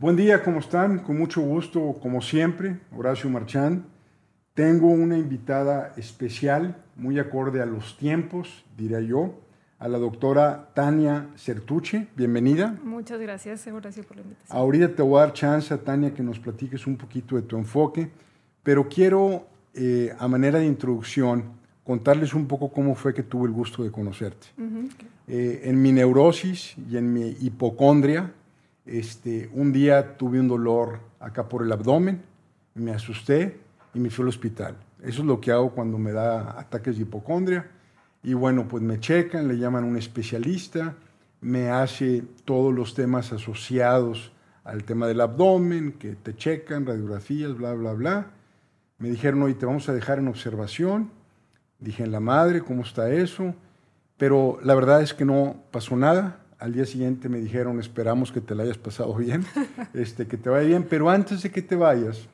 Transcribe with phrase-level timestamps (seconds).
[0.00, 1.00] Buen día, ¿cómo están?
[1.00, 3.84] Con mucho gusto, como siempre, Horacio Marchán.
[4.54, 9.34] Tengo una invitada especial, muy acorde a los tiempos, diría yo,
[9.78, 12.06] a la doctora Tania Certuche.
[12.16, 12.78] Bienvenida.
[12.82, 14.58] Muchas gracias, Horacio, por la invitación.
[14.58, 18.08] Ahorita te voy a dar chance, Tania, que nos platiques un poquito de tu enfoque,
[18.62, 21.44] pero quiero, eh, a manera de introducción,
[21.84, 24.46] contarles un poco cómo fue que tuve el gusto de conocerte.
[25.28, 28.32] Eh, en mi neurosis y en mi hipocondria,
[28.90, 32.22] este, un día tuve un dolor acá por el abdomen,
[32.74, 33.60] me asusté
[33.94, 34.76] y me fui al hospital.
[35.02, 37.70] Eso es lo que hago cuando me da ataques de hipocondria.
[38.22, 40.96] Y bueno, pues me checan, le llaman a un especialista,
[41.40, 44.32] me hace todos los temas asociados
[44.64, 48.26] al tema del abdomen, que te checan, radiografías, bla, bla, bla.
[48.98, 51.10] Me dijeron, oye, te vamos a dejar en observación.
[51.78, 53.54] Dije, en la madre, ¿cómo está eso?
[54.18, 58.40] Pero la verdad es que no pasó nada al día siguiente me dijeron, esperamos que
[58.40, 59.44] te la hayas pasado bien,
[59.94, 62.28] este, que te vaya bien, pero antes de que te vayas,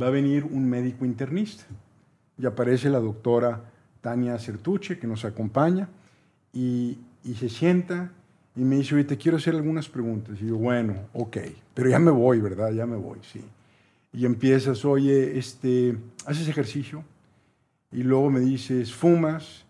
[0.00, 1.64] va a venir un médico internista.
[2.38, 3.62] Y aparece la doctora
[4.00, 5.88] Tania Certuche, que nos acompaña,
[6.52, 8.10] y, y se sienta
[8.56, 10.38] y me dice, oye, te quiero hacer algunas preguntas.
[10.40, 11.36] Y yo, bueno, ok,
[11.74, 12.72] pero ya me voy, ¿verdad?
[12.72, 13.42] Ya me voy, sí.
[14.12, 17.04] Y empiezas, oye, este, ¿haces ejercicio?
[17.92, 19.65] Y luego me dices, ¿fumas?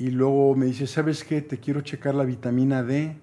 [0.00, 1.42] Y luego me dice, ¿sabes qué?
[1.42, 3.14] Te quiero checar la vitamina D.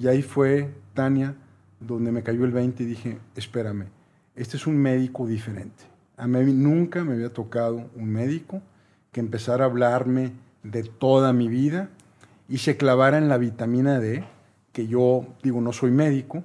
[0.00, 1.34] Y ahí fue, Tania,
[1.78, 3.88] donde me cayó el 20 y dije, espérame,
[4.34, 5.84] este es un médico diferente.
[6.16, 8.62] A mí nunca me había tocado un médico
[9.12, 11.90] que empezara a hablarme de toda mi vida
[12.48, 14.24] y se clavara en la vitamina D,
[14.72, 16.42] que yo digo, no soy médico,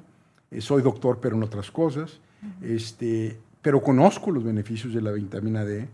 [0.51, 2.19] eh, soy doctor, pero en otras cosas,
[2.61, 5.87] este, pero conozco los beneficios de la vitamina D,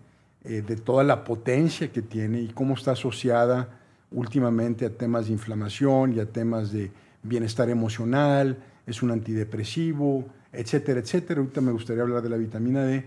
[0.45, 3.81] eh, de toda la potencia que tiene y cómo está asociada
[4.13, 6.91] últimamente a temas de inflamación y a temas de
[7.23, 11.41] bienestar emocional, es un antidepresivo, etcétera, etcétera.
[11.41, 13.03] Ahorita me gustaría hablar de la vitamina D,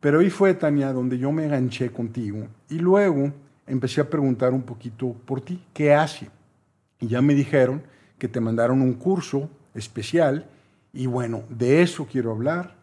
[0.00, 3.32] pero ahí fue, Tania, donde yo me enganché contigo y luego
[3.66, 6.28] empecé a preguntar un poquito por ti, ¿qué hace?
[7.00, 7.82] Y ya me dijeron
[8.18, 10.46] que te mandaron un curso especial
[10.92, 12.76] y bueno, de eso quiero hablar.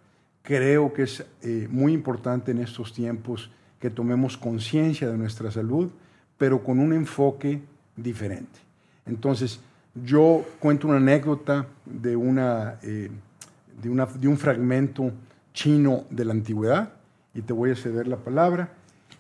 [0.44, 3.50] Creo que es eh, muy importante en estos tiempos
[3.80, 5.92] que tomemos conciencia de nuestra salud
[6.38, 7.62] pero con un enfoque
[7.96, 8.60] diferente.
[9.06, 9.60] Entonces,
[9.94, 15.12] yo cuento una anécdota eh, de, una, de, un fragmento
[15.54, 16.94] chino de la antigüedad
[17.34, 18.70] y te voy a ceder la palabra.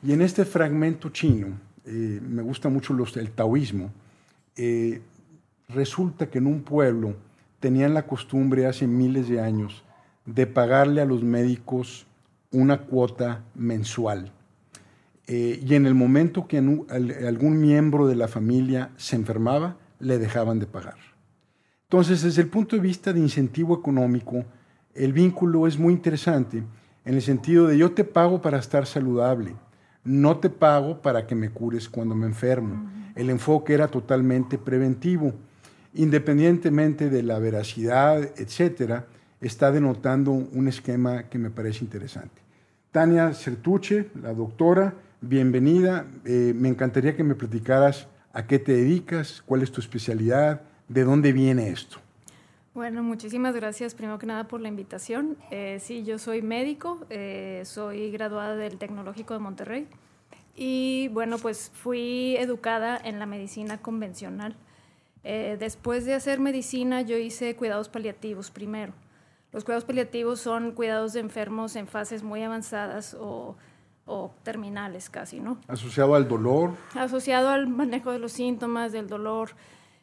[0.03, 1.47] Y en este fragmento chino,
[1.85, 3.91] eh, me gusta mucho el taoísmo,
[4.58, 5.02] eh,
[5.69, 7.16] resulta que en un pueblo
[7.59, 9.84] tenían la costumbre hace miles de años
[10.25, 12.06] de pagarle a los médicos
[12.52, 14.31] una cuota mensual
[15.28, 20.59] eh, y en el momento que algún miembro de la familia se enfermaba, le dejaban
[20.59, 20.97] de pagar.
[21.84, 24.44] Entonces, desde el punto de vista de incentivo económico,
[24.94, 26.64] el vínculo es muy interesante
[27.06, 29.56] en el sentido de yo te pago para estar saludable,
[30.03, 32.90] no te pago para que me cures cuando me enfermo.
[33.16, 35.34] El enfoque era totalmente preventivo.
[35.94, 39.06] Independientemente de la veracidad, etcétera,
[39.40, 42.41] está denotando un esquema que me parece interesante.
[42.91, 44.96] Tania Certuche, la doctora,
[45.28, 46.06] bienvenida.
[46.24, 51.03] Eh, me encantaría que me platicaras a qué te dedicas, cuál es tu especialidad, de
[51.03, 51.97] dónde viene esto.
[52.74, 55.38] Bueno, muchísimas gracias primero que nada por la invitación.
[55.50, 59.88] Eh, sí, yo soy médico, eh, soy graduada del Tecnológico de Monterrey
[60.56, 64.56] y bueno, pues fui educada en la medicina convencional.
[65.24, 68.94] después de hacer medicina yo hice cuidados paliativos primero.
[69.52, 73.56] Los cuidados paliativos son cuidados de enfermos en fases muy avanzadas o
[74.05, 75.57] o terminales casi, ¿no?
[75.67, 76.71] Asociado al dolor.
[76.93, 79.51] Asociado al manejo de los síntomas, del dolor,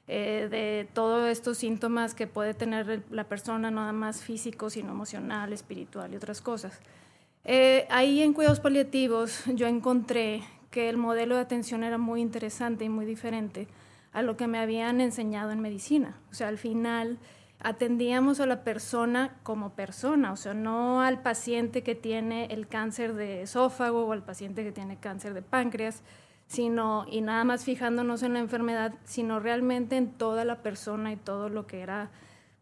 [0.09, 4.91] eh, de todos estos síntomas que puede tener la persona, no nada más físico, sino
[4.91, 6.81] emocional, espiritual y otras cosas.
[7.45, 12.85] Eh, ahí en cuidados paliativos yo encontré que el modelo de atención era muy interesante
[12.85, 13.69] y muy diferente
[14.13, 16.19] a lo que me habían enseñado en medicina.
[16.31, 17.19] O sea, al final
[17.63, 23.15] atendíamos a la persona como persona, o sea, no al paciente que tiene el cáncer
[23.15, 26.03] de esófago o al paciente que tiene cáncer de páncreas,
[26.47, 31.17] sino, y nada más fijándonos en la enfermedad, sino realmente en toda la persona y
[31.17, 32.11] todo lo que era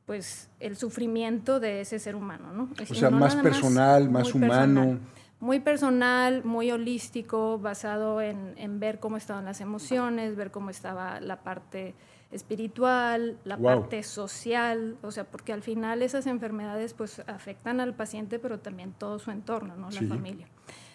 [0.06, 2.68] pues el sufrimiento de ese ser humano, ¿no?
[2.90, 4.98] O sea, más personal, más, humano.
[5.38, 11.20] muy personal, muy holístico, basado en, en ver cómo estaban las emociones, ver cómo estaba
[11.20, 11.94] la parte
[12.32, 18.38] espiritual, la parte social, o sea, porque al final esas enfermedades pues afectan al paciente,
[18.38, 19.90] pero también todo su entorno, ¿no?
[19.90, 20.46] La familia.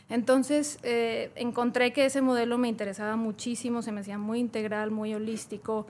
[0.08, 5.14] Entonces, eh, encontré que ese modelo me interesaba muchísimo, se me hacía muy integral, muy
[5.14, 5.88] holístico,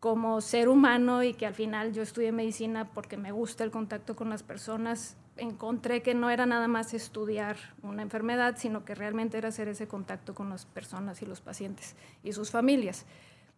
[0.00, 4.16] como ser humano y que al final yo estudié medicina porque me gusta el contacto
[4.16, 9.38] con las personas, encontré que no era nada más estudiar una enfermedad, sino que realmente
[9.38, 11.94] era hacer ese contacto con las personas y los pacientes
[12.24, 13.06] y sus familias.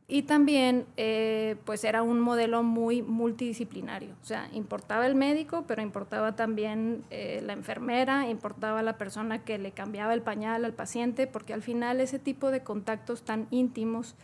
[0.06, 4.10] Y también, eh, pues era un modelo muy multidisciplinario.
[4.22, 9.56] O sea, importaba el médico, pero importaba también eh, la enfermera, importaba la persona que
[9.56, 14.14] le cambiaba el pañal al paciente, porque al final ese tipo de contactos tan íntimos,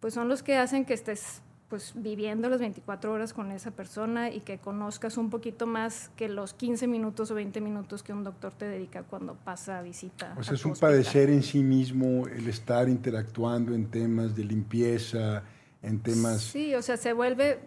[0.00, 4.28] pues son los que hacen que estés pues viviendo las 24 horas con esa persona
[4.28, 8.24] y que conozcas un poquito más que los 15 minutos o 20 minutos que un
[8.24, 10.34] doctor te dedica cuando pasa visita.
[10.36, 15.44] O sea, es un padecer en sí mismo el estar interactuando en temas de limpieza,
[15.80, 16.42] en temas...
[16.42, 17.60] Sí, o sea, se vuelve,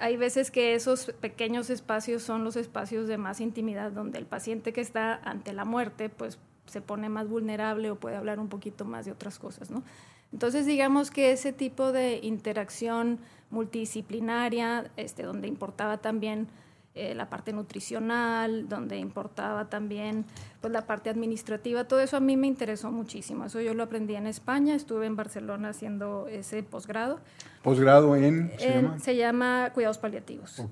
[0.00, 4.72] hay veces que esos pequeños espacios son los espacios de más intimidad donde el paciente
[4.72, 8.86] que está ante la muerte, pues se pone más vulnerable o puede hablar un poquito
[8.86, 9.82] más de otras cosas, ¿no?
[10.32, 16.48] Entonces, digamos que ese tipo de interacción multidisciplinaria, este, donde importaba también
[16.96, 20.24] eh, la parte nutricional, donde importaba también
[20.60, 23.44] pues, la parte administrativa, todo eso a mí me interesó muchísimo.
[23.46, 27.18] Eso yo lo aprendí en España, estuve en Barcelona haciendo ese posgrado.
[27.62, 28.52] ¿Posgrado en?
[28.58, 28.98] ¿Se, llama?
[29.00, 30.62] se llama Cuidados Paliativos.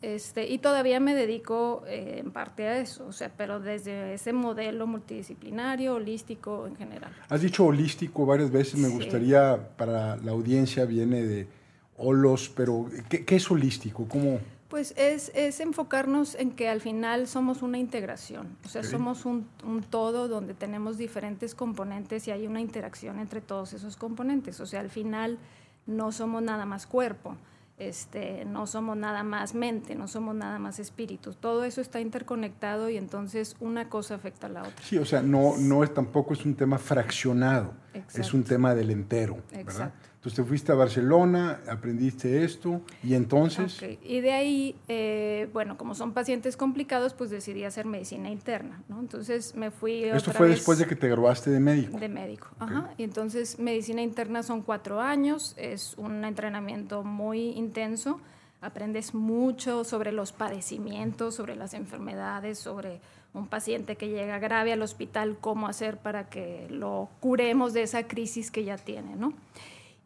[0.00, 4.32] Este, y todavía me dedico eh, en parte a eso, o sea, pero desde ese
[4.32, 7.12] modelo multidisciplinario, holístico en general.
[7.28, 11.48] Has dicho holístico varias veces, me gustaría, para la audiencia viene de
[11.96, 14.06] holos, pero ¿qué, es holístico?
[14.08, 14.38] ¿Cómo?
[14.68, 19.48] Pues es, es, enfocarnos en que al final somos una integración, o sea, somos un,
[19.66, 24.66] un, todo donde tenemos diferentes componentes y hay una interacción entre todos esos componentes, o
[24.66, 25.38] sea, al final
[25.86, 27.36] no somos nada más cuerpo
[27.78, 31.32] este, no somos nada más mente, no somos nada más espíritu.
[31.34, 34.82] Todo eso está interconectado y entonces una cosa afecta a la otra.
[34.82, 37.72] Sí, o sea, no, no es, tampoco es un tema fraccionado,
[38.14, 39.38] es un tema del entero.
[39.52, 40.08] Exacto.
[40.18, 43.80] Entonces te fuiste a Barcelona, aprendiste esto y entonces...
[44.02, 48.98] Y de ahí, eh, bueno, como son pacientes complicados, pues decidí hacer medicina interna, ¿no?
[48.98, 50.02] Entonces me fui...
[50.02, 52.00] Esto fue después de que te graduaste de médico.
[52.00, 52.90] De médico, ajá.
[52.98, 58.20] Y entonces medicina interna son cuatro años, es un entrenamiento muy intenso,
[58.60, 63.00] aprendes mucho sobre los padecimientos, sobre las enfermedades, sobre
[63.34, 68.06] un paciente que llega grave al hospital, cómo hacer para que lo curemos de esa
[68.06, 69.34] crisis que ya tiene, ¿no?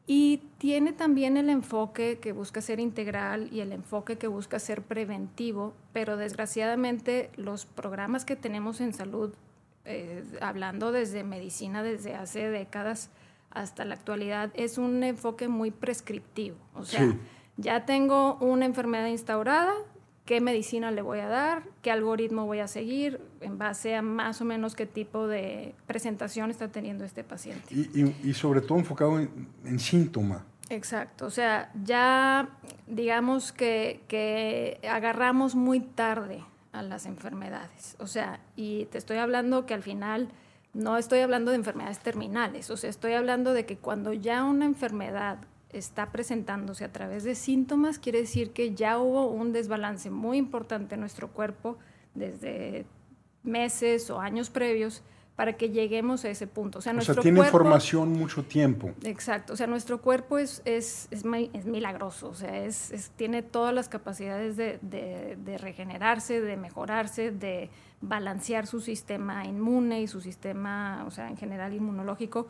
[0.06, 4.82] Y tiene también el enfoque que busca ser integral y el enfoque que busca ser
[4.82, 9.32] preventivo, pero desgraciadamente los programas que tenemos en salud,
[9.84, 13.10] eh, hablando desde medicina desde hace décadas
[13.50, 16.56] hasta la actualidad, es un enfoque muy prescriptivo.
[16.74, 17.16] O sea,
[17.56, 19.72] ya tengo una enfermedad instaurada,
[20.24, 24.40] qué medicina le voy a dar, qué algoritmo voy a seguir, en base a más
[24.40, 27.74] o menos qué tipo de presentación está teniendo este paciente.
[27.74, 30.44] Y, sobre todo enfocado en, síntoma.
[30.68, 32.48] Exacto, o sea, ya
[32.86, 39.66] digamos que, que, agarramos muy tarde a las enfermedades, o sea, y te estoy hablando
[39.66, 40.28] que al final
[40.72, 44.64] no estoy hablando de enfermedades terminales, o sea, estoy hablando de que cuando ya una
[44.64, 45.38] enfermedad
[45.72, 50.94] está presentándose a través de síntomas, quiere decir que ya hubo un desbalance muy importante
[50.94, 51.78] en nuestro cuerpo
[52.14, 52.84] desde
[53.42, 55.02] meses o años previos
[55.36, 56.78] para que lleguemos a ese punto.
[56.78, 58.92] O sea, nuestro tiene formación mucho tiempo.
[59.02, 63.88] Exacto, o sea, nuestro cuerpo es, es, es, milagroso, o sea, es, tiene todas las
[63.88, 67.70] capacidades de, de, de, regenerarse, de mejorarse, de
[68.02, 72.46] balancear su sistema inmune y su sistema, o sea, en general inmunológico,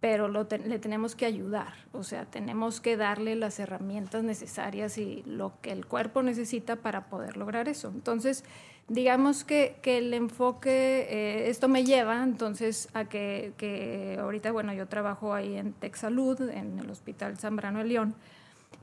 [0.00, 5.54] pero le tenemos que ayudar, o sea, tenemos que darle las herramientas necesarias y lo
[5.60, 7.88] que el cuerpo necesita para poder lograr eso.
[7.88, 8.44] Entonces,
[8.86, 14.86] digamos que, el enfoque, eh, esto me lleva entonces a que, que, ahorita, bueno, yo
[14.86, 18.14] trabajo ahí en Texalud, en el Hospital Zambrano de León,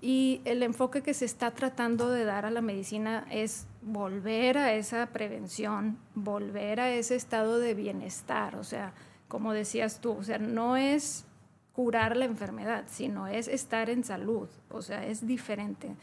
[0.02, 4.74] y el enfoque que se está tratando de dar a la medicina es volver a
[4.74, 8.94] esa prevención, volver a ese estado de bienestar, o sea,
[9.28, 11.26] como decías tú, o sea, no es
[11.74, 15.96] curar la enfermedad, sino es estar en salud, o sea, es diferente,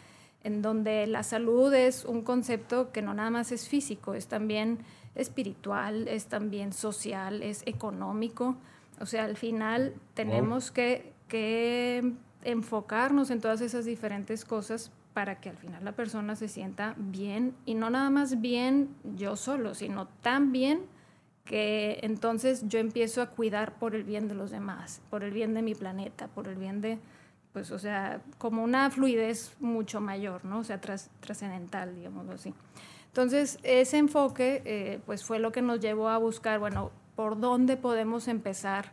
[0.45, 4.79] en donde la salud es un concepto que no nada más es físico, es también
[5.15, 8.57] espiritual, es también social, es económico,
[9.01, 12.13] o sea, al final tenemos que, que
[12.45, 17.55] enfocarnos en todas esas diferentes cosas para que al final la persona se sienta bien
[17.67, 20.81] y no nada más bien yo solo, sino tan bien
[21.45, 25.55] que entonces yo empiezo a cuidar por el bien de los demás, por el bien
[25.55, 26.99] de mi planeta, por el bien de,
[27.53, 30.61] pues, o sea, como una fluidez mucho mayor, ¿no?
[30.61, 32.55] O sea, trascendental, digámoslo así.
[33.09, 37.77] Entonces, ese enfoque, eh, pues, fue lo que nos llevó a buscar, bueno, por dónde
[37.77, 38.93] podemos empezar,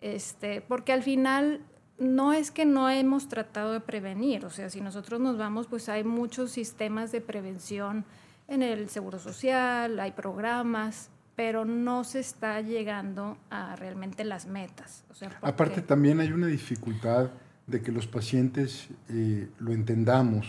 [0.00, 1.62] este, porque al final
[1.98, 5.88] no es que no hemos tratado de prevenir, o sea, si nosotros nos vamos, pues
[5.88, 8.04] hay muchos sistemas de prevención
[8.48, 15.04] en el Seguro Social, hay programas, pero no se está llegando a realmente las metas.
[15.40, 17.30] Aparte también hay una dificultad
[17.66, 20.46] de que los pacientes eh, lo entendamos,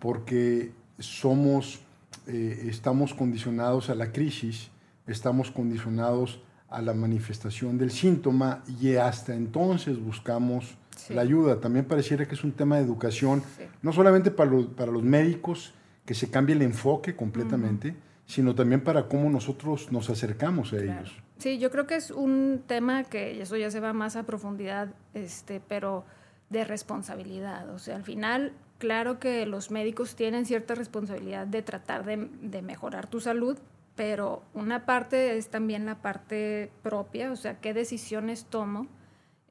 [0.00, 1.80] porque somos,
[2.26, 4.70] eh, estamos condicionados a la crisis,
[5.06, 10.76] estamos condicionados a la manifestación del síntoma y hasta entonces buscamos
[11.10, 11.60] la ayuda.
[11.60, 13.42] También pareciera que es un tema de educación,
[13.82, 15.72] no solamente para los, para los médicos,
[16.04, 17.94] que se cambie el enfoque completamente,
[18.28, 21.16] sino también para cómo nosotros nos acercamos a ellos.
[21.38, 24.88] Sí, yo creo que es un tema que eso ya se va más a profundidad,
[25.14, 26.04] este, pero
[26.50, 27.70] de responsabilidad.
[27.70, 32.60] O sea, al final, claro que los médicos tienen cierta responsabilidad de tratar de, de
[32.60, 33.56] mejorar tu salud,
[33.96, 38.88] pero una parte es también la parte propia, o sea, qué decisiones tomo,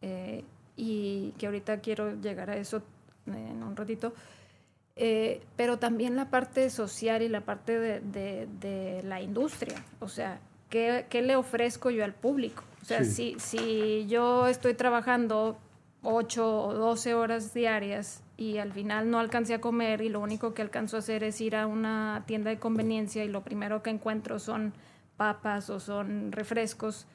[0.01, 0.43] eh,
[0.75, 2.83] y que ahorita quiero llegar a eso
[3.25, 4.13] en un ratito,
[4.97, 10.39] eh, pero también la parte social y la parte de, la industria, o sea,
[10.69, 12.63] ¿qué, le ofrezco yo al público?
[12.81, 15.57] O sea, si, si yo estoy trabajando
[16.03, 20.53] 8 o 12 horas diarias y al final no alcancé a comer y lo único
[20.53, 23.89] que alcanzo a hacer es ir a una tienda de conveniencia y lo primero que
[23.89, 24.73] encuentro son
[25.17, 27.07] papas o son refrescos,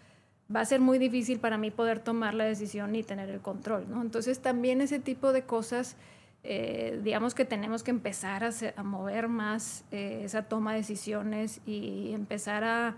[0.54, 3.86] va a ser muy difícil para mí poder tomar la decisión y tener el control,
[3.88, 4.02] ¿no?
[4.02, 5.96] Entonces también ese tipo de cosas,
[6.44, 12.12] eh, digamos que tenemos que empezar a, mover más eh, esa toma de decisiones y
[12.12, 12.96] empezar a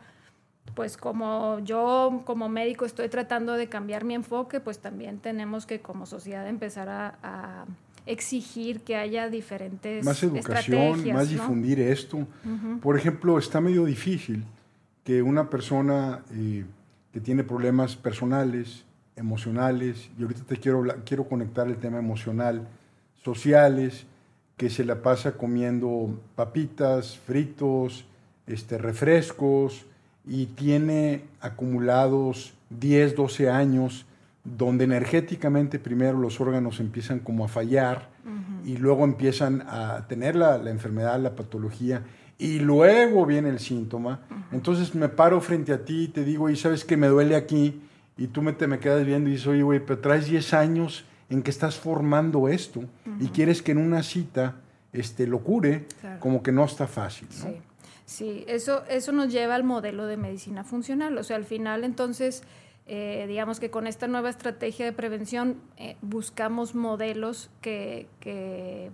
[0.75, 5.81] pues como yo como médico estoy tratando de cambiar mi enfoque, pues también tenemos que
[5.81, 7.67] como sociedad empezar a,
[8.07, 12.27] exigir que haya diferentes más educación, más difundir esto.
[12.83, 14.45] Por ejemplo, está medio difícil
[15.05, 16.65] que una persona eh,
[17.13, 18.85] que tiene problemas personales,
[19.17, 22.69] emocionales, y ahorita te quiero, quiero conectar el tema emocional,
[23.25, 24.07] sociales,
[24.57, 28.05] que se la pasa comiendo papitas, fritos,
[28.47, 29.87] este, refrescos,
[30.27, 34.07] y tiene acumulados 10, 12 años
[34.45, 38.09] donde energéticamente primero los órganos empiezan como a fallar
[38.65, 42.03] y luego empiezan a tener la, enfermedad, la patología
[42.39, 44.21] y luego viene el síntoma.
[44.53, 47.83] Entonces me paro frente a ti y te digo, y sabes que me duele aquí
[48.17, 51.05] y tú me, te me quedas viendo y dices, oye, güey, pero traes 10 años
[51.31, 52.85] en que estás formando esto
[53.21, 54.57] y quieres que en una cita
[54.93, 55.87] este, lo cure,
[56.21, 57.29] como que no está fácil.
[57.43, 57.55] ¿no?
[58.07, 61.17] Sí, eso, eso nos lleva al modelo de medicina funcional.
[61.19, 62.43] O sea, al final entonces,
[62.87, 68.91] eh, digamos que con esta nueva estrategia de prevención eh, buscamos modelos que, que,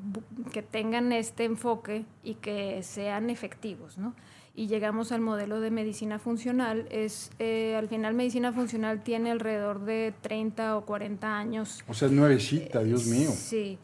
[0.71, 4.15] tengan este enfoque y que sean efectivos, ¿no?
[4.55, 6.87] Y llegamos al modelo de medicina funcional.
[6.91, 11.85] Es, eh, al final, medicina funcional tiene alrededor de 30 o 40 años.
[11.89, 13.31] O sea, es nuevecita, Dios mío.
[13.31, 13.79] Sí.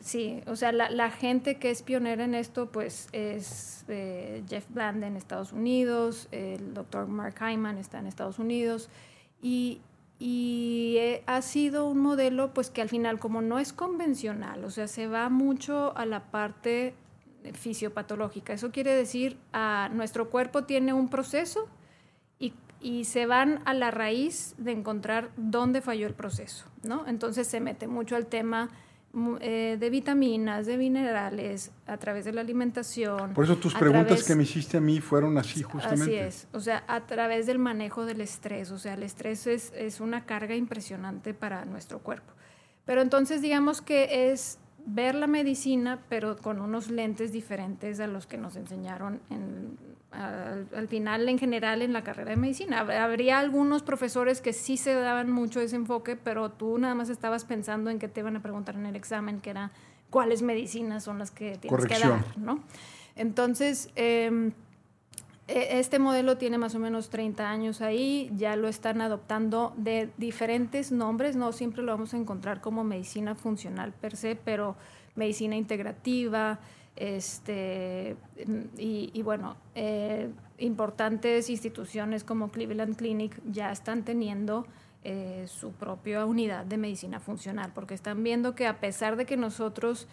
[0.00, 5.02] Sí, o sea, la, gente que es pionera en esto, pues es eh, Jeff Bland
[5.04, 8.88] en Estados Unidos, el doctor Mark Hyman está en Estados Unidos,
[9.40, 9.80] y,
[10.20, 14.88] eh, ha sido un modelo, pues que al final, como no es convencional, o sea,
[14.88, 16.94] se va mucho a la parte
[17.52, 18.52] fisiopatológica.
[18.52, 21.68] Eso quiere decir, a nuestro cuerpo tiene un proceso
[22.38, 27.06] y, y se van a la raíz de encontrar dónde falló el proceso, ¿no?
[27.06, 28.70] Entonces se mete mucho al tema
[29.40, 33.32] eh, de vitaminas, de minerales, a través de la alimentación.
[33.32, 36.02] Por eso tus preguntas que me hiciste a mí fueron así justamente.
[36.02, 39.72] Así es, o sea, a través del manejo del estrés, o sea, el estrés es,
[39.74, 42.32] es una carga impresionante para nuestro cuerpo.
[42.84, 48.26] Pero entonces digamos que es ver la medicina, pero con unos lentes diferentes a los
[48.26, 49.76] que nos enseñaron en,
[50.12, 52.80] al, final en general en la carrera de medicina.
[52.80, 57.44] Habría algunos profesores que sí se daban mucho ese enfoque, pero tú nada más estabas
[57.44, 59.72] pensando en que te iban a preguntar en el examen, que era
[60.10, 62.60] cuáles medicinas son las que tienes que dar, ¿no?
[63.14, 64.52] Entonces, em,
[65.48, 70.92] este modelo tiene más o menos 30 años ahí, ya lo están adoptando de diferentes
[70.92, 74.76] nombres, no siempre lo vamos a encontrar como medicina funcional per se, pero
[75.14, 76.58] medicina integrativa,
[76.96, 78.16] este,
[78.76, 84.66] y, bueno, eh, importantes instituciones como Cleveland Clinic ya están teniendo
[85.04, 89.36] eh, su propia unidad de medicina funcional, porque están viendo que a pesar de que
[89.36, 90.08] nosotros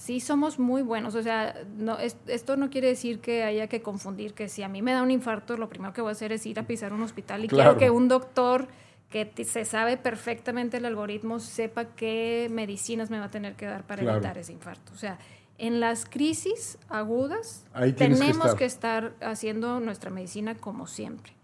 [0.00, 4.32] sí somos muy buenos, o sea, no, esto no quiere decir que haya que confundir
[4.32, 6.46] que si a mí me da un infarto, lo primero que voy a hacer es
[6.46, 8.66] ir a pisar un hospital y quiero que un doctor
[9.10, 13.84] que se sabe perfectamente el algoritmo sepa qué medicinas me va a tener que dar
[13.84, 14.92] para evitar ese infarto.
[14.94, 15.18] O sea,
[15.58, 17.66] en las crisis agudas
[17.96, 19.12] tenemos que estar.
[19.20, 21.34] haciendo nuestra medicina como siempre.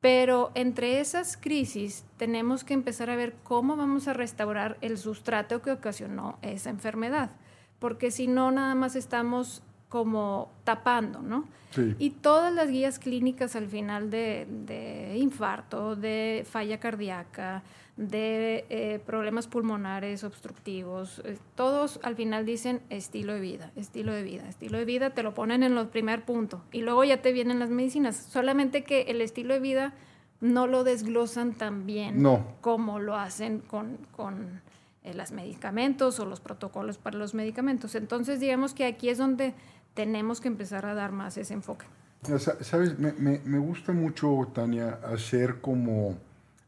[0.00, 5.60] Pero entre esas crisis tenemos que empezar a ver cómo vamos a restaurar el sustrato
[5.62, 7.30] que ocasionó esa enfermedad,
[7.78, 11.46] porque si no, nada más estamos como tapando, ¿no?
[11.98, 17.62] Y todas las guías clínicas al final de, infarto, de falla cardíaca,
[17.96, 24.22] de eh, problemas pulmonares obstructivos, eh, todos al final dicen estilo de vida, estilo de
[24.22, 27.32] vida, estilo de vida, te lo ponen en el primer punto y luego ya te
[27.32, 29.94] vienen las medicinas, solamente que el estilo de vida
[30.40, 32.24] no lo desglosan tan bien
[32.60, 34.62] como lo hacen con, con
[35.04, 37.94] eh, los medicamentos o los protocolos para los medicamentos.
[37.94, 39.54] Entonces digamos que aquí es donde
[39.94, 41.86] tenemos que empezar a dar más ese enfoque.
[42.60, 46.18] Sabes, me, gusta mucho, Tania, hacer como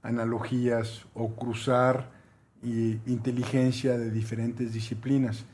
[0.03, 2.09] analogías o cruzar
[2.63, 5.45] inteligencia de diferentes disciplinas.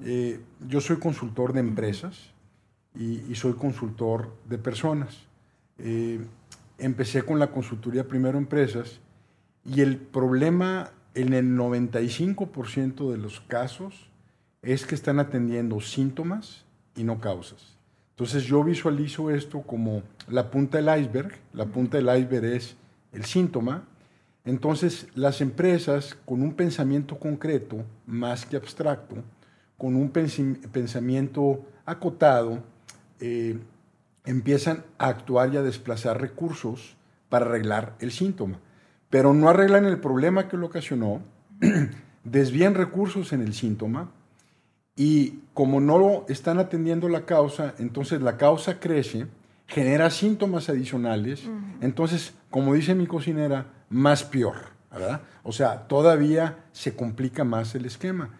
[0.00, 2.30] Eh, yo soy consultor de empresas
[2.94, 5.26] y, soy consultor de personas.
[5.78, 6.20] Eh,
[6.78, 9.00] empecé con la consultoría primero empresas
[9.64, 14.10] y el problema en el 95% de los casos
[14.62, 16.64] es que están atendiendo síntomas
[16.96, 17.76] y no causas.
[18.10, 22.76] Entonces yo visualizo esto como la punta del iceberg, la punta del iceberg es
[23.12, 23.84] el síntoma,
[24.44, 29.16] entonces las empresas con un pensamiento concreto, más que abstracto,
[29.76, 32.62] con un pensamiento acotado,
[33.20, 33.58] eh,
[34.24, 36.96] empiezan a actuar y a desplazar recursos
[37.28, 38.58] para arreglar el síntoma.
[39.14, 41.22] Pero no arreglan el problema que lo ocasionó,
[42.24, 44.10] desvían recursos en el síntoma,
[44.96, 49.28] y como no están atendiendo la causa, entonces la causa crece,
[49.68, 51.44] genera síntomas adicionales,
[51.80, 54.56] entonces, como dice mi cocinera, más peor,
[54.90, 55.20] ¿verdad?
[55.44, 58.30] O sea, todavía se complica más el esquema.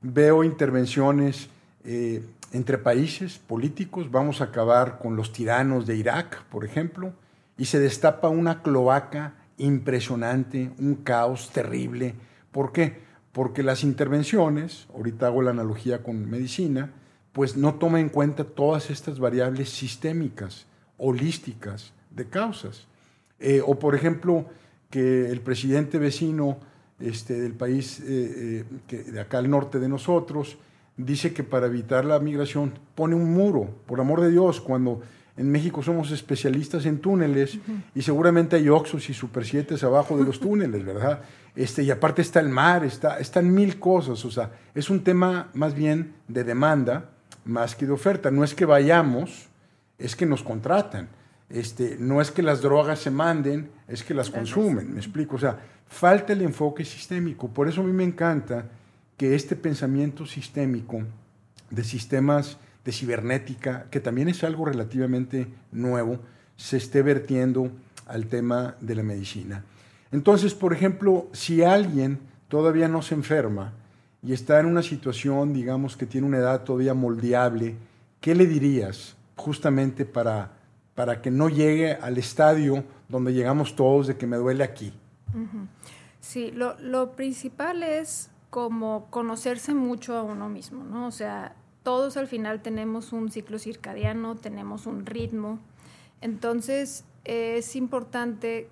[0.00, 1.50] Veo intervenciones
[1.84, 7.12] eh, entre países políticos, vamos a acabar con los tiranos de Irak, por ejemplo,
[7.58, 12.14] y se destapa una cloaca impresionante, un caos terrible.
[12.50, 13.12] ¿Por qué?
[13.32, 16.92] porque las intervenciones, ahorita hago la analogía con medicina,
[17.32, 20.66] pues no toma en cuenta todas estas variables sistémicas,
[20.98, 22.86] holísticas, de causas.
[23.40, 24.44] Eh, o por ejemplo,
[24.90, 26.58] que el presidente vecino
[27.00, 30.58] este, del país eh, eh, que de acá al norte de nosotros
[30.98, 35.00] dice que para evitar la migración pone un muro, por amor de Dios, cuando
[35.36, 37.58] en México somos especialistas en túneles
[37.94, 41.22] y seguramente hay Oxos y Super 7 abajo de los túneles, ¿verdad?
[41.56, 45.48] Este, y aparte está el mar, está, están mil cosas, o sea, es un tema
[45.54, 47.10] más bien de demanda
[47.44, 48.30] más que de oferta.
[48.30, 49.48] No es que vayamos,
[49.98, 51.08] es que nos contratan.
[51.48, 55.36] Este, no es que las drogas se manden, es que las consumen, me explico.
[55.36, 57.48] O sea, falta el enfoque sistémico.
[57.48, 58.66] Por eso a mí me encanta
[59.16, 61.02] que este pensamiento sistémico
[61.70, 66.18] de sistemas de cibernética, que también es algo relativamente nuevo,
[66.56, 67.70] se esté vertiendo
[68.06, 69.64] al tema de la medicina.
[70.10, 72.18] Entonces, por ejemplo, si alguien
[72.48, 73.72] todavía no se enferma
[74.22, 77.76] y está en una situación, digamos, que tiene una edad todavía moldeable,
[78.20, 80.52] ¿qué le dirías justamente para,
[80.94, 84.92] para que no llegue al estadio donde llegamos todos de que me duele aquí?
[86.20, 91.06] Sí, lo, lo principal es como conocerse mucho a uno mismo, ¿no?
[91.06, 95.58] O sea, todos al final tenemos un ciclo circadiano, tenemos un ritmo.
[96.20, 98.68] Entonces es importante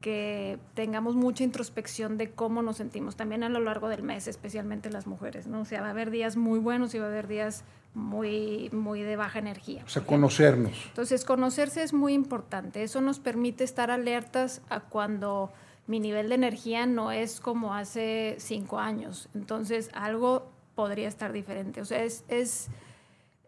[0.00, 4.88] que tengamos mucha introspección de cómo nos sentimos, también a lo largo del mes, especialmente
[4.90, 5.60] las mujeres, ¿no?
[5.60, 9.02] O sea, va a haber días muy buenos y va a haber días muy, muy
[9.02, 9.82] de baja energía.
[9.84, 10.86] O sea, conocernos.
[10.86, 12.82] Entonces, conocerse es muy importante.
[12.82, 15.52] Eso nos permite estar alertas a cuando
[15.86, 19.28] mi nivel de energía no es como hace cinco años.
[19.34, 21.82] Entonces, algo podría estar diferente.
[21.82, 22.68] O sea, es, es,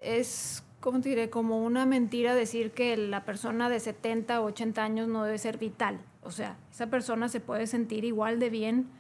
[0.03, 1.31] es ¿cómo te diré?
[1.31, 5.57] Como una mentira decir que la persona de 70 o 80 años no debe ser
[5.57, 5.99] vital.
[6.23, 8.91] O sea, esa persona se puede sentir igual de bien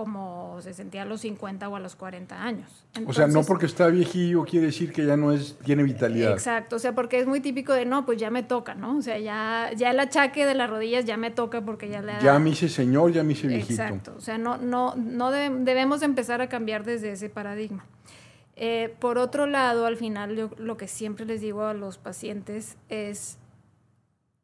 [0.00, 2.84] como se sentía a los 50 o a los 40 años.
[3.06, 6.32] o sea, no porque está viejillo quiere decir que ya no es tiene vitalidad.
[6.32, 8.96] Exacto, o sea, porque es muy típico de no, pues ya me toca, ¿no?
[8.96, 12.14] O sea, ya, ya el achaque de las rodillas ya me toca porque ya le
[12.22, 13.82] Ya me hice señor, ya me hice viejito.
[13.82, 17.84] Exacto, o sea, no, no, no debemos empezar a cambiar desde ese paradigma.
[18.56, 22.76] Eh, por otro lado, al final, yo, lo que siempre les digo a los pacientes
[22.88, 23.38] es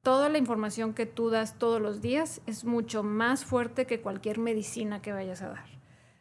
[0.07, 4.39] toda la información que tú das todos los días es mucho más fuerte que cualquier
[4.39, 5.65] medicina que vayas a dar.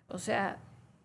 [0.08, 0.58] O sea,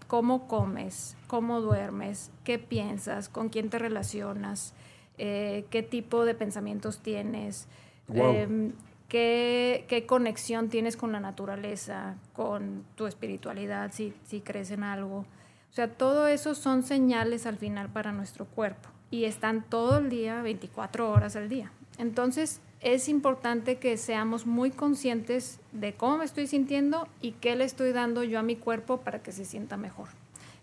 [0.07, 4.73] cómo comes, cómo duermes, qué piensas, con quién te relacionas,
[5.19, 7.69] eh, qué tipo de pensamientos tienes,
[8.15, 8.73] em,
[9.09, 15.19] qué, qué, conexión tienes con la naturaleza, con tu espiritualidad, si, si crees en algo.
[15.19, 20.09] O sea, todo eso son señales al final para nuestro cuerpo y están todo el
[20.09, 21.73] día, 24 horas al día.
[21.99, 27.65] Entonces, es importante que seamos muy conscientes de cómo me estoy sintiendo y qué le
[27.65, 30.09] estoy dando yo a mi cuerpo para que se sienta mejor.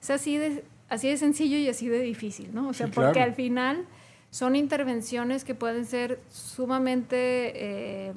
[0.01, 2.69] Es así de, así de sencillo y así de difícil, ¿no?
[2.69, 3.86] O sea, porque al final
[4.32, 8.13] son intervenciones que pueden ser sumamente, eh,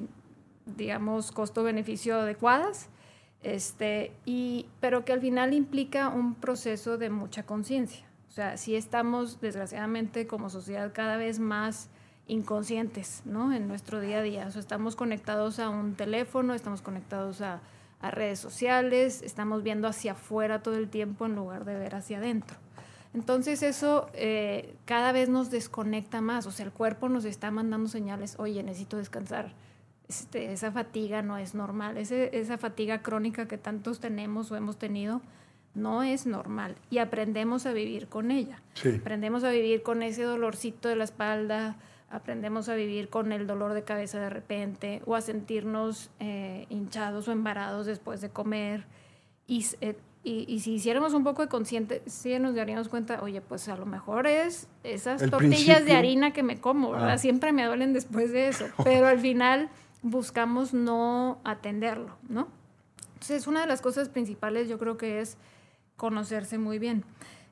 [0.65, 2.89] digamos, costo-beneficio adecuadas,
[3.43, 8.05] este, y, pero que al final implica un proceso de mucha conciencia.
[8.29, 11.89] O sea, si estamos, desgraciadamente, como sociedad cada vez más
[12.31, 13.53] inconscientes, ¿no?
[13.53, 14.47] En nuestro día a día.
[14.47, 17.59] O sea, estamos conectados a un teléfono, estamos conectados a,
[17.99, 22.17] a redes sociales, estamos viendo hacia afuera todo el tiempo en lugar de ver hacia
[22.17, 22.57] adentro.
[23.13, 27.89] Entonces eso eh, cada vez nos desconecta más, o sea, el cuerpo nos está mandando
[27.89, 29.51] señales, oye, necesito descansar,
[30.07, 35.21] este, esa fatiga no es normal, esa fatiga crónica que tantos tenemos o hemos tenido
[35.73, 38.61] no es normal y aprendemos a vivir con ella.
[38.99, 41.75] Aprendemos a vivir con ese dolorcito de la espalda,
[42.11, 47.27] aprendemos a vivir con el dolor de cabeza de repente o a sentirnos eh, hinchados
[47.27, 48.85] o embarados después de comer.
[49.47, 53.41] Y, eh, y, y, si hiciéramos un poco de consciente, sí nos daríamos cuenta, oye,
[53.41, 57.13] pues a lo mejor es esas tortillas de harina que me como, ¿verdad?
[57.13, 57.17] Ah.
[57.17, 59.69] Siempre me duelen después de eso, pero al final
[60.03, 62.47] buscamos no atenderlo, ¿no?
[63.13, 65.37] Entonces, una de las cosas principales yo creo que es
[65.95, 67.03] conocerse muy bien.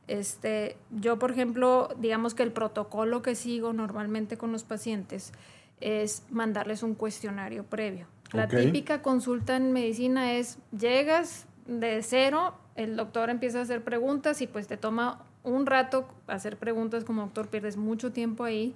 [0.10, 5.32] Este, yo, por ejemplo, digamos que el protocolo que sigo normalmente con los pacientes
[5.82, 8.08] es mandarles un cuestionario previo.
[8.34, 14.42] La típica consulta en medicina es, llegas de cero, el doctor empieza a hacer preguntas
[14.42, 18.74] y pues te toma un rato hacer preguntas como doctor, pierdes mucho tiempo ahí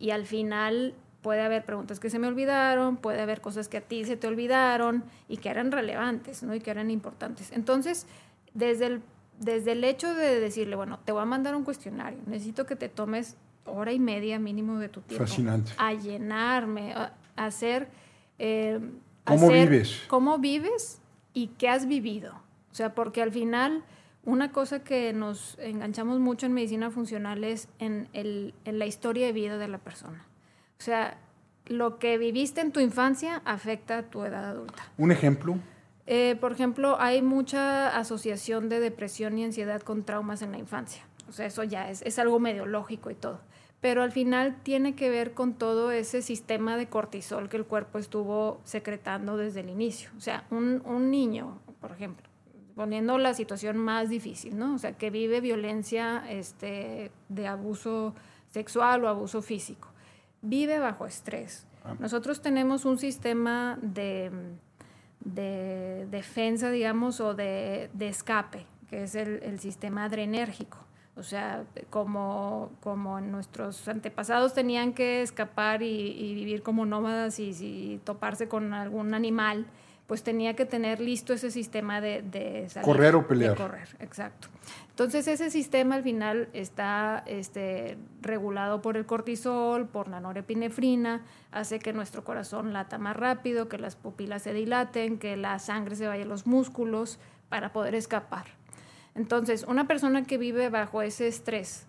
[0.00, 3.82] y al final puede haber preguntas que se me olvidaron, puede haber cosas que a
[3.82, 6.56] ti se te olvidaron y que eran relevantes, ¿no?
[6.56, 7.52] Y que eran importantes.
[7.52, 8.08] Entonces,
[8.52, 9.02] desde el,
[9.42, 12.88] desde el hecho de decirle, bueno, te voy a mandar un cuestionario, necesito que te
[12.88, 15.24] tomes hora y media mínimo de tu tiempo.
[15.24, 15.72] Fascinante.
[15.78, 17.88] A llenarme, a, hacer...
[18.38, 18.80] Eh,
[19.24, 20.02] ¿Cómo vives?
[20.08, 21.00] ¿Cómo vives
[21.32, 22.34] y qué has vivido?
[22.72, 23.84] O sea, porque al final
[24.24, 29.26] una cosa que nos enganchamos mucho en medicina funcional es en, el, en la historia
[29.26, 30.26] de vida de la persona.
[30.78, 31.18] O sea,
[31.66, 34.90] lo que viviste en tu infancia afecta a tu edad adulta.
[34.98, 35.56] ¿Un ejemplo?
[36.06, 41.06] Eh, por ejemplo, hay mucha asociación de depresión y ansiedad con traumas en la infancia.
[41.28, 43.40] O sea, eso ya es, es algo medio lógico y todo.
[43.80, 47.98] Pero al final tiene que ver con todo ese sistema de cortisol que el cuerpo
[47.98, 50.10] estuvo secretando desde el inicio.
[50.16, 52.28] O sea, un, un niño, por ejemplo,
[52.74, 54.74] poniendo la situación más difícil, ¿no?
[54.74, 58.14] O sea, que vive violencia este, de abuso
[58.50, 59.92] sexual o abuso físico
[60.42, 61.66] vive bajo estrés.
[61.84, 61.94] Ah.
[61.98, 64.30] Nosotros tenemos un sistema de,
[65.24, 70.78] de defensa, digamos, o de, de escape, que es el, el, sistema adrenérgico.
[71.16, 77.50] O sea, como, como nuestros antepasados tenían que escapar y, y vivir como nómadas y,
[77.50, 79.66] y, toparse con algún animal,
[80.12, 83.52] pues tenía que tener listo ese sistema de, de correr o pelear.
[83.52, 84.48] De correr, exacto.
[84.90, 91.78] Entonces ese sistema al final está este, regulado por el cortisol, por la norepinefrina, hace
[91.78, 96.06] que nuestro corazón lata más rápido, que las pupilas se dilaten, que la sangre se
[96.06, 98.44] vaya a los músculos para poder escapar.
[99.14, 101.86] Entonces, una persona que vive bajo ese estrés,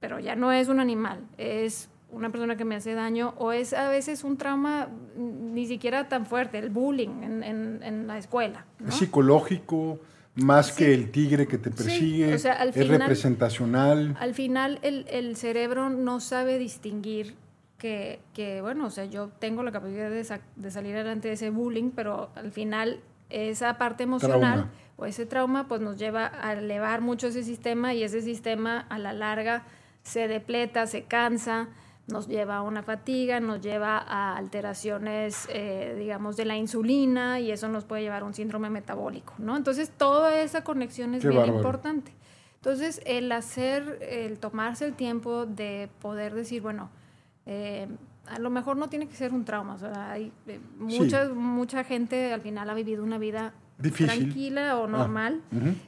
[0.00, 3.72] pero ya no es un animal, es una persona que me hace daño o es
[3.72, 8.66] a veces un trauma ni siquiera tan fuerte, el bullying en, en, en la escuela.
[8.78, 8.92] ¿no?
[8.92, 9.98] Psicológico,
[10.34, 14.16] más que el tigre que te persigue, es representacional.
[14.20, 17.34] Al final el, el, cerebro no sabe distinguir
[17.78, 21.50] que, que, bueno, o sea, yo tengo la capacidad de, de, salir adelante de ese
[21.50, 27.00] bullying, pero al final esa parte emocional o ese trauma pues nos lleva a elevar
[27.00, 29.64] mucho ese sistema y ese sistema a la larga
[30.02, 31.68] se depleta, se cansa,
[32.12, 37.50] nos lleva a una fatiga, nos lleva a alteraciones, eh, digamos, de la insulina y
[37.50, 39.56] eso nos puede llevar a un síndrome metabólico, ¿no?
[39.56, 42.12] Entonces, toda esa conexión es bien importante.
[42.56, 46.90] Entonces, el hacer, el tomarse el tiempo de poder decir, bueno,
[47.46, 47.88] eh,
[48.26, 51.82] a lo mejor no tiene que ser un trauma, o sea, hay eh, mucha, mucha
[51.82, 53.52] gente al final ha vivido una vida
[53.90, 55.42] tranquila o ah, normal,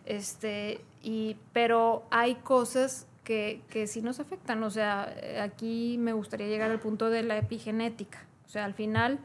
[0.04, 4.62] este, y, pero hay cosas que, que sí nos afectan.
[4.62, 8.24] O sea, aquí me gustaría llegar al punto de la epigenética.
[8.46, 9.18] O sea, al final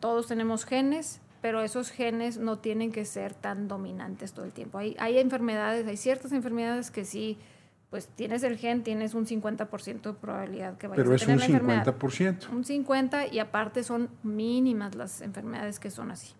[0.00, 4.78] todos tenemos genes, pero esos genes no tienen que ser tan dominantes todo el tiempo.
[4.78, 7.38] Hay, hay enfermedades, hay ciertas enfermedades que sí,
[7.90, 11.82] pues tienes el gen, tienes un 50% de probabilidad que vayas a tener la enfermedad.
[11.84, 12.50] Pero es un 50%.
[12.50, 16.32] Un 50% y aparte son mínimas las enfermedades que son así.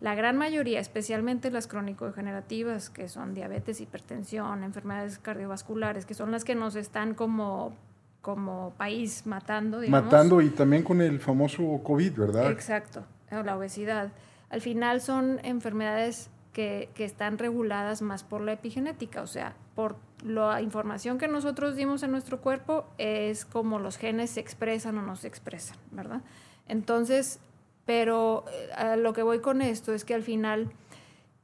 [0.00, 6.44] La gran mayoría, especialmente las crónico-degenerativas, que son diabetes, hipertensión, enfermedades cardiovasculares, que son las
[6.44, 7.74] que nos están como
[8.20, 9.80] como país matando.
[9.80, 10.04] Digamos.
[10.04, 12.50] Matando y también con el famoso COVID, ¿verdad?
[12.50, 14.12] Exacto, la obesidad.
[14.50, 19.96] Al final son enfermedades que, que, están reguladas más por la epigenética, o sea, por
[20.24, 25.02] la información que nosotros dimos en nuestro cuerpo es como los genes se expresan o
[25.02, 26.22] no se expresan, ¿verdad?
[26.66, 27.40] Entonces,
[27.88, 30.70] pero eh, a lo que voy con esto es que al final,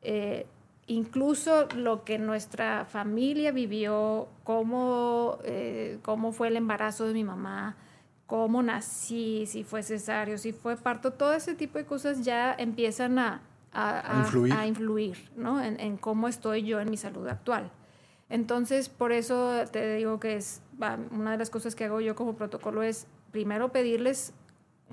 [0.02, 0.44] eh,
[0.86, 7.76] incluso lo que nuestra familia vivió, cómo, eh, cómo fue el embarazo de mi mamá,
[8.26, 13.18] cómo nací, si fue cesárea, si fue parto, todo ese tipo de cosas ya empiezan
[13.18, 13.40] a,
[14.66, 15.62] influir, ¿no?
[15.62, 17.70] en, cómo estoy yo en mi salud actual.
[18.28, 20.60] Entonces, por eso te digo que es
[21.10, 24.34] una de las cosas que hago yo como protocolo es primero pedirles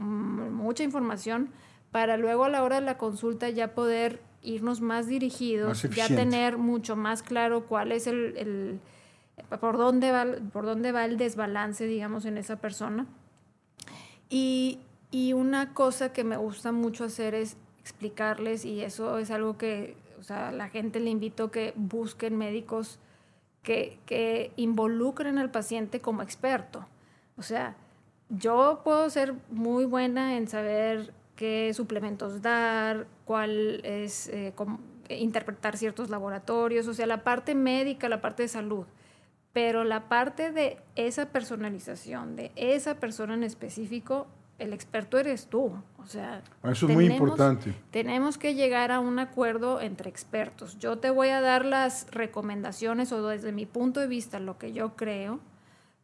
[0.01, 1.49] mucha información
[1.91, 6.57] para luego a la hora de la consulta ya poder irnos más dirigidos, ya tener
[6.57, 8.79] mucho más claro cuál es el,
[9.59, 13.05] por dónde va por dónde va el desbalance, digamos, en esa persona.
[14.29, 14.79] Y,
[15.11, 19.97] y una cosa que me gusta mucho hacer es explicarles, y eso es algo que,
[20.19, 22.99] o sea, la gente le invito a que busquen médicos
[23.61, 26.87] que, que involucren al paciente como experto.
[27.37, 27.75] O sea,
[28.31, 34.53] yo puedo ser muy buena en saber qué suplementos dar, cuál es, eh,
[35.09, 38.85] interpretar ciertos laboratorios, o sea, la parte médica, la parte de salud.
[39.53, 44.27] Pero la parte de esa personalización, de esa persona en específico,
[44.59, 45.73] el experto eres tú.
[45.97, 47.73] O sea, eso es muy importante.
[47.89, 50.79] Tenemos que llegar a un acuerdo entre expertos.
[50.79, 54.71] Yo te voy a dar las recomendaciones o desde mi punto de vista lo que
[54.71, 55.39] yo creo,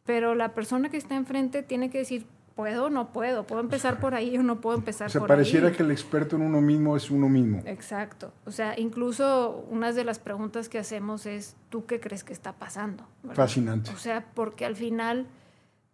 [0.08, 2.24] pero la persona que está enfrente tiene que decir,
[2.56, 5.28] puedo o no puedo, puedo empezar por ahí o no puedo empezar por ahí.
[5.28, 7.60] pareciera que el experto en uno mismo es uno mismo.
[7.66, 8.32] Exacto.
[8.46, 12.54] O sea, incluso una de las preguntas que hacemos es, ¿tú qué crees que está
[12.54, 13.06] pasando?
[13.34, 13.90] Fascinante.
[13.90, 15.26] O sea, porque al final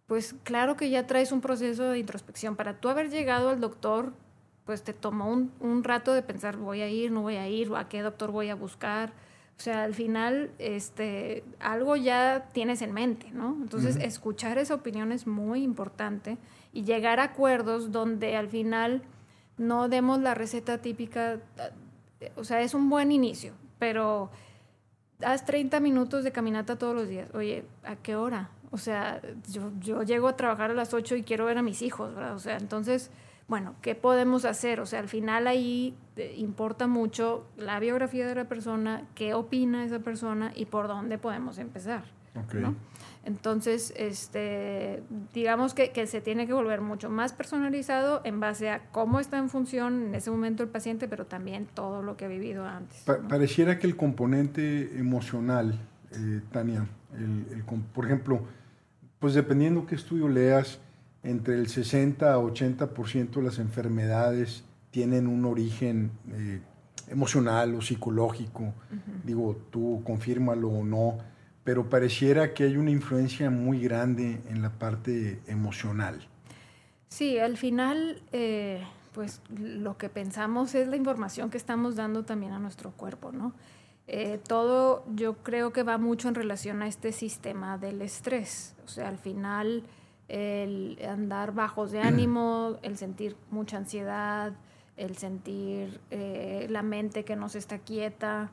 [0.06, 2.54] pues claro que ya traes un proceso de introspección.
[2.54, 4.12] Para tú haber llegado al doctor,
[4.64, 7.88] pues te tomó un, rato de pensar, voy a ir, no voy a ir, a
[7.88, 9.12] qué doctor voy a buscar.
[9.56, 13.56] O sea, al final, este, algo ya tienes en mente, ¿no?
[13.60, 16.38] Entonces, escuchar esa opinión es muy importante
[16.72, 19.02] y llegar a acuerdos donde al final
[19.56, 21.38] no demos la receta típica.
[22.36, 24.30] O sea, es un buen inicio, pero
[25.24, 27.32] haz 30 minutos de caminata todos los días.
[27.32, 28.50] Oye, ¿a qué hora?
[28.72, 31.80] O sea, yo, yo llego a trabajar a las 8 y quiero ver a mis
[31.80, 32.34] hijos, ¿verdad?
[32.34, 33.10] O sea, entonces,
[33.46, 34.80] bueno, ¿qué podemos hacer?
[34.80, 39.84] O sea, al final ahí eh, importa mucho la biografía de la persona, qué opina
[39.84, 42.04] esa persona y por dónde podemos empezar.
[42.52, 42.74] ¿no?
[43.24, 45.02] Entonces, este,
[45.32, 49.38] digamos que, que, se tiene que volver mucho más personalizado en base a cómo está
[49.38, 53.04] en función en ese momento el paciente, pero también todo lo que ha vivido antes.
[53.28, 55.78] pareciera que el componente emocional,
[56.10, 58.42] eh, Tania, el, por ejemplo,
[59.20, 60.80] pues dependiendo qué estudio leas,
[61.24, 66.60] entre el 60 a 80% de las enfermedades tienen un origen eh,
[67.08, 68.72] emocional o psicológico.
[69.24, 71.18] Digo, tú confírmalo o no,
[71.64, 76.28] pero pareciera que hay una influencia muy grande en la parte emocional.
[77.08, 78.82] Sí, al final, eh,
[79.12, 83.54] pues lo que pensamos es la información que estamos dando también a nuestro cuerpo, ¿no?
[84.06, 88.74] Eh, todo yo creo que va mucho en relación a este sistema del estrés.
[88.84, 89.84] O sea, al final
[90.28, 94.52] el andar bajos de ánimo, el sentir mucha ansiedad,
[94.96, 98.50] el sentir eh, la mente que no se está quieta,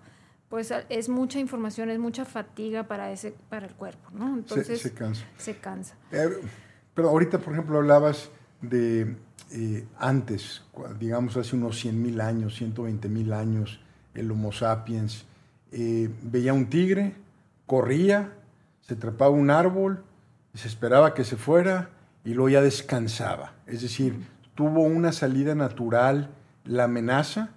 [0.50, 4.36] pues es mucha información, es mucha fatiga para, ese, para el cuerpo, ¿no?
[4.36, 5.26] Entonces se, cansa.
[5.38, 5.96] Se cansa.
[6.12, 6.30] Eh,
[6.94, 8.30] pero ahorita, por ejemplo, hablabas
[8.62, 9.16] de
[9.98, 10.64] antes,
[11.00, 13.82] digamos hace unos 100 mil años, 120 mil años,
[14.14, 15.26] el Homo sapiens,
[15.72, 17.16] eh, veía un tigre,
[17.66, 18.34] corría,
[18.82, 20.04] se trepaba un árbol,
[20.54, 21.90] se esperaba que se fuera
[22.24, 23.54] y luego ya descansaba.
[23.68, 24.16] Es decir,
[24.56, 26.30] tuvo una salida natural
[26.66, 27.50] la amenaza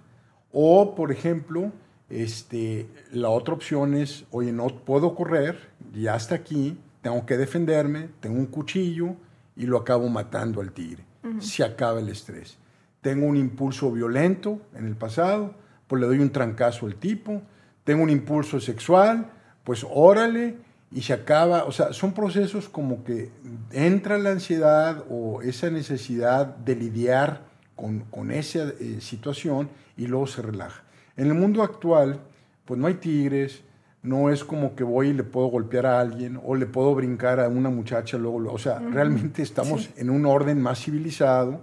[0.51, 1.71] o, por ejemplo,
[2.09, 8.09] este, la otra opción es, oye, no puedo correr, ya está aquí, tengo que defenderme,
[8.19, 9.15] tengo un cuchillo
[9.55, 11.03] y lo acabo matando al tigre.
[11.39, 12.57] Se acaba el estrés.
[13.01, 15.55] Tengo un impulso violento en el pasado,
[15.87, 17.41] pues le doy un trancazo al tipo,
[17.83, 19.31] tengo un impulso sexual,
[19.63, 20.57] pues órale,
[20.95, 23.29] y se acaba, o sea, son procesos como que
[23.73, 27.41] entra la ansiedad o esa necesidad de lidiar
[27.75, 30.83] con, esa eh, situación y luego se relaja.
[31.17, 32.21] En el mundo actual,
[32.63, 33.61] pues no hay tigres,
[34.03, 37.41] no es como que voy y le puedo golpear a alguien o le puedo brincar
[37.41, 41.59] a una muchacha, luego, o sea, realmente estamos en un orden más civilizado,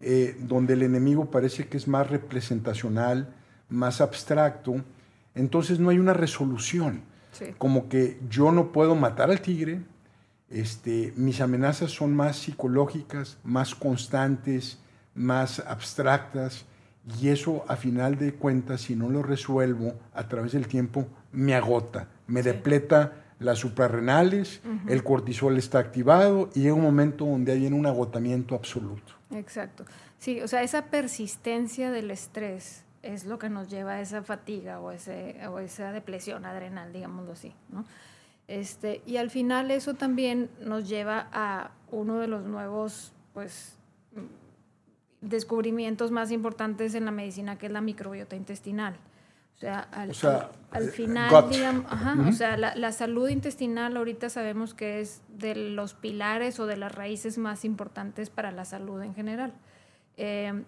[0.00, 3.32] eh, donde el enemigo parece que es más representacional,
[3.68, 4.74] más abstracto,
[5.36, 7.13] entonces no hay una resolución.
[7.58, 9.80] Como que yo no puedo matar al tigre,
[10.50, 14.78] Este, mis amenazas son más psicológicas, más constantes,
[15.14, 16.64] más abstractas,
[17.20, 21.54] y eso a final de cuentas, si no lo resuelvo a través del tiempo, me
[21.54, 27.66] agota, me depleta las suprarrenales, el cortisol está activado y llega un momento donde hay
[27.66, 29.14] un agotamiento absoluto.
[29.32, 29.84] Exacto.
[30.18, 34.80] Sí, o sea, esa persistencia del estrés es lo que nos lleva a esa fatiga
[34.80, 37.84] o, ese, o esa depresión adrenal, digámoslo así, ¿no?
[38.48, 43.78] Este, y al final eso también nos lleva a uno de los nuevos, pues,
[45.20, 48.96] descubrimientos más importantes en la medicina, que es la microbiota intestinal.
[49.56, 50.12] O sea, al,
[50.72, 51.86] al, eh, final, digamos,
[52.28, 56.76] o sea, la, la, salud intestinal ahorita sabemos que es de los pilares o de
[56.76, 59.54] las raíces más importantes para la salud en general.
[60.16, 60.64] Eh,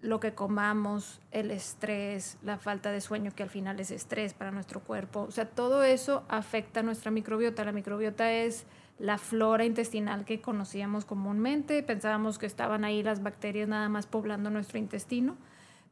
[0.00, 4.50] lo que comamos, el estrés, la falta de sueño, que al final es estrés para
[4.50, 7.64] nuestro cuerpo, o sea, todo eso afecta a nuestra microbiota.
[7.64, 8.64] La microbiota es
[8.98, 14.50] la flora intestinal que conocíamos comúnmente, pensábamos que estaban ahí las bacterias nada más poblando
[14.50, 15.36] nuestro intestino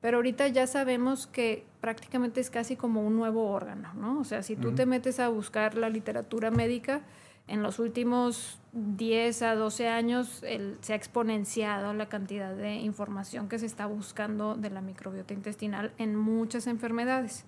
[0.01, 4.21] pero ahorita ya sabemos que prácticamente es casi como un nuevo órgano, ¿no?
[4.21, 7.01] O sea, si tú te metes a buscar la literatura médica,
[7.48, 10.42] en los últimos 10 a 12 años
[10.80, 15.92] se ha exponenciado la cantidad de información que se está buscando de la microbiota intestinal
[15.98, 17.44] en muchas enfermedades,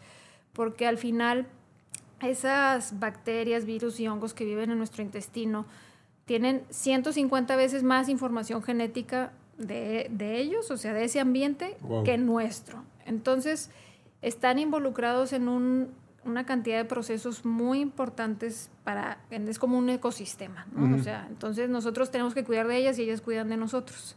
[0.53, 1.47] porque al final
[2.21, 5.67] esas bacterias, virus y hongos que viven en nuestro intestino
[6.25, 12.85] tienen 150 veces más información genética de, ellos, o sea, de ese ambiente, que nuestro.
[13.07, 13.71] Entonces,
[14.23, 15.49] están involucrados en
[16.29, 20.97] una cantidad de procesos muy importantes para, es como un ecosistema, ¿no?
[20.97, 24.17] O sea, entonces nosotros tenemos que cuidar de ellas y ellas cuidan de nosotros.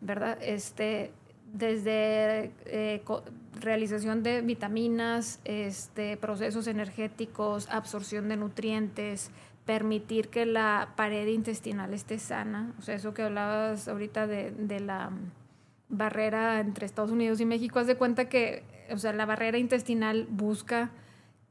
[0.00, 0.38] ¿Verdad?
[0.42, 1.12] Este,
[1.52, 3.02] desde eh,
[3.60, 9.30] realización de vitaminas, este, procesos energéticos, absorción de nutrientes,
[9.64, 12.72] permitir que la pared intestinal esté sana.
[12.78, 15.10] O sea, eso que hablabas ahorita de, la
[15.88, 20.26] barrera entre Estados Unidos y México, haz de cuenta que, o sea, la barrera intestinal
[20.28, 20.90] busca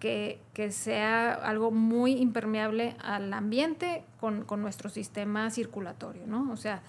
[0.01, 6.51] que, sea algo muy impermeable al ambiente con, nuestro sistema circulatorio, ¿no?
[6.51, 6.81] O sea,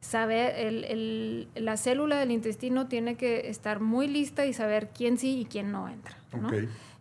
[0.00, 5.40] saber, el, la célula del intestino tiene que estar muy lista y saber quién sí
[5.40, 6.50] y quién no entra, ¿no?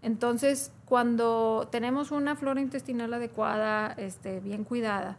[0.04, 5.18] Entonces, cuando tenemos una flora intestinal adecuada, este, bien cuidada,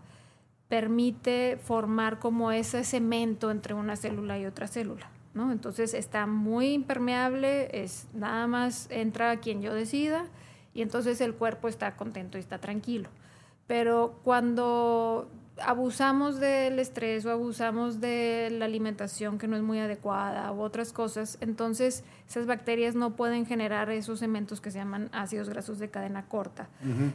[0.69, 5.11] permite formar como ese cemento entre una célula y otra célula.
[5.37, 5.53] ¿No?
[5.53, 10.27] Entonces está muy impermeable, es nada más entra quien yo decida
[10.75, 13.09] y entonces el cuerpo está contento y está tranquilo.
[13.67, 15.29] Pero cuando
[15.63, 20.93] abusamos del estrés o abusamos de la alimentación que no es muy adecuada u otras
[20.93, 25.91] cosas, entonces esas bacterias no pueden generar esos cementos que se llaman ácidos grasos de
[25.91, 26.69] cadena corta.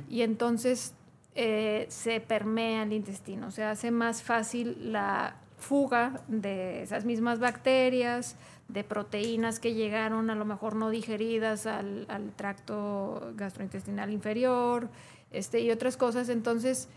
[0.09, 0.93] Y entonces
[1.35, 8.35] eh, se permea el intestino, se hace más fácil la fuga de esas mismas bacterias,
[8.67, 14.89] de proteínas que llegaron a lo mejor no digeridas al, al tracto gastrointestinal inferior
[15.31, 16.29] este, y otras cosas.
[16.29, 16.89] Entonces,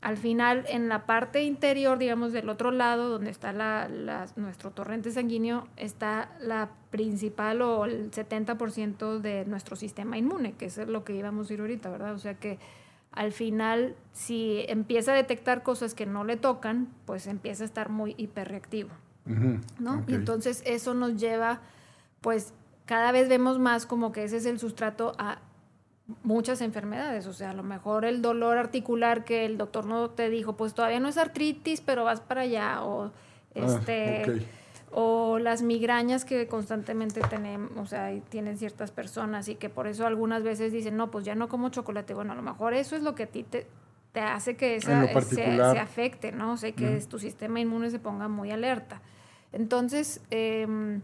[0.00, 5.10] al final, en la parte interior, digamos, del otro lado, donde está la, nuestro torrente
[5.10, 11.14] sanguíneo, está la principal o el 70% de nuestro sistema inmune, que es lo que
[11.14, 12.14] íbamos a ir ahorita, ¿verdad?
[12.14, 12.58] O sea que
[13.16, 17.88] al final, si empieza a detectar cosas que no le tocan, pues empieza a estar
[17.88, 18.90] muy hiperreactivo,
[19.78, 20.04] ¿no?
[20.06, 21.60] Y entonces eso nos lleva,
[22.20, 22.52] pues
[22.84, 25.38] cada vez vemos más como que ese es el sustrato a
[26.22, 30.28] muchas enfermedades, o sea, a lo mejor el dolor articular que el doctor no te
[30.30, 33.12] dijo, pues todavía no es artritis, pero vas para allá, o ah,
[33.54, 34.46] este,
[34.90, 40.06] o las migrañas que constantemente tenemos, o sea, tienen ciertas personas y que por eso
[40.06, 43.02] algunas veces dicen, no, pues ya no como chocolate, bueno, a lo mejor eso es
[43.02, 43.66] lo que a ti te,
[44.12, 46.52] te hace que esa, se, afecte, ¿no?
[46.52, 49.02] O sea, que tu sistema inmune se ponga muy alerta.
[49.52, 51.00] Entonces, eh,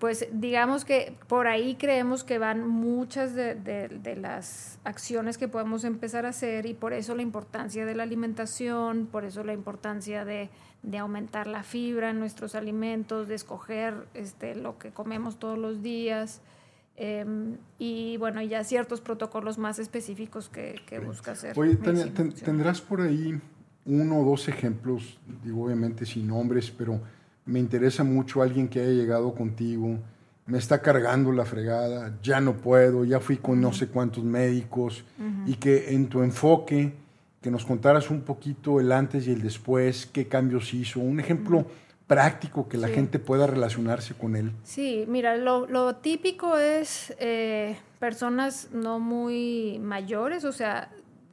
[0.00, 6.24] pues digamos que por ahí creemos que van muchas de, las acciones que podemos empezar
[6.24, 10.48] a hacer y por eso la importancia de la alimentación, por eso la importancia de,
[10.98, 16.40] aumentar la fibra en nuestros alimentos, de escoger este, lo que comemos todos los días
[16.96, 21.58] em, y bueno, ya ciertos protocolos más específicos que, busca hacer.
[21.58, 23.38] Oye, ¿tendrás por ahí
[23.84, 27.02] uno o dos ejemplos, digo obviamente sin nombres, pero
[27.46, 29.98] me interesa mucho alguien que haya llegado contigo,
[30.46, 35.04] me está cargando la fregada, ya no puedo, ya fui con no sé cuántos médicos,
[35.46, 36.92] y que en tu enfoque,
[37.40, 41.66] que nos contaras un poquito el antes y el después, qué cambios hizo, un ejemplo
[42.06, 44.50] práctico que la gente pueda relacionarse con él.
[44.64, 50.90] Sí, mira, lo, típico es eh, personas no muy mayores, o sea,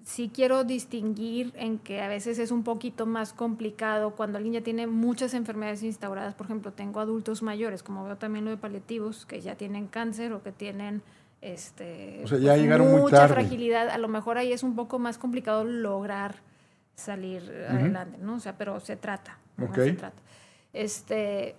[0.08, 4.62] sí quiero distinguir en que a veces es un poquito más complicado cuando alguien ya
[4.62, 6.34] tiene muchas enfermedades instauradas.
[6.34, 10.32] Por ejemplo, tengo adultos mayores, como veo también lo de paliativos, que ya tienen cáncer
[10.32, 11.02] o que tienen
[11.42, 13.90] este, o sea, ya llegaron mucha muy fragilidad.
[13.90, 16.36] A lo mejor ahí es un poco más complicado lograr
[16.96, 18.36] salir adelante, ¿no?
[18.36, 19.38] O sea, pero se trata.
[19.76, 20.22] Se trata.
[20.72, 21.56] Este,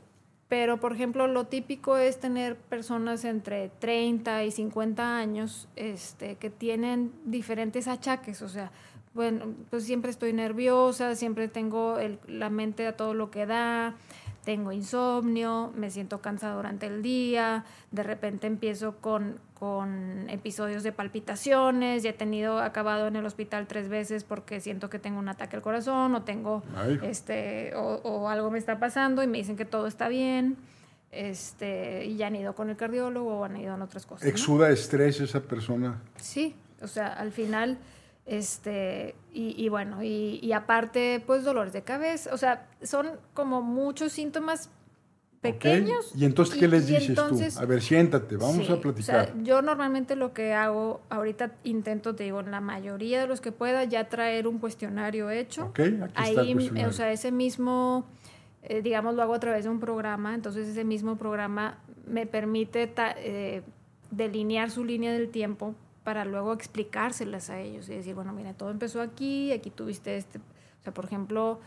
[0.48, 6.48] pero, por ejemplo, lo típico es tener personas entre 30 y 50 años este, que
[6.48, 8.40] tienen diferentes achaques.
[8.40, 8.72] O sea,
[9.12, 13.94] bueno, pues siempre estoy nerviosa, siempre tengo la mente a todo lo que da,
[14.48, 20.90] tengo insomnio, me siento cansada durante el día, de repente empiezo con, con episodios de
[20.90, 25.28] palpitaciones, ya he tenido acabado en el hospital tres veces porque siento que tengo un
[25.28, 26.62] ataque al corazón o tengo
[27.02, 30.56] este o, algo me está pasando y me dicen que todo está bien.
[31.12, 34.26] Este, y ya han ido con el cardiólogo o han ido en otras cosas.
[34.26, 36.00] ¿Exuda estrés esa persona?
[36.16, 37.76] Sí, o sea, al final
[38.28, 42.34] este, y, bueno, y, aparte, pues dolores de cabeza.
[42.34, 44.70] O sea, son como muchos síntomas
[45.40, 46.12] pequeños.
[46.14, 47.40] ¿Y entonces qué les dices tú?
[47.58, 49.32] A ver, siéntate, vamos a platicar.
[49.42, 53.50] yo normalmente lo que hago, ahorita intento, te digo, en la mayoría de los que
[53.50, 55.66] pueda, ya traer un cuestionario hecho.
[55.66, 58.06] Ok, aquí está el O sea, ese mismo,
[58.62, 62.92] eh, digamos, lo hago a través de un programa, entonces ese mismo programa me permite
[62.98, 63.62] eh,
[64.10, 65.74] delinear su línea del tiempo
[66.08, 70.38] para luego explicárselas a ellos y decir, bueno, mira, todo empezó aquí, aquí tuviste este,
[70.38, 71.60] o sea, por ejemplo,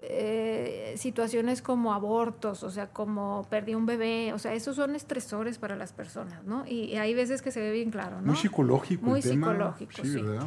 [0.00, 5.58] eh, situaciones como abortos, o sea, como perdí un bebé, o sea, esos son estresores
[5.58, 6.64] para las personas, ¿no?
[6.66, 8.28] Y, hay veces que se ve bien claro, ¿no?
[8.28, 9.04] Muy psicológico.
[9.04, 10.22] Muy psicológico, sí.
[10.22, 10.46] ¿verdad?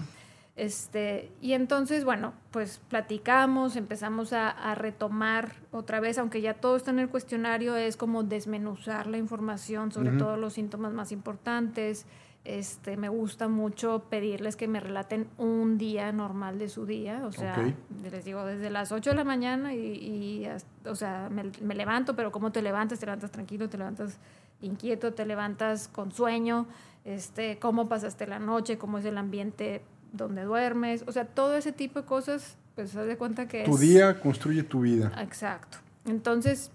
[0.55, 6.89] Este, y entonces, bueno, pues platicamos, empezamos a, retomar otra vez, aunque ya todo está
[6.89, 12.07] en el cuestionario, es como desmenuzar la información sobre todos los síntomas más importantes,
[12.47, 17.31] este, me gusta mucho pedirles que me relaten un día normal de su día, o
[17.33, 17.73] sea,
[18.09, 20.47] les digo desde las 8 de la mañana y,
[20.85, 22.99] o sea, me, levanto, pero ¿cómo te levantas?
[22.99, 23.67] ¿Te levantas tranquilo?
[23.67, 24.17] ¿Te levantas
[24.61, 25.13] inquieto?
[25.13, 26.67] ¿Te levantas con sueño?
[27.03, 28.77] Este, ¿Cómo pasaste la noche?
[28.77, 29.81] ¿Cómo es el ambiente
[30.13, 31.03] donde duermes?
[31.05, 34.63] O sea, todo ese tipo de cosas, pues haz de cuenta que Tu día construye
[34.63, 35.11] tu vida.
[35.21, 35.79] Exacto.
[36.05, 36.71] Entonces,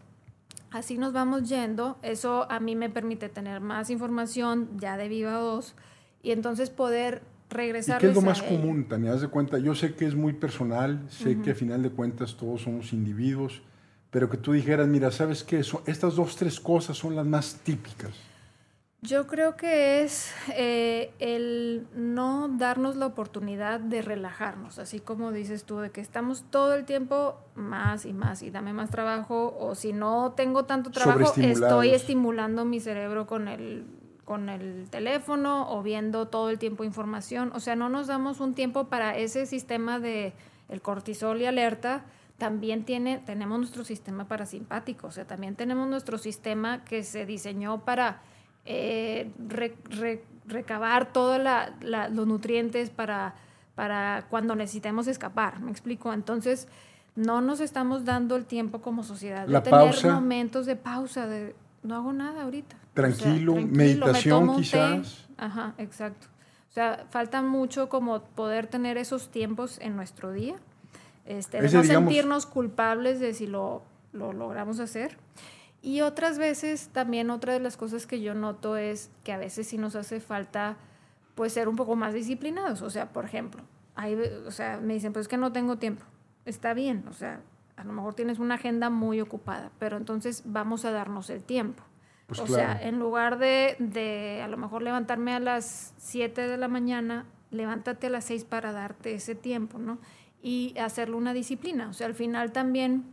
[0.73, 1.99] así nos vamos yendo.
[2.03, 5.75] Eso a mí me permite tener más información ya de viva voz
[6.23, 8.01] y entonces poder regresar.
[8.01, 9.13] ¿Qué es lo más común, Tania?
[9.13, 12.37] Haz de cuenta, yo sé que es muy personal, sé que a final de cuentas
[12.37, 13.63] todos somos individuos,
[14.11, 15.63] pero que tú dijeras, mira, ¿sabes qué?
[15.87, 18.32] estas dos, tres cosas son las más típicas.
[19.05, 25.65] Yo creo que es eh, el no darnos la oportunidad de relajarnos, así como dices
[25.65, 29.75] tú, de que estamos todo el tiempo más y más y dame más trabajo, o
[29.75, 33.87] si no tengo tanto trabajo, estoy estimulando mi cerebro con el,
[34.25, 37.51] con el teléfono o viendo todo el tiempo información.
[37.57, 40.33] O sea, no nos damos un tiempo para ese sistema de
[40.69, 42.05] el cortisol y alerta.
[42.39, 47.85] También tiene, tenemos nuestro sistema parasimpático, o sea, también tenemos nuestro sistema que se diseñó
[47.85, 48.23] para
[48.65, 49.31] eh,
[50.47, 51.41] recabar todos
[51.81, 53.35] los nutrientes para,
[53.75, 56.13] para cuando necesitemos escapar, ¿me explico?
[56.13, 56.69] Entonces,
[57.15, 61.97] no nos estamos dando el tiempo como sociedad de tener momentos de pausa, de no
[61.97, 62.77] hago nada ahorita.
[62.95, 65.27] Tranquilo, meditación quizás.
[65.37, 66.29] Ajá, exacto.
[66.71, 70.55] O sea, falta mucho como poder tener esos tiempos en nuestro día,
[71.27, 73.83] este, de no sentirnos culpables de si lo,
[74.13, 75.19] lo logramos hacer.
[75.83, 79.67] Y otras veces también otra de las cosas que yo noto es que a veces
[79.67, 80.77] sí nos hace falta
[81.35, 82.83] pues ser un poco más disciplinados.
[82.83, 83.63] O sea, por ejemplo,
[83.97, 84.15] hay,
[84.47, 86.05] o sea, me dicen, pues es que no tengo tiempo.
[86.45, 87.41] Está bien, o sea,
[87.77, 91.83] a lo mejor tienes una agenda muy ocupada, pero entonces vamos a darnos el tiempo.
[92.29, 96.57] Pues o sea, en lugar de, de a lo mejor levantarme a las 7 de
[96.57, 99.99] la mañana, levántate a las 6 para darte ese tiempo, ¿no?
[100.43, 101.89] Y hacerlo una disciplina.
[101.89, 103.05] O sea, al final también,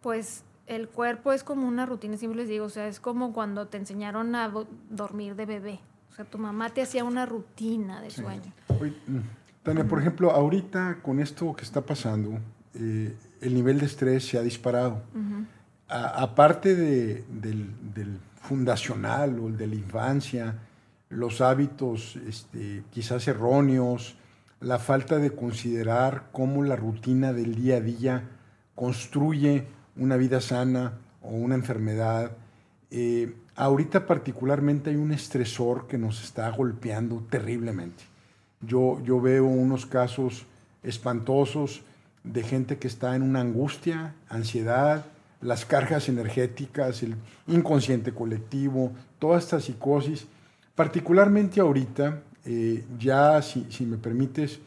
[0.00, 3.66] pues el cuerpo es como una rutina, siempre les digo, o sea, es como cuando
[3.66, 4.52] te enseñaron a
[4.90, 5.80] dormir de bebé.
[6.10, 8.52] O sea, tu mamá te hacía una rutina de sueño.
[8.68, 9.18] Mm,
[9.62, 12.38] Tania, por ejemplo, ahorita con esto que está pasando,
[12.74, 15.02] eh, el nivel de estrés se ha disparado.
[15.88, 17.24] aparte del,
[18.40, 20.58] fundacional o el de la infancia,
[21.08, 24.16] los hábitos este, quizás erróneos,
[24.60, 28.22] la falta de considerar cómo la rutina del día a día
[28.74, 29.66] construye
[29.96, 32.32] una vida sana o una enfermedad.
[32.90, 38.04] Eh, ahorita particularmente hay un estresor que nos está golpeando terriblemente.
[38.60, 40.46] Yo, yo veo unos casos
[40.82, 41.82] espantosos
[42.22, 45.04] de gente que está en una angustia, ansiedad,
[45.40, 47.16] las cargas energéticas, el
[47.46, 50.26] inconsciente colectivo, toda esta psicosis.
[50.74, 54.58] Particularmente ahorita, eh, ya si, si, me permites,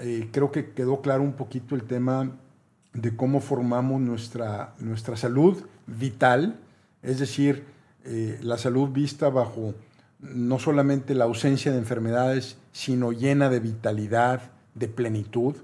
[0.00, 2.30] eh, creo que quedó claro un poquito el tema
[2.94, 6.58] de cómo formamos nuestra, nuestra salud vital,
[7.02, 7.64] es decir,
[8.04, 9.74] eh, la salud vista bajo
[10.20, 15.56] no solamente la ausencia de enfermedades, sino llena de vitalidad, de plenitud.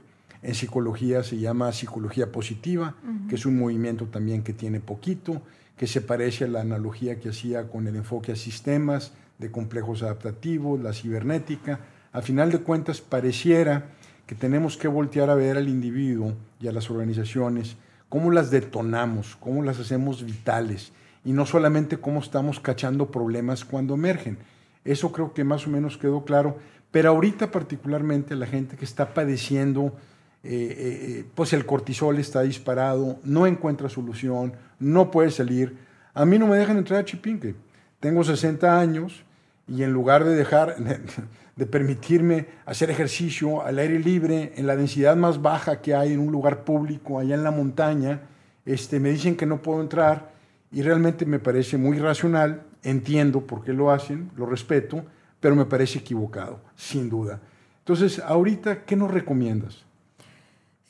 [0.42, 2.94] En psicología se llama psicología positiva,
[3.28, 5.42] que es un movimiento también que tiene poquito,
[5.76, 10.02] que se parece a la analogía que hacía con el enfoque a sistemas de complejos
[10.02, 11.80] adaptativos, la cibernética.
[12.12, 13.90] A final de cuentas, pareciera
[14.30, 17.76] que tenemos que voltear a ver al individuo y a las organizaciones,
[18.08, 20.92] cómo las detonamos, cómo las hacemos vitales,
[21.24, 24.38] y no solamente cómo estamos cachando problemas cuando emergen.
[24.84, 26.58] Eso creo que más o menos quedó claro,
[26.92, 29.96] pero ahorita particularmente la gente que está padeciendo,
[30.44, 35.76] eh, eh, eh, pues el cortisol está disparado, no encuentra solución, no puede salir.
[36.14, 37.56] A mí no me dejan entrar a Chipinque.
[37.98, 39.24] Tengo 60 años
[39.66, 40.76] y en lugar de dejar,
[41.56, 46.20] de permitirme hacer ejercicio al aire libre, en la densidad más baja que hay en
[46.20, 48.20] un lugar público, allá en la montaña,
[48.64, 50.32] este, me dicen que no puedo entrar
[50.72, 55.04] y realmente me parece muy racional, entiendo por qué lo hacen, lo respeto,
[55.40, 57.40] pero me parece equivocado, sin duda.
[57.80, 59.84] Entonces, ahorita, ¿qué nos recomiendas?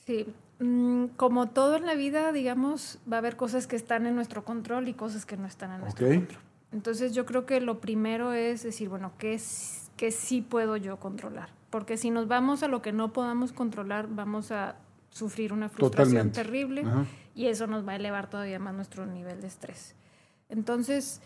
[0.04, 0.26] Sí,
[0.58, 4.44] mm, como todo en la vida, digamos, va a haber cosas que están en nuestro
[4.44, 6.38] control y cosas que no están en nuestro control.
[6.72, 9.40] Entonces, yo creo que lo primero es decir, bueno, ¿qué,
[10.00, 11.50] ¿qué sí puedo yo controlar?
[11.68, 14.76] Porque si nos vamos a lo que no podamos controlar, vamos a
[15.10, 16.86] sufrir una frustración terrible
[17.34, 19.94] y eso nos va a elevar todavía más nuestro nivel de estrés.
[20.48, 21.20] Entonces,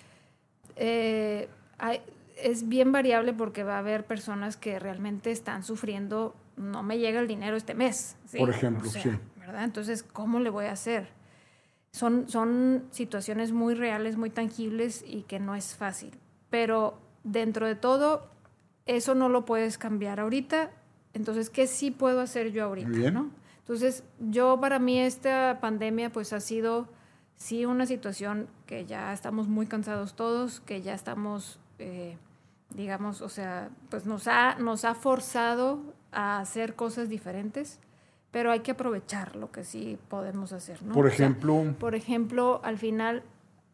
[0.74, 1.48] eh,
[2.36, 7.20] es bien variable porque va a haber personas que realmente están sufriendo, no me llega
[7.20, 8.16] el dinero este mes.
[8.36, 9.08] Por ejemplo, sí.
[9.38, 9.62] ¿verdad?
[9.62, 11.10] Entonces, ¿cómo le voy a hacer?
[11.92, 16.10] Son, son situaciones muy reales, muy tangibles y que no es fácil.
[16.50, 18.33] Pero dentro de todo,
[18.86, 20.70] eso no lo puedes cambiar ahorita.
[21.12, 23.10] Entonces, ¿qué sí puedo hacer yo ahorita?
[23.10, 23.30] ¿no?
[23.58, 26.88] Entonces, yo para mí esta pandemia pues ha sido
[27.36, 32.18] sí una situación que ya estamos muy cansados todos, que ya estamos, eh,
[32.74, 35.80] digamos, o sea, pues nos ha, nos ha forzado
[36.12, 37.80] a hacer cosas diferentes,
[38.30, 40.92] pero hay que aprovechar lo que sí podemos hacer, ¿no?
[40.92, 41.74] Por ejemplo.
[41.78, 43.22] por ejemplo, al final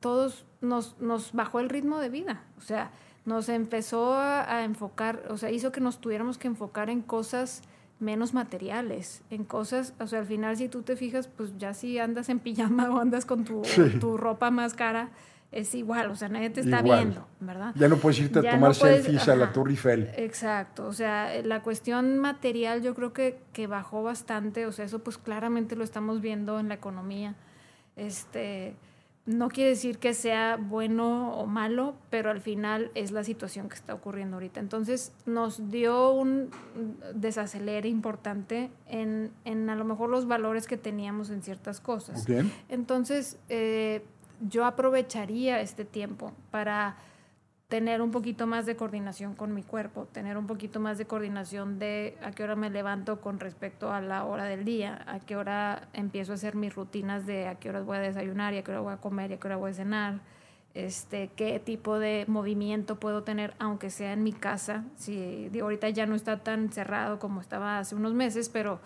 [0.00, 2.90] todos nos, nos bajó el ritmo de vida, o sea,
[3.30, 7.62] nos empezó a, a enfocar, o sea, hizo que nos tuviéramos que enfocar en cosas
[8.00, 11.98] menos materiales, en cosas, o sea, al final si tú te fijas, pues ya si
[11.98, 13.62] andas en pijama o andas con tu,
[14.00, 15.10] tu ropa más cara,
[15.52, 17.72] es igual, o sea, nadie te está viendo, ¿verdad?
[17.76, 20.10] Ya no puedes irte a tomar selfies a la Torre Eiffel.
[20.16, 25.00] Exacto, o sea, la cuestión material yo creo que, que bajó bastante, o sea, eso
[25.00, 27.34] pues claramente lo estamos viendo en la economía.
[27.96, 28.76] Este,
[29.26, 33.74] no quiere decir que sea bueno o malo, pero al final es la situación que
[33.74, 34.60] está ocurriendo ahorita.
[34.60, 36.50] Entonces nos dio un
[37.14, 42.26] desacelere importante en, a lo mejor los valores que teníamos en ciertas cosas.
[42.68, 44.02] Entonces eh,
[44.48, 46.96] yo aprovecharía este tiempo para
[47.70, 51.78] tener un poquito más de coordinación con mi cuerpo, tener un poquito más de coordinación
[51.78, 55.36] de a qué hora me levanto con respecto a la hora del día, a qué
[55.36, 58.72] hora empiezo a hacer mis rutinas de a qué hora voy a desayunar a qué
[58.72, 60.18] hora voy a comer a qué hora voy a cenar,
[60.74, 64.84] este, qué tipo de movimiento puedo tener, aunque sea en mi casa.
[64.96, 68.80] Si digo, ahorita ya no está tan cerrado como estaba hace unos meses, pero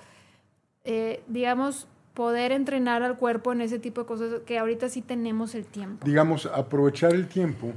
[0.85, 5.55] eh, digamos, poder entrenar al cuerpo en ese tipo de cosas que ahorita sí tenemos
[5.55, 6.05] el tiempo.
[6.05, 7.73] Digamos, aprovechar el tiempo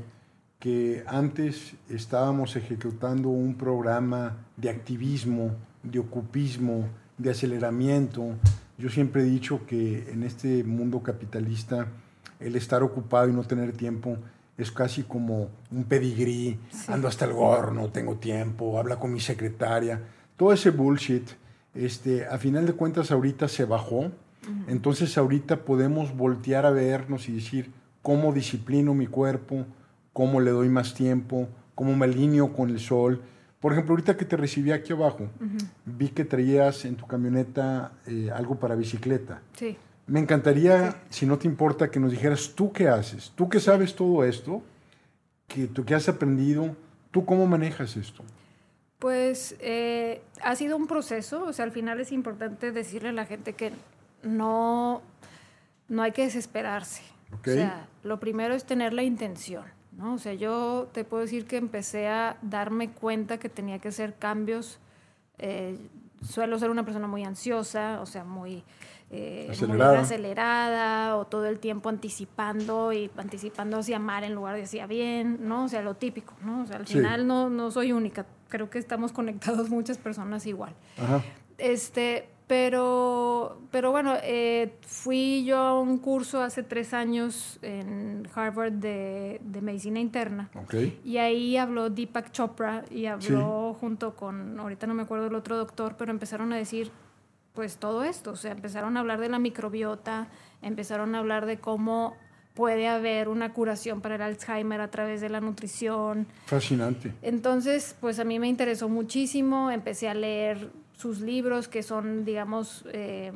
[0.60, 5.52] que antes estábamos ejecutando un programa de activismo,
[5.84, 6.88] de ocupismo,
[7.18, 8.36] de aceleramiento.
[8.78, 11.88] Yo siempre he dicho que en este mundo capitalista
[12.40, 14.18] el estar ocupado y no tener tiempo
[14.58, 19.20] es casi como un pedigrí, ando hasta el gorro, no tengo tiempo, habla con mi
[19.20, 20.02] secretaria,
[20.36, 21.30] todo ese bullshit,
[21.76, 24.12] este, a final de cuentas ahorita se bajó,
[24.68, 29.66] entonces ahorita podemos voltear a vernos y decir cómo disciplino mi cuerpo,
[30.18, 33.22] cómo le doy más tiempo, cómo me alineo con el sol.
[33.60, 35.30] Por ejemplo, ahorita que te recibí aquí abajo,
[35.86, 39.44] vi que traías en tu camioneta eh, algo para bicicleta.
[39.54, 39.78] Sí.
[40.08, 43.94] Me encantaría, si no te importa, que nos dijeras tú qué haces, tú que sabes
[43.94, 44.64] todo esto,
[45.48, 46.76] que tú que has aprendido,
[47.12, 48.24] tú cómo manejas esto.
[48.98, 53.28] Pues eh, ha sido un proceso, o sea, al final es importante decirle a la
[53.28, 53.72] gente que
[54.24, 55.04] no,
[55.90, 57.04] no hay que desesperarse.
[57.32, 59.77] O sea, lo primero es tener la intención.
[59.98, 60.14] ¿No?
[60.14, 64.16] O sea, yo te puedo decir que empecé a darme cuenta que tenía que hacer
[64.16, 64.80] cambios.
[65.40, 65.78] Eh,
[66.22, 68.64] suelo ser una persona muy ansiosa, o sea, muy,
[69.10, 71.18] eh, acelerada.
[71.18, 75.66] o todo el tiempo anticipando y anticipando hacia mal en lugar de hacia bien, ¿no?
[75.66, 76.62] O sea, lo típico, ¿no?
[76.62, 80.74] O sea, al final no, no soy única, creo que estamos conectados muchas personas igual.
[81.58, 88.72] Este, pero, pero bueno, eh, fui yo a un curso hace tres años en Harvard
[88.72, 90.50] de, de medicina interna.
[90.64, 91.00] Okay.
[91.04, 95.58] Y ahí habló Deepak Chopra y habló junto con, ahorita no me acuerdo el otro
[95.58, 96.90] doctor, pero empezaron a decir
[97.54, 100.28] pues todo esto, o sea, empezaron a hablar de la microbiota,
[100.62, 102.16] empezaron a hablar de cómo
[102.54, 106.28] puede haber una curación para el Alzheimer a través de la nutrición.
[106.46, 107.14] Fascinante.
[107.22, 112.84] Entonces, pues a mí me interesó muchísimo, empecé a leer sus libros que son, digamos,
[112.92, 113.32] eh,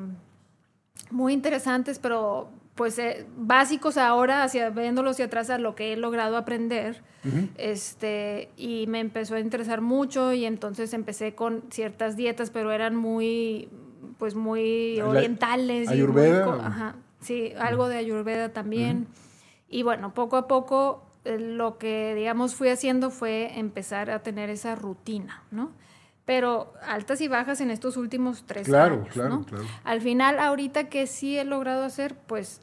[1.11, 5.97] muy interesantes, pero pues eh, básicos ahora, hacia, viéndolos hacia atrás a lo que he
[5.97, 7.03] logrado aprender.
[7.57, 12.95] este, y me empezó a interesar mucho y entonces empecé con ciertas dietas, pero eran
[12.95, 13.69] muy,
[14.17, 15.87] pues muy orientales.
[15.87, 16.65] ¿Ayurveda?
[16.65, 19.07] ajá, sí, algo de ayurveda también.
[19.69, 24.49] Y bueno, poco a poco eh, lo que, digamos, fui haciendo fue empezar a tener
[24.49, 25.71] esa rutina, ¿no?
[26.31, 29.09] Pero altas y bajas en estos últimos tres claro, años.
[29.09, 29.43] Claro, ¿no?
[29.43, 29.65] claro.
[29.83, 32.61] Al final, ahorita que sí he logrado hacer, pues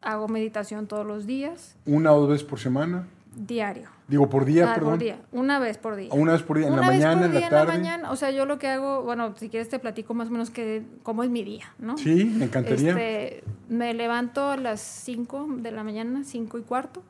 [0.00, 1.74] hago meditación todos los días.
[1.84, 3.08] ¿Una o dos veces por semana?
[3.34, 3.88] Diario.
[4.06, 4.90] Digo, por día, ah, perdón.
[4.90, 6.10] Por día, una vez por día.
[6.12, 7.62] Una vez por día, en una la vez mañana, por en día, la tarde.
[7.62, 10.28] En la mañana, o sea, yo lo que hago, bueno, si quieres te platico más
[10.28, 11.98] o menos que, cómo es mi día, ¿no?
[11.98, 12.90] Sí, me encantaría.
[12.90, 17.02] Este, me levanto a las 5 de la mañana, 5 y cuarto.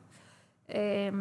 [0.69, 1.11] Eh,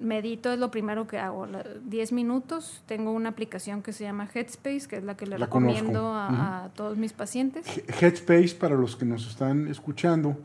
[0.00, 1.46] medito es lo primero que hago,
[1.84, 2.82] 10 minutos.
[2.86, 6.68] Tengo una aplicación que se llama Headspace, que es la que le recomiendo a, a,
[6.70, 7.66] todos mis pacientes.
[8.00, 10.36] Headspace, para los que nos están escuchando,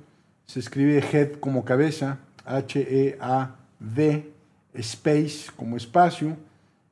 [0.45, 4.32] se escribe Head como cabeza, H-E-A-D,
[4.74, 6.38] Space como espacio.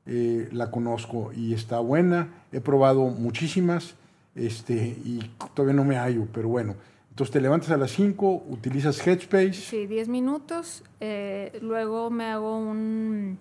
[0.06, 2.30] Eh, la conozco y está buena.
[2.52, 3.94] He probado muchísimas
[4.34, 5.20] este, y
[5.54, 6.76] todavía no me hallo, pero bueno.
[7.10, 9.54] Entonces te levantas a las 5, utilizas Headspace.
[9.54, 10.84] Sí, 10 minutos.
[11.00, 13.40] Eh, luego me hago un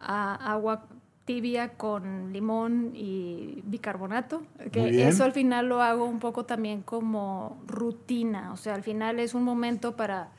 [0.00, 0.86] a, agua
[1.24, 4.42] tibia con limón y bicarbonato.
[4.72, 8.52] Que eso al final lo hago un poco también como rutina.
[8.52, 10.30] O sea, al final es un momento para,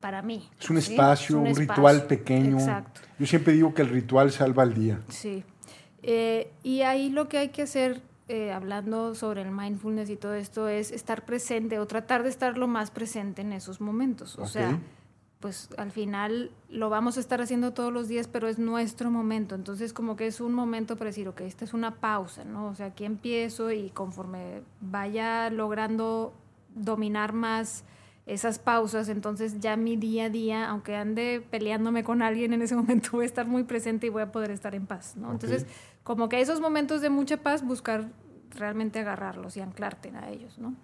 [0.00, 0.48] para mí.
[0.60, 1.74] Es un espacio, es un, un espacio.
[1.74, 2.58] ritual pequeño.
[2.58, 3.00] Exacto.
[3.18, 5.00] Yo siempre digo que el ritual salva el día.
[5.08, 5.44] Sí.
[6.02, 10.34] Eh, y ahí lo que hay que hacer eh, hablando sobre el mindfulness y todo
[10.34, 14.38] esto es estar presente o tratar de estar lo más presente en esos momentos.
[14.38, 14.52] O okay.
[14.52, 14.78] sea,
[15.40, 19.54] pues al final lo vamos a estar haciendo todos los días, pero es nuestro momento.
[19.54, 22.66] Entonces como que es un momento para decir, ok, esta es una pausa, ¿no?
[22.66, 26.34] O sea, aquí empiezo y conforme vaya logrando
[26.74, 27.84] dominar más
[28.26, 32.76] esas pausas, entonces ya mi día a día, aunque ande peleándome con alguien en ese
[32.76, 35.28] momento, voy a estar muy presente y voy a poder estar en paz, ¿no?
[35.28, 35.34] Okay.
[35.34, 35.66] Entonces,
[36.08, 38.08] como que esos momentos de mucha paz, buscar
[38.56, 40.74] realmente agarrarlos y anclarte a ellos, ¿no?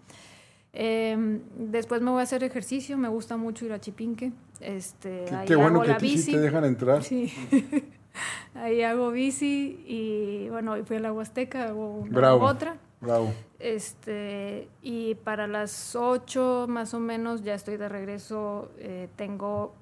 [0.75, 4.33] Eh, después me voy a hacer ejercicio, me gusta mucho ir a Chipinque.
[4.61, 6.19] Este, qué, ahí qué bueno hago que la bici.
[6.25, 7.03] sí te dejan entrar.
[7.03, 7.33] Sí.
[8.55, 12.45] ahí hago bici y bueno, hoy fui a la Huasteca, hago una Bravo.
[12.45, 12.77] otra.
[13.01, 13.33] Bravo.
[13.59, 18.71] Este, y para las 8 más o menos ya estoy de regreso.
[18.77, 19.75] Eh, tengo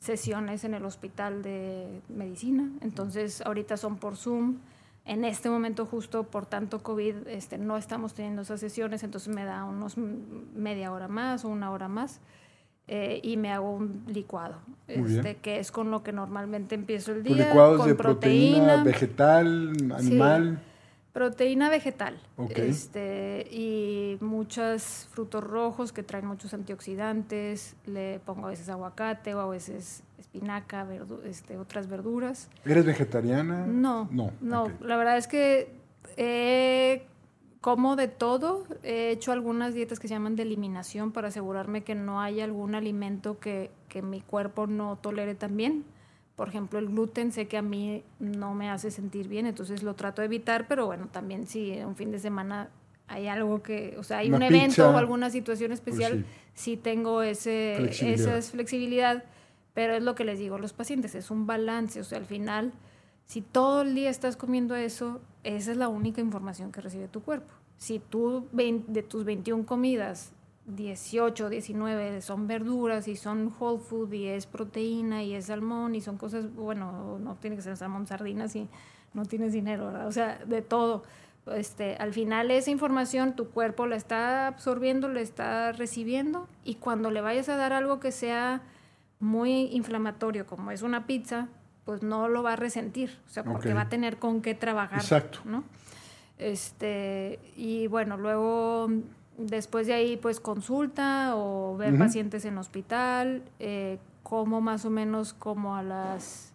[0.00, 4.56] sesiones en el hospital de medicina, entonces ahorita son por Zoom.
[5.04, 9.44] En este momento, justo por tanto COVID, este, no estamos teniendo esas sesiones, entonces me
[9.44, 12.20] da unos media hora más o una hora más.
[12.88, 14.56] Eh, y me hago un licuado,
[14.88, 17.46] este, que es con lo que normalmente empiezo el ¿Tu día.
[17.46, 20.58] licuado con de proteína, proteína, vegetal, animal?
[20.60, 20.71] Sí,
[21.12, 22.18] proteína vegetal.
[22.36, 22.70] Okay.
[22.70, 27.76] Este, y muchos frutos rojos que traen muchos antioxidantes.
[27.86, 32.48] Le pongo a veces aguacate o a veces espinaca, verdu este, otras verduras.
[32.64, 33.66] ¿Eres vegetariana?
[33.66, 34.64] No, no, no.
[34.64, 34.76] okay.
[34.80, 35.74] La verdad es que
[36.16, 37.06] eh,
[37.62, 38.64] como de todo.
[38.82, 42.74] He hecho algunas dietas que se llaman de eliminación para asegurarme que no haya algún
[42.74, 45.84] alimento que, que mi cuerpo no tolere tan bien.
[46.36, 49.94] Por ejemplo, el gluten sé que a mí no me hace sentir bien, entonces lo
[49.94, 52.70] trato de evitar, pero bueno, también si un fin de semana
[53.06, 56.26] hay algo que, o sea, hay Una un evento pizza, o alguna situación especial, pues
[56.54, 56.72] sí.
[56.72, 56.76] sí.
[56.76, 58.38] tengo ese, Flexibilidad.
[58.38, 59.24] esa flexibilidad,
[59.74, 62.26] pero es lo que les digo a los pacientes, es un balance, o sea, al
[62.26, 62.72] final,
[63.26, 67.22] si todo el día estás comiendo eso, esa es la única información que recibe tu
[67.22, 67.52] cuerpo.
[67.76, 70.32] Si tú de tus 21 comidas,
[70.66, 76.00] 18, 19 son verduras y son whole food y es proteína y es salmón y
[76.00, 78.68] son cosas, bueno, no tiene que ser salmón, sardinas y
[79.12, 80.06] no tienes dinero, ¿verdad?
[80.06, 81.02] O sea, de todo.
[81.46, 87.10] Este, al final esa información tu cuerpo la está absorbiendo, la está recibiendo y cuando
[87.10, 88.62] le vayas a dar algo que sea
[89.18, 91.48] muy inflamatorio, como es una pizza,
[91.84, 95.00] pues no lo va a resentir, o sea, porque va a tener con qué trabajar,
[95.00, 95.40] Exacto.
[95.44, 95.64] ¿no?
[96.38, 98.88] Este, y bueno, luego
[99.38, 102.02] después de ahí pues consulta o ver Ujú.
[102.04, 106.52] pacientes en hospital, eh, como más o menos como a las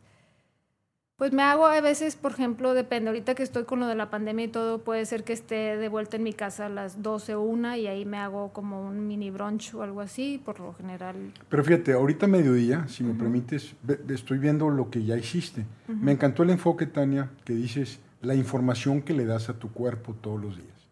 [1.17, 4.11] Pues me hago a veces, por ejemplo, depende, ahorita que estoy con lo de la
[4.11, 7.33] pandemia y todo, puede ser que esté de vuelta en mi casa a las 12
[7.33, 10.73] o 1 y ahí me hago como un mini brunch o algo así, por lo
[10.75, 11.15] general.
[11.49, 13.75] Pero fíjate, ahorita mediodía, si me permites,
[14.09, 15.65] estoy viendo lo que ya hiciste.
[15.87, 20.13] Me encantó el enfoque, Tania, que dices la información que le das a tu cuerpo
[20.13, 20.87] todos los días.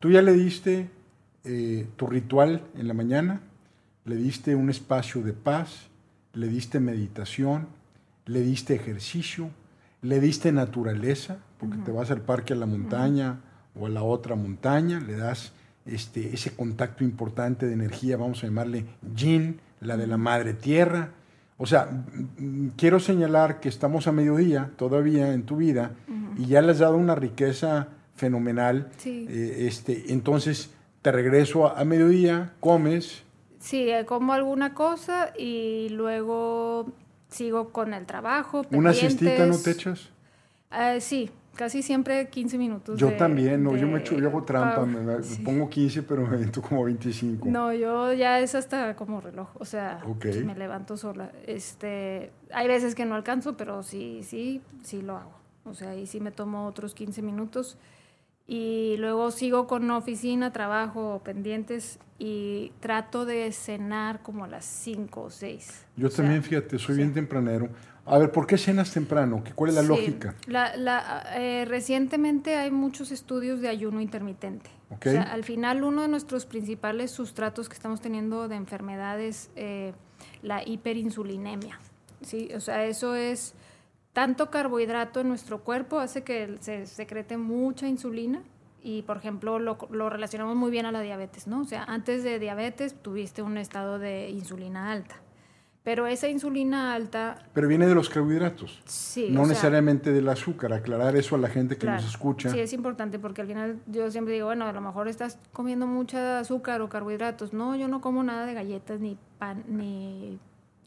[0.00, 0.90] Tú ya le diste
[1.48, 3.40] eh, tu ritual en la mañana,
[4.04, 5.88] le diste un espacio de paz,
[6.34, 7.68] le diste meditación,
[8.26, 9.50] le diste ejercicio,
[10.02, 13.40] le diste naturaleza, porque te vas al parque a la montaña
[13.74, 15.52] o a la otra montaña, le das
[15.86, 18.84] este, ese contacto importante de energía, vamos a llamarle
[19.16, 21.10] yin, la de la madre tierra.
[21.56, 21.88] O sea,
[22.76, 25.92] quiero señalar que estamos a mediodía todavía en tu vida
[26.36, 28.90] y ya le has dado una riqueza fenomenal.
[29.04, 30.70] Eh, este, entonces,
[31.08, 33.22] te regreso a, mediodía, comes.
[33.60, 36.92] Sí, eh, como alguna cosa y luego
[37.30, 38.66] sigo con el trabajo.
[38.72, 40.10] ¿Una siestita no te echas?
[40.70, 43.00] Uh, sí, casi siempre 15 minutos.
[43.00, 46.60] Yo también, no, yo me echo, yo hago trampa, me, pongo 15, pero me meto
[46.60, 47.48] como 25.
[47.48, 50.02] No, yo ya es hasta como reloj, o sea,
[50.44, 51.32] me levanto sola.
[51.46, 55.32] Este, hay veces que no alcanzo, pero sí, sí, sí lo hago.
[55.64, 57.78] O sea, ahí sí me tomo otros 15 minutos
[58.50, 65.22] y luego sigo con oficina, trabajo, pendientes y trato de cenar como a las 5
[65.22, 65.86] o 6.
[65.96, 67.68] Yo también, fíjate, soy bien tempranero.
[68.06, 69.44] A ver, ¿por qué cenas temprano?
[69.54, 70.34] ¿Cuál es la lógica?
[70.46, 74.70] La, eh, recientemente hay muchos estudios de ayuno intermitente.
[74.88, 79.92] O sea, al final uno de nuestros principales sustratos que estamos teniendo de enfermedades, eh,
[80.42, 81.78] la hiperinsulinemia.
[82.22, 82.48] ¿sí?
[82.56, 83.54] O sea, eso es
[84.18, 88.42] tanto carbohidrato en nuestro cuerpo hace que se secrete mucha insulina
[88.82, 91.60] y, por ejemplo, lo, lo, relacionamos muy bien a la diabetes, ¿no?
[91.60, 95.14] O sea, antes de diabetes tuviste un estado de insulina alta.
[95.84, 97.46] Pero esa insulina alta...
[97.52, 98.82] Pero viene de los carbohidratos.
[98.86, 99.28] Sí.
[99.30, 100.72] No necesariamente del azúcar.
[100.72, 102.50] Aclarar eso a la gente que nos escucha.
[102.50, 105.86] Sí, es importante porque al final yo siempre digo, bueno, a lo mejor estás comiendo
[105.86, 107.52] mucha azúcar o carbohidratos.
[107.52, 110.40] No, yo no como nada de galletas, ni pan, ni,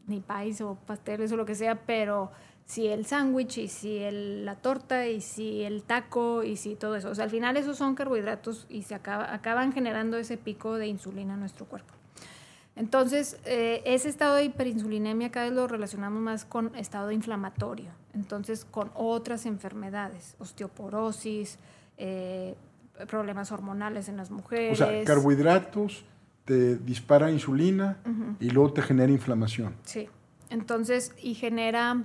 [0.06, 2.30] ni pais o pasteles o lo que sea, pero
[2.64, 6.96] si el sándwich y si el, la torta y si el taco y si todo
[6.96, 7.10] eso.
[7.10, 10.86] O sea, al final esos son carbohidratos y se acaba, acaban generando ese pico de
[10.86, 11.94] insulina en nuestro cuerpo.
[12.74, 18.64] Entonces, eh, ese estado de hiperinsulinemia cada vez lo relacionamos más con estado inflamatorio, entonces
[18.64, 21.58] con otras enfermedades, osteoporosis,
[21.98, 22.54] eh,
[23.08, 24.80] problemas hormonales en las mujeres.
[24.80, 26.04] O sea, carbohidratos
[26.46, 27.98] te dispara insulina
[28.40, 29.74] y luego te genera inflamación.
[29.84, 30.08] Sí,
[30.48, 32.04] entonces, y genera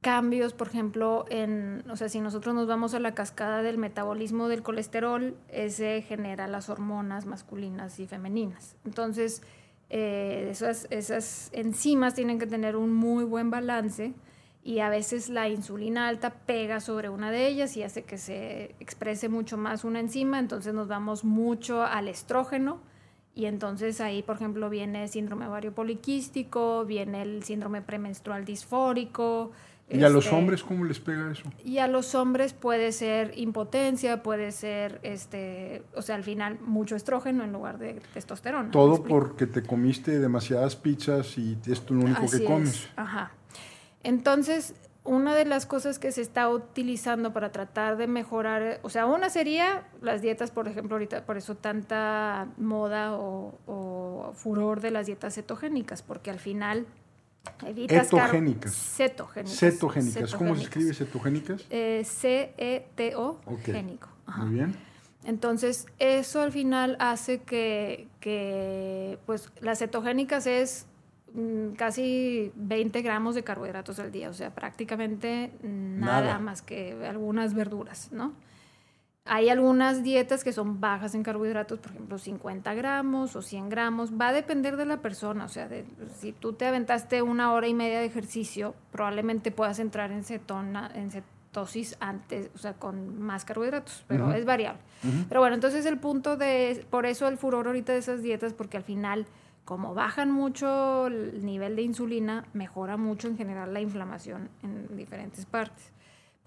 [0.00, 4.48] cambios, por ejemplo, en, o sea, si nosotros nos vamos a la cascada del metabolismo
[4.48, 8.76] del colesterol, ese genera las hormonas masculinas y femeninas.
[8.84, 9.42] Entonces,
[9.90, 14.14] eh, esas, esas enzimas tienen que tener un muy buen balance
[14.62, 18.74] y a veces la insulina alta pega sobre una de ellas y hace que se
[18.78, 22.80] exprese mucho más una enzima, entonces nos vamos mucho al estrógeno
[23.34, 29.52] y entonces ahí, por ejemplo, viene el síndrome ovario poliquístico, viene el síndrome premenstrual disfórico,
[29.90, 31.42] ¿Y a los este, hombres cómo les pega eso?
[31.64, 36.96] Y a los hombres puede ser impotencia, puede ser, este, o sea, al final mucho
[36.96, 38.70] estrógeno en lugar de testosterona.
[38.70, 42.88] Todo porque te comiste demasiadas pizzas y es lo único que comes.
[42.96, 43.32] Ajá.
[44.02, 44.74] Entonces,
[45.04, 49.30] una de las cosas que se está utilizando para tratar de mejorar, o sea, una
[49.30, 55.06] sería las dietas, por ejemplo, ahorita por eso tanta moda o, o furor de las
[55.06, 56.86] dietas cetogénicas, porque al final
[57.66, 58.74] Etogénicas.
[58.74, 59.58] Cetogénicas.
[59.58, 60.34] Cetogénicas.
[60.34, 61.66] ¿Cómo se escribe cetogénicas?
[61.70, 64.08] Eh, C-E-T-O, génico.
[64.36, 64.76] Muy bien.
[65.24, 70.86] Entonces, eso al final hace que, que pues, las cetogénicas es
[71.34, 76.38] mm, casi 20 gramos de carbohidratos al día, o sea, prácticamente nada.
[76.38, 78.32] más que algunas verduras, ¿no?
[79.32, 84.10] Hay algunas dietas que son bajas en carbohidratos, por ejemplo, 50 gramos o 100 gramos.
[84.20, 85.44] Va a depender de la persona.
[85.44, 85.84] O sea, de,
[86.18, 90.90] si tú te aventaste una hora y media de ejercicio, probablemente puedas entrar en, cetona,
[90.96, 94.80] en cetosis antes, o sea, con más carbohidratos, pero es variable.
[95.28, 98.78] Pero bueno, entonces el punto de, por eso el furor ahorita de esas dietas, porque
[98.78, 99.26] al final,
[99.64, 105.46] como bajan mucho el nivel de insulina, mejora mucho en general la inflamación en diferentes
[105.46, 105.92] partes.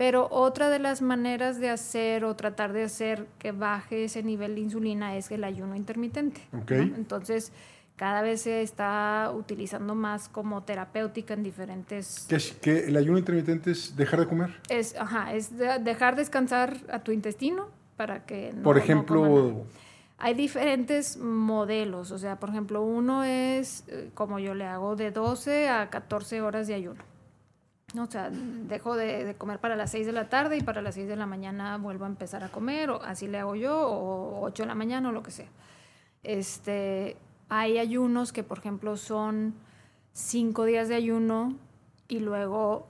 [0.04, 4.56] Pero otra de las maneras de hacer o tratar de hacer que baje ese nivel
[4.56, 6.42] de insulina es el ayuno intermitente.
[6.68, 7.54] Entonces,
[7.96, 12.26] cada vez se está utilizando más como terapéutica en diferentes...
[12.28, 14.50] ¿Qué, es, que el ayuno intermitente es dejar de comer?
[14.68, 18.52] Es, ajá, es dejar descansar a tu intestino para que...
[18.54, 19.64] No, por ejemplo...
[20.18, 25.12] hay diferentes modelos, o sea, por ejemplo, uno es, eh, como yo le hago, de
[25.12, 27.13] 12 a 14 horas de ayuno.
[28.02, 31.08] O sea, dejo de, comer para las 6 de la tarde y para las 6
[31.08, 34.64] de la mañana vuelvo a empezar a comer, o así le hago yo, o 8
[34.64, 35.48] de la mañana o lo que sea.
[36.24, 37.18] Este,
[37.50, 39.54] hay ayunos que, por ejemplo, son
[40.14, 41.56] 5 días de ayuno
[42.08, 42.88] y luego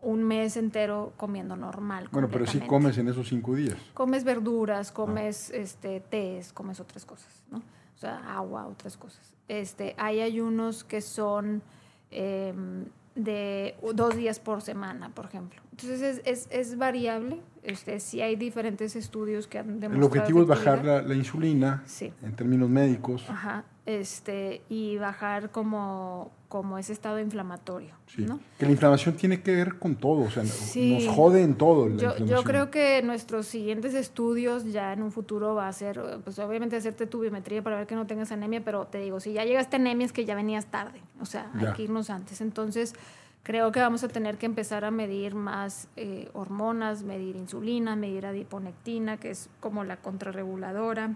[0.00, 2.08] un mes entero comiendo normal.
[2.10, 3.76] Bueno, pero sí comes en esos 5 días.
[3.92, 5.56] Comes verduras, comes ah.
[5.56, 7.58] este, tés, comes otras cosas, ¿no?
[7.58, 9.34] O sea, agua, otras cosas.
[9.48, 11.62] Este, hay ayunos que son...
[12.10, 12.86] Em,
[13.16, 15.60] de dos días por semana, por ejemplo.
[15.72, 17.40] Entonces es, es, es variable.
[17.62, 19.96] Este, sí hay diferentes estudios que han demostrado.
[19.96, 21.82] El objetivo es bajar la, la insulina
[22.22, 23.28] en términos médicos.
[23.28, 27.94] Ajá, este, y bajar como, como ese estado inflamatorio.
[28.18, 28.40] ¿no?
[28.58, 31.88] Que la inflamación tiene que ver con todo, o sea, nos jode en todo.
[31.96, 36.38] yo, yo, creo que nuestros siguientes estudios ya en un futuro va a ser, pues
[36.38, 39.44] obviamente hacerte tu biometría para ver que no tengas anemia, pero te digo, si ya
[39.44, 42.40] llegaste a anemia es que ya venías tarde, o sea, hay que irnos antes.
[42.40, 42.94] Entonces,
[43.42, 48.26] creo que vamos a tener que empezar a medir más eh, hormonas, medir insulina, medir
[48.26, 51.14] adiponectina, que es como la contrarreguladora.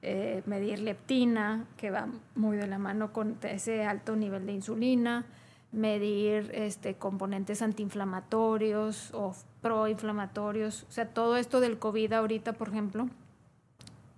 [0.00, 5.26] Eh, medir leptina, que va muy de la mano con ese alto nivel de insulina,
[5.72, 10.84] medir este, componentes antiinflamatorios o proinflamatorios.
[10.88, 13.08] O sea, todo esto del COVID ahorita, por ejemplo,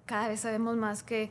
[0.04, 1.30] cada vez sabemos más que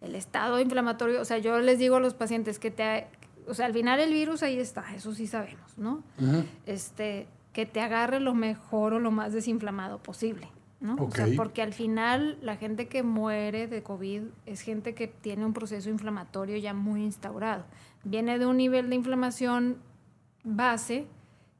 [0.00, 3.06] el estado inflamatorio, o sea, yo les digo a los pacientes que te,
[3.46, 6.02] o sea, al final el virus ahí está, eso sí sabemos, ¿no?
[6.64, 10.48] Este, que te agarre lo mejor o lo más desinflamado posible.
[10.80, 10.96] ¿No?
[10.98, 15.44] O sea, porque al final la gente que muere de COVID es gente que tiene
[15.44, 17.64] un proceso inflamatorio ya muy instaurado.
[18.02, 19.76] Viene de un nivel de inflamación
[20.42, 21.06] base,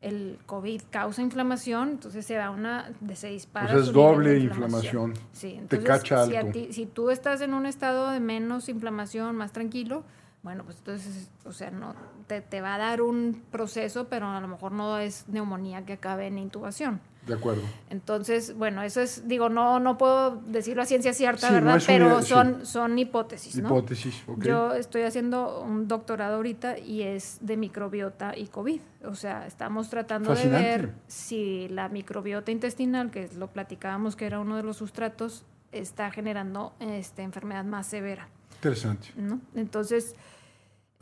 [0.00, 3.70] el COVID causa inflamación, entonces se da una, se dispara.
[3.70, 5.12] Pues es doble inflamación.
[5.32, 10.04] Sí, te cacha si, si tú estás en un estado de menos inflamación, más tranquilo,
[10.42, 11.94] bueno, pues entonces, o sea, no
[12.26, 15.94] te, te va a dar un proceso, pero a lo mejor no es neumonía que
[15.94, 17.02] acabe en intubación.
[17.26, 17.62] De acuerdo.
[17.90, 21.82] Entonces, bueno, eso es, digo, no, no puedo decirlo a ciencia cierta, ¿verdad?
[21.86, 23.68] Pero son, son hipótesis, ¿no?
[23.68, 24.42] Hipótesis, ok.
[24.42, 28.80] Yo estoy haciendo un doctorado ahorita y es de microbiota y COVID.
[29.04, 34.40] O sea, estamos tratando de ver si la microbiota intestinal, que lo platicábamos que era
[34.40, 38.28] uno de los sustratos, está generando este, enfermedad más severa.
[38.56, 39.08] Interesante.
[39.16, 39.40] ¿no?
[39.54, 40.16] Entonces,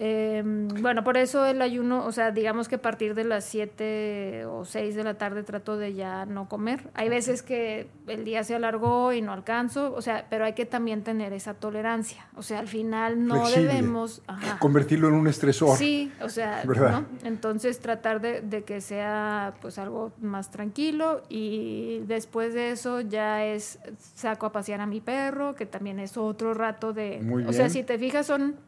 [0.00, 4.46] Em, bueno, por eso el ayuno, o sea, digamos que a partir de las 7
[4.46, 6.88] o 6 de la tarde trato de ya no comer.
[6.94, 10.66] Hay veces que el día se alargó y no alcanzo, o sea, pero hay que
[10.66, 12.28] también tener esa tolerancia.
[12.36, 14.22] O sea, al final no debemos...
[14.60, 15.76] Convertirlo en un estresor.
[15.76, 17.04] Sí, o sea, ¿no?
[17.24, 23.44] Entonces tratar de, de, que sea pues algo más tranquilo y después de eso ya
[23.44, 23.80] es
[24.14, 27.20] saco a pasear a mi perro, que también es otro rato de...
[27.48, 28.67] o sea, si te fijas son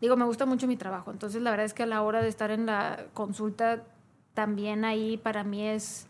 [0.00, 2.28] digo, me gusta mucho mi trabajo, entonces la verdad es que a la hora de
[2.28, 3.82] estar en la consulta,
[4.34, 6.06] también ahí para mí es,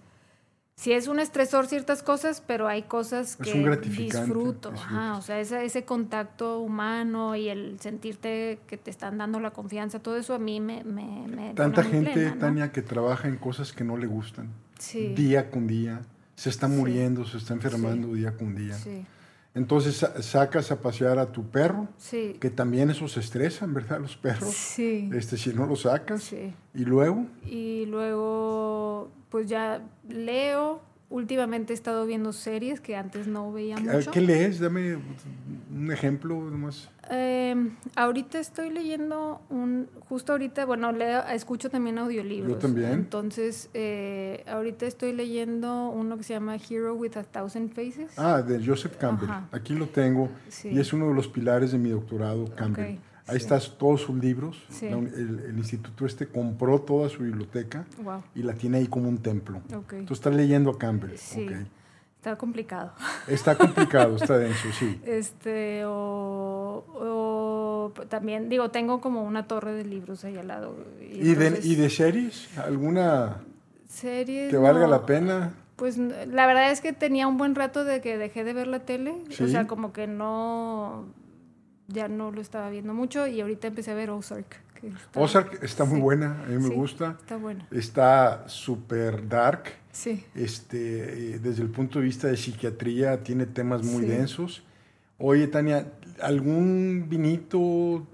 [0.76, 4.72] sí es un estresor ciertas cosas, pero hay cosas que disfruto,
[5.16, 10.00] o sea, ese, ese contacto humano y el sentirte que te están dando la confianza,
[10.00, 10.82] todo eso a mí me...
[10.84, 14.48] me, Tanta gente, Tania, que trabaja en cosas que no le gustan,
[15.14, 16.02] día con día,
[16.34, 18.74] se está muriendo, se está enfermando día con día.
[18.74, 19.07] Sí.
[19.55, 22.36] Entonces sacas a pasear a tu perro, sí.
[22.40, 24.00] que también esos estresan, ¿verdad?
[24.00, 24.52] Los perros.
[24.52, 25.09] Sí.
[25.14, 26.24] Este, si no lo sacas.
[26.24, 26.52] Sí.
[26.74, 27.26] ¿Y luego?
[27.46, 34.11] Y luego, pues ya leo, últimamente he estado viendo series que antes no veía mucho.
[34.11, 34.59] ¿Qué lees?
[34.59, 34.98] Dame
[35.72, 36.90] un ejemplo nomás.
[37.11, 42.52] Eh, ahorita estoy leyendo un, justo ahorita, bueno, leo, escucho también audiolibros.
[42.52, 42.92] Yo también.
[42.92, 48.18] Entonces, eh, ahorita estoy leyendo uno que se llama Hero with a Thousand Faces.
[48.18, 49.30] Ah, de Joseph Campbell.
[49.52, 50.28] Aquí lo tengo
[50.64, 52.98] y es uno de los pilares de mi doctorado, Campbell.
[53.26, 54.62] Ahí están todos sus libros.
[54.82, 57.86] el, instituto este compró toda su biblioteca
[58.34, 59.62] y la tiene ahí como un templo.
[59.68, 61.16] Entonces estás leyendo a Campbell.
[61.16, 61.48] Sí.
[62.25, 62.93] Está complicado.
[63.29, 64.99] Está complicado, está denso, sí.
[65.05, 66.83] Este, o,
[68.09, 70.75] también, digo, tengo como una torre de libros ahí al lado.
[71.03, 72.49] ¿Y, de, ¿y de series?
[72.57, 73.43] ¿Alguna
[73.87, 75.53] serie que valga la pena?
[75.77, 78.79] Pues la verdad es que tenía un buen rato de que dejé de ver la
[78.87, 79.16] tele.
[79.43, 81.05] O sea, como que no
[81.89, 84.62] ya no lo estaba viendo mucho y ahorita empecé a ver Ozark.
[85.14, 87.16] Ozark está muy buena, a mí me gusta.
[87.20, 87.66] Está buena.
[87.70, 89.84] Está súper dark.
[89.95, 90.24] Sí.
[90.34, 94.62] Este, eh, desde el punto de vista de psiquiatría tiene temas muy densos.
[95.18, 95.86] Oye, Tania,
[96.20, 98.05] ¿algún vinito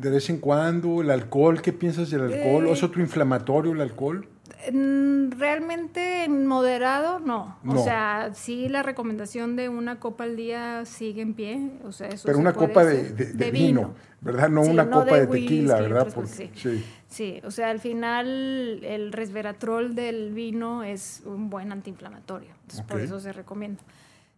[0.00, 1.02] de vez en cuando?
[1.02, 1.60] ¿El alcohol?
[1.60, 2.66] ¿Qué piensas del alcohol?
[2.66, 4.26] ¿O ¿Es eh, otro inflamatorio el alcohol?
[4.72, 7.58] Realmente en moderado no.
[7.66, 11.70] O sea, sí la recomendación de una copa al día sigue en pie.
[11.84, 14.48] O sea, eso Pero una copa de, de, vino, ¿verdad?
[14.48, 16.08] No una copa de, tequila, ¿verdad?
[16.26, 16.84] sí.
[17.08, 17.40] sí.
[17.44, 22.50] o sea, al final el resveratrol del vino es un buen antiinflamatorio.
[22.62, 23.82] Entonces, por eso se recomienda.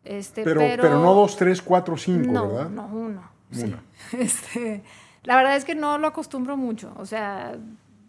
[0.04, 2.70] Este, pero, pero, no dos, tres, cuatro, cinco, ¿verdad?
[2.70, 3.22] No, uno.
[3.50, 3.74] Sí.
[4.18, 4.82] Este,
[5.22, 6.92] la verdad es que no lo acostumbro mucho.
[6.96, 7.56] O sea,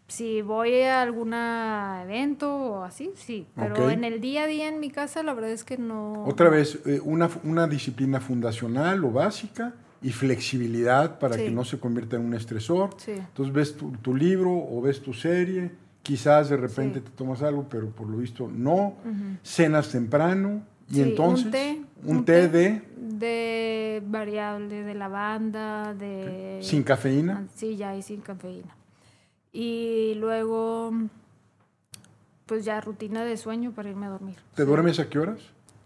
[0.08, 3.48] si voy a algún evento o así, sí.
[3.56, 6.26] Pero en el día a día en mi casa, la verdad es que no.
[6.26, 11.80] Otra vez, eh, una, una, disciplina fundacional o básica y flexibilidad para que no se
[11.80, 12.90] convierta en un estresor.
[13.08, 15.72] Entonces ves tu, libro o ves tu serie,
[16.04, 18.96] quizás de repente te tomas algo, pero por lo visto no.
[19.42, 21.46] Cenas temprano y entonces.
[21.46, 21.82] Un té.
[22.06, 22.82] Un, té, de.
[22.98, 26.60] De variable, de lavanda, de.
[26.62, 27.48] ¿Sin cafeína?
[27.56, 28.76] Sí, ya, y sin cafeína.
[29.54, 30.92] Y luego,
[32.48, 34.38] pues ya rutina de sueño para irme a dormir.
[34.56, 35.40] ¿Te duermes a qué horas?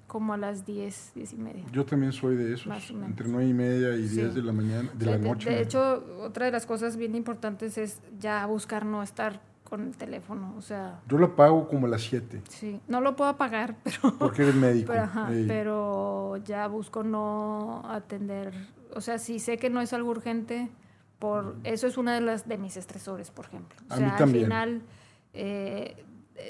[0.08, 1.66] Como a las 10, 10 y media.
[1.74, 5.06] Yo también soy de esos, entre 9 y media y 10 de la mañana, de
[5.06, 5.50] la noche.
[5.50, 9.98] De, hecho, otra de las cosas bien importantes es ya buscar no estar con el
[9.98, 11.02] teléfono, o sea...
[11.10, 12.42] Yo lo apago como a las 7.
[12.48, 14.18] Sí, no lo puedo apagar, pero...
[14.18, 14.94] Porque eres médico.
[14.94, 18.54] Pero, ajá, pero ya busco no atender,
[18.96, 20.70] o sea, si sé que no es algo urgente,
[21.20, 23.78] por, eso es una de las de mis estresores, por ejemplo.
[23.90, 24.82] O sea, al final
[25.34, 25.96] eh,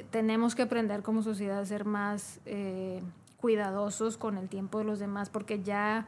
[0.09, 3.01] tenemos que aprender como sociedad a ser más eh,
[3.37, 6.07] cuidadosos con el tiempo de los demás, porque ya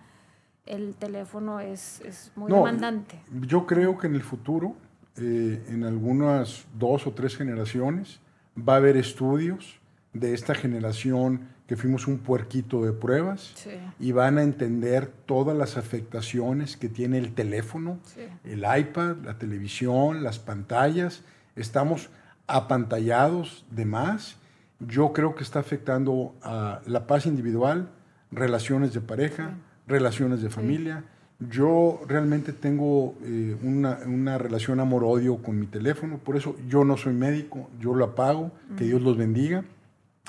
[0.66, 3.20] el teléfono es, es muy demandante.
[3.42, 4.76] Yo creo que en el futuro,
[5.18, 8.20] eh, en algunas dos o tres generaciones,
[8.58, 9.80] va a haber estudios
[10.14, 13.54] de esta generación que fuimos un puerquito de pruebas
[14.00, 18.00] y van a entender todas las afectaciones que tiene el teléfono,
[18.44, 21.22] el iPad, la televisión, las pantallas.
[21.56, 22.10] Estamos
[22.48, 24.38] apantallados de más.
[24.80, 27.92] Yo creo que está afectando a la paz individual,
[28.32, 29.54] relaciones de pareja,
[29.86, 31.04] relaciones de familia.
[31.40, 36.98] Yo realmente tengo eh, una, una, relación amor-odio con mi teléfono, por eso yo no
[36.98, 39.64] soy médico, yo lo apago, que Dios los bendiga.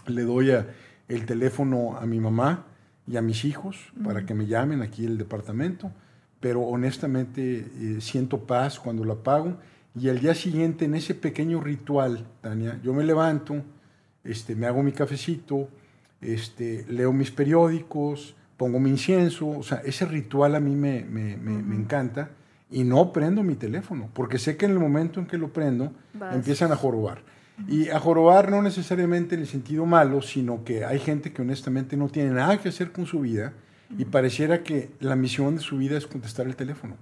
[0.06, 0.66] Le doy a,
[1.10, 2.66] el teléfono a mi mamá
[3.06, 5.90] y a mis hijos para que me llamen aquí el departamento,
[6.38, 9.58] pero honestamente eh, siento paz cuando lo apago
[9.98, 13.56] y al día siguiente en ese pequeño ritual, Tania, yo me levanto,
[14.22, 15.68] este, me hago mi cafecito,
[16.20, 21.36] este, leo mis periódicos, pongo mi incienso, o sea, ese ritual a mí me, me,
[21.36, 22.30] me, encanta
[22.70, 25.92] y no prendo mi teléfono, porque sé que en el momento en que lo prendo
[26.32, 27.22] empiezan a jorobar.
[27.68, 31.96] Y a jorobar no necesariamente en el sentido malo, sino que hay gente que honestamente
[31.96, 33.52] no tiene nada que hacer con su vida
[33.96, 36.96] y pareciera que la misión de su vida es contestar el teléfono.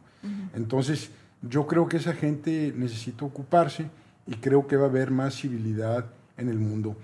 [0.55, 1.11] Entonces,
[1.43, 3.87] yo creo que esa gente necesita ocuparse
[4.27, 6.07] y creo que va a haber más civilidad
[6.37, 6.97] en el mundo.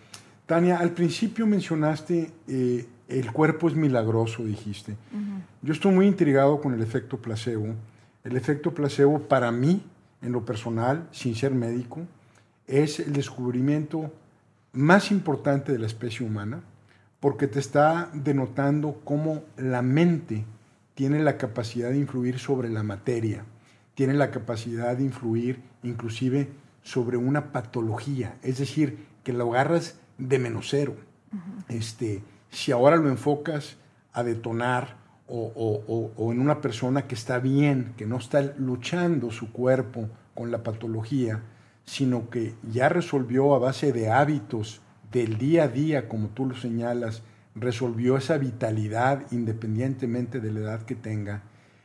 [0.47, 4.97] Tania, al principio mencionaste eh, el cuerpo es milagroso, dijiste.
[5.63, 7.75] Yo estoy muy intrigado con el efecto placebo.
[8.25, 9.83] El efecto placebo para mí,
[10.23, 12.01] en lo personal, sin ser médico,
[12.67, 14.13] es el descubrimiento
[14.73, 16.63] más importante de la especie humana
[17.21, 20.45] porque te está denotando cómo la mente
[20.95, 23.45] tiene la capacidad de influir sobre la materia,
[23.95, 26.51] tiene la capacidad de influir inclusive
[26.83, 30.97] sobre una patología, es decir, que lo agarras de menos cero.
[31.69, 33.77] este, si ahora lo enfocas
[34.13, 34.97] a detonar
[35.27, 40.51] o, o, en una persona que está bien, que no está luchando su cuerpo con
[40.51, 41.41] la patología,
[41.85, 44.81] sino que ya resolvió a base de hábitos
[45.13, 47.23] del día a día, como tú lo señalas,
[47.55, 51.43] resolvió esa vitalidad independientemente de la edad que tenga.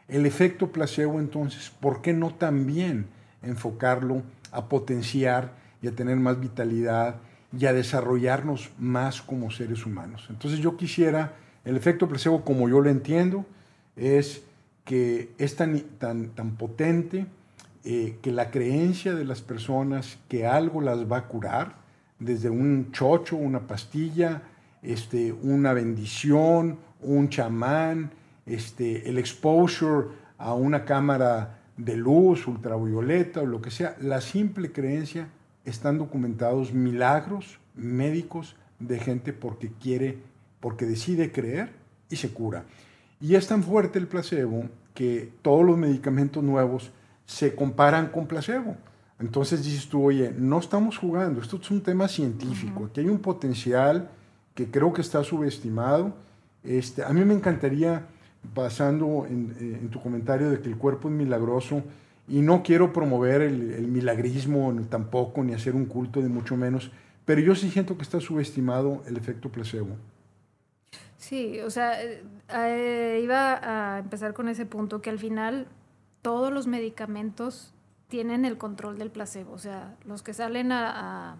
[0.07, 3.07] El efecto placebo entonces, ¿por qué no también
[3.43, 7.17] enfocarlo a potenciar y a tener más vitalidad
[7.57, 10.25] y a desarrollarnos más como seres humanos?
[10.29, 13.45] Entonces yo quisiera, el efecto placebo como yo lo entiendo,
[13.95, 14.41] es
[14.85, 17.27] que es tan, tan, tan potente,
[17.83, 21.75] eh, que la creencia de las personas que algo las va a curar,
[22.19, 24.41] desde un chocho, una pastilla,
[24.81, 28.11] este, una bendición, un chamán,
[28.45, 30.07] este, el exposure
[30.37, 35.29] a una cámara de luz ultravioleta o lo que sea, la simple creencia,
[35.65, 40.17] están documentados milagros médicos de gente porque quiere,
[40.59, 41.71] porque decide creer
[42.09, 42.65] y se cura.
[43.21, 46.91] Y es tan fuerte el placebo que todos los medicamentos nuevos
[47.29, 48.75] se comparan con placebo.
[49.19, 53.19] Entonces dices tú, oye, no estamos jugando, esto es un tema científico, aquí hay un
[53.19, 54.09] potencial
[54.55, 56.15] que creo que está subestimado.
[56.63, 58.07] Este, a mí me encantaría,
[58.55, 61.83] basando en, eh, tu comentario de que el cuerpo es milagroso,
[62.27, 66.91] y no quiero promover el, milagrismo tampoco, ni hacer un culto, de mucho menos,
[67.25, 69.89] Pero yo sí siento que está subestimado el efecto placebo.
[71.17, 75.67] Sí, o sea, eh, iba a empezar con ese punto, que al final
[76.21, 77.73] todos los medicamentos
[78.07, 79.53] tienen el control del placebo.
[79.53, 81.37] O sea, los que salen a,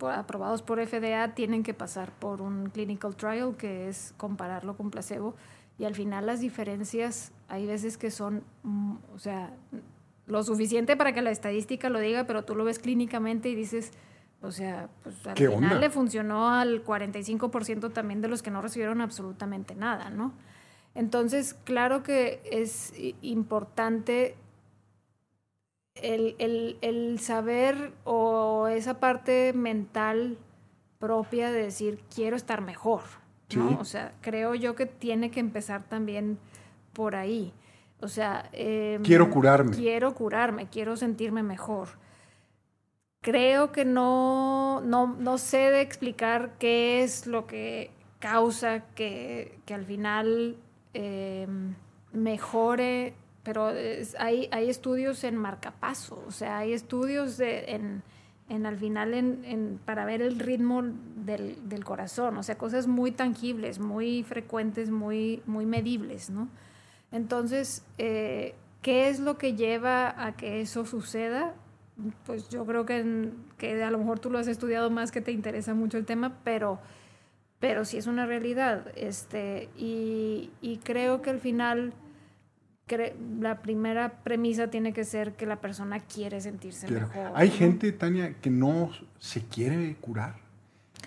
[0.00, 5.34] aprobados por FDA tienen que pasar por un clinical trial, que es compararlo con placebo.
[5.78, 9.52] Y al final las diferencias hay veces que son, mm, o sea,
[10.26, 13.92] lo suficiente para que la estadística lo diga, pero tú lo ves clínicamente y dices,
[14.42, 19.00] o sea, pues al final le funcionó al 45% también de los que no recibieron
[19.00, 20.32] absolutamente nada, ¿no?
[20.96, 22.92] Entonces, claro que es
[23.22, 24.34] importante
[25.94, 30.38] el, saber o esa parte mental
[30.98, 33.02] propia de decir, quiero estar mejor,
[33.54, 33.78] ¿no?
[33.78, 36.38] O sea, creo yo que tiene que empezar también
[36.92, 37.52] por ahí.
[38.00, 38.48] O sea...
[38.52, 39.76] Em, quiero curarme.
[39.76, 41.88] Quiero curarme, quiero sentirme mejor
[43.26, 47.90] creo que no, no, sé de explicar qué es lo que
[48.20, 50.56] causa que, al final
[50.96, 51.74] em,
[52.12, 53.72] mejore, pero
[54.18, 58.02] hay, hay estudios en marcapaso, o sea, hay estudios en,
[58.48, 64.22] al final en, para ver el ritmo del, corazón, o sea, cosas muy tangibles, muy
[64.24, 66.48] frecuentes, muy, muy medibles, ¿no?
[67.12, 71.54] Entonces, eh, ¿qué es lo que lleva a que eso suceda?
[72.26, 75.32] pues yo creo que, que a lo mejor tú lo has estudiado más, que te
[75.32, 76.78] interesa mucho el tema, pero,
[77.60, 78.86] pero sí es una realidad.
[78.96, 81.92] Este, y, y creo que al final
[83.40, 87.32] la primera premisa tiene que ser que la persona quiere sentirse mejor.
[87.34, 90.36] Hay gente, Tania, que no se quiere curar,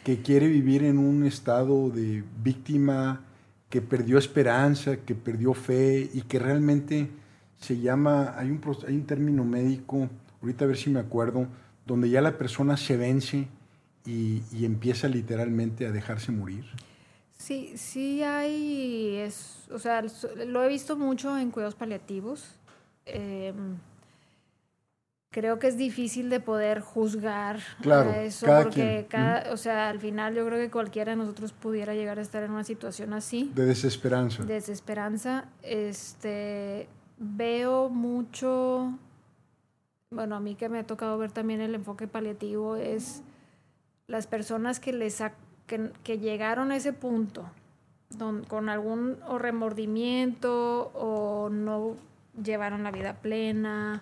[0.03, 3.21] que quiere vivir en un estado de víctima,
[3.69, 7.09] que perdió esperanza, que perdió fe y que realmente
[7.57, 10.09] se llama, hay un, hay un término médico
[10.41, 11.47] ahorita a ver si me acuerdo,
[11.85, 13.47] donde ya la persona se vence
[14.09, 16.65] y, empieza literalmente a dejarse morir.
[17.37, 20.03] Sí, sí hay, es, o sea,
[20.47, 22.55] lo he visto mucho en cuidados paliativos.
[23.05, 23.77] Em,
[25.31, 29.07] creo que es difícil de poder juzgar claro, eso porque
[29.51, 32.51] o sea, al final yo creo que cualquiera de nosotros pudiera llegar a estar en
[32.51, 33.51] una situación así.
[33.55, 34.43] De desesperanza.
[34.43, 35.45] Desesperanza.
[35.63, 36.87] Este,
[37.17, 38.93] veo mucho
[40.11, 43.21] bueno, a mí que me ha tocado ver también el enfoque paliativo es
[44.09, 45.23] las personas que, les
[45.67, 47.49] que, llegaron a ese punto
[48.47, 51.95] con algún o remordimiento o no
[52.43, 54.01] llevaron la vida plena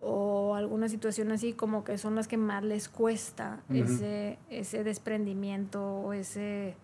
[0.00, 5.82] o alguna situación así como que son las que más les cuesta ese, ese desprendimiento
[5.82, 6.74] o ese,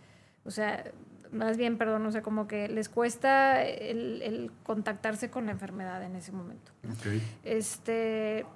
[0.45, 0.85] o sea,
[1.33, 6.03] más bien, perdón, o sea, como que les cuesta el, el contactarse con la enfermedad
[6.05, 6.73] en ese momento.
[6.99, 7.23] Okay.
[7.45, 8.47] Este,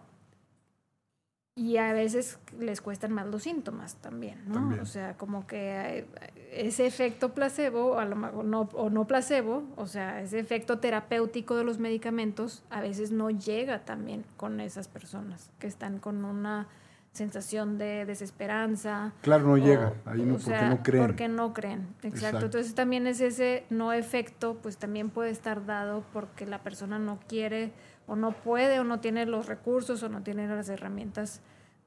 [1.57, 4.77] y a veces les cuestan más los síntomas también, ¿no?
[4.83, 6.05] O sea, como que
[6.53, 11.79] ese efecto placebo, o, no, o no placebo, o sea, ese efecto terapéutico de los
[11.79, 16.67] medicamentos, a veces no llega también con esas personas que están con una
[17.13, 19.13] sensación de desesperanza.
[19.23, 21.07] Claro, no llega, ahí no, porque no creen.
[21.07, 22.47] Porque no creen, exacto.
[22.47, 27.21] Entonces también es ese no efecto, pues también puede estar dado porque la persona no
[27.29, 27.73] quiere
[28.07, 31.41] o no puede o no tiene los recursos o no tiene las herramientas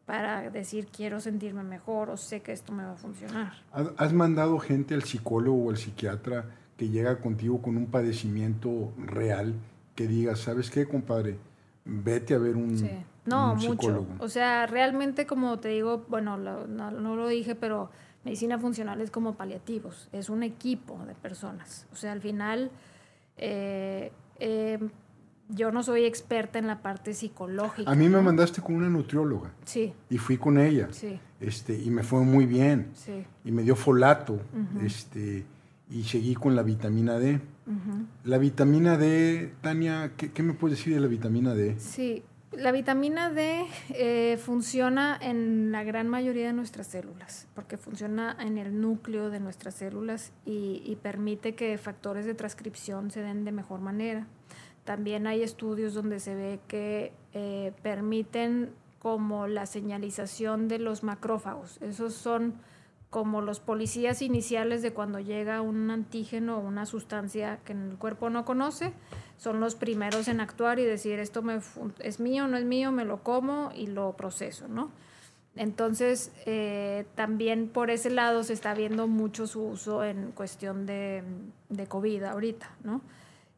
[0.05, 3.53] para decir quiero sentirme mejor o sé que esto me va a funcionar.
[3.97, 6.45] ¿Has mandado gente al psicólogo o al psiquiatra
[6.77, 9.53] que llega contigo con un padecimiento real
[9.95, 11.37] que diga, ¿sabes qué, compadre?
[11.83, 12.89] Vete a ver un, sí.
[13.25, 14.05] no, mucho.
[14.19, 17.89] O sea, realmente como te digo, bueno, no, lo dije, pero
[18.23, 21.85] medicina funcional es como paliativos, es un equipo de personas.
[21.91, 22.71] O sea, al final...
[23.39, 24.79] Eh, eh,
[25.49, 27.89] yo no soy experta en la parte psicológica.
[27.89, 29.51] A mí me mandaste con una nutrióloga.
[29.65, 29.93] Sí.
[30.09, 30.89] Y fui con ella.
[30.91, 31.19] Sí.
[31.39, 32.89] Este, y me fue muy bien.
[32.93, 33.25] Sí.
[33.45, 34.39] Y me dio folato.
[34.83, 35.45] este,
[35.89, 37.39] y seguí con la vitamina D.
[38.23, 41.75] La vitamina D, Tania, ¿qué, me puedes decir de la vitamina D?
[41.79, 42.23] Sí,
[42.53, 48.57] la vitamina D eh, funciona en la gran mayoría de nuestras células, porque funciona en
[48.57, 53.51] el núcleo de nuestras células y, y permite que factores de transcripción se den de
[53.51, 54.27] mejor manera.
[54.87, 58.69] También hay estudios donde se ve que eh, permiten
[58.99, 61.77] como la señalización de los macrófagos.
[61.81, 62.53] Esos son
[63.09, 68.29] como los policías iniciales de cuando llega un antígeno o una sustancia que el cuerpo
[68.29, 68.93] no conoce,
[69.35, 71.59] son los primeros en actuar y decir esto me
[71.99, 74.89] es mío, no es mío, me lo como y lo proceso, ¿no?
[75.57, 81.23] Entonces, eh, también por ese lado se está viendo mucho su uso en cuestión de,
[81.67, 83.01] de COVID ahorita, ¿no?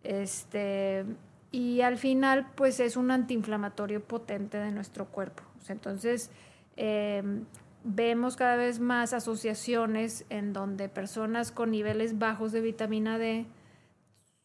[0.03, 1.05] Este,
[1.51, 5.43] y al final, pues es un antiinflamatorio potente de nuestro cuerpo.
[5.67, 6.31] entonces,
[6.77, 7.45] em,
[7.83, 13.45] vemos cada vez más asociaciones en donde personas con niveles bajos de vitamina D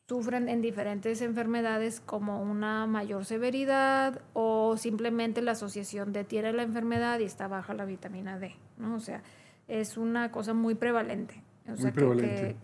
[0.06, 6.62] sufren en diferentes enfermedades como una mayor severidad o simplemente la asociación de tiene la
[6.62, 8.96] enfermedad y está baja la vitamina D, ¿no?
[8.96, 9.22] O sea,
[9.66, 11.42] es una cosa muy prevalente.
[11.66, 12.56] Muy prevalente.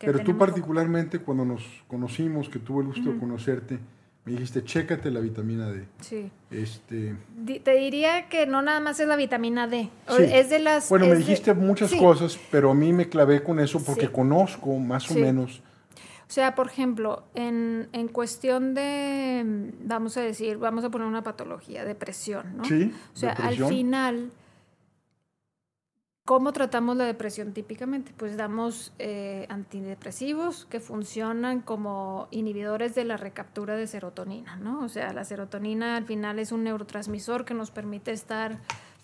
[0.00, 3.78] Pero tú particularmente cuando nos conocimos, que tuve el gusto de conocerte,
[4.26, 5.86] me dijiste, chécate la vitamina D.
[6.00, 6.30] Sí.
[6.50, 7.14] Este...
[7.62, 9.88] Te diría que no nada más es la vitamina D.
[10.18, 10.88] Es de las...
[10.88, 15.08] Bueno, me dijiste muchas cosas, pero a mí me clavé con eso porque conozco más
[15.10, 15.62] o menos...
[16.28, 21.22] O sea, por ejemplo, en, en, cuestión de, vamos a decir, vamos a poner una
[21.22, 22.64] patología, depresión, ¿no?
[22.64, 22.92] Sí.
[23.14, 24.32] O sea, al final
[26.26, 28.12] ¿Cómo tratamos la depresión típicamente?
[28.16, 34.80] Pues damos eh, antidepresivos que funcionan como inhibidores de la recaptura de serotonina, ¿no?
[34.80, 38.58] O sea, la serotonina al final es un neurotransmisor que nos permite estar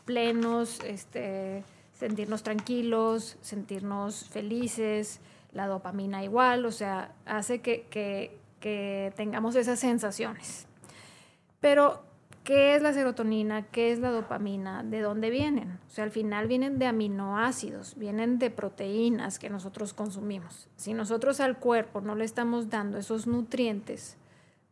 [0.05, 1.62] plenos, este,
[1.93, 5.20] sentirnos tranquilos, sentirnos felices,
[5.53, 10.66] la dopamina igual, o sea, hace que, que, que tengamos esas sensaciones.
[11.61, 12.03] Pero
[12.44, 13.62] ¿Qué es la serotonina?
[13.62, 14.82] ¿Qué es la dopamina?
[14.82, 15.78] ¿De dónde vienen?
[15.86, 20.69] O sea, al final vienen de aminoácidos, vienen de proteínas que nosotros consumimos.
[20.74, 24.16] Si nosotros al cuerpo no le estamos dando esos nutrientes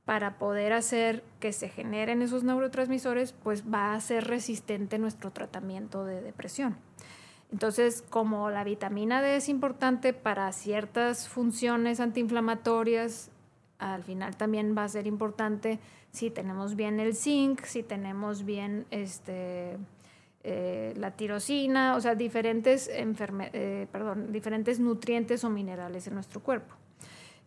[0.05, 6.05] para poder hacer que se generen esos neurotransmisores, pues va a ser resistente nuestro tratamiento
[6.05, 6.77] de depresión.
[7.53, 13.31] Entonces, como la vitamina D es importante para ciertas funciones antiinflamatorias,
[13.79, 15.79] al final también va a ser importante
[16.13, 19.79] si tenemos bien el zinc, si tenemos bien este,
[20.43, 26.75] eh, la tirosina, o sea, diferentes, eh, perdón, diferentes nutrientes o minerales en nuestro cuerpo.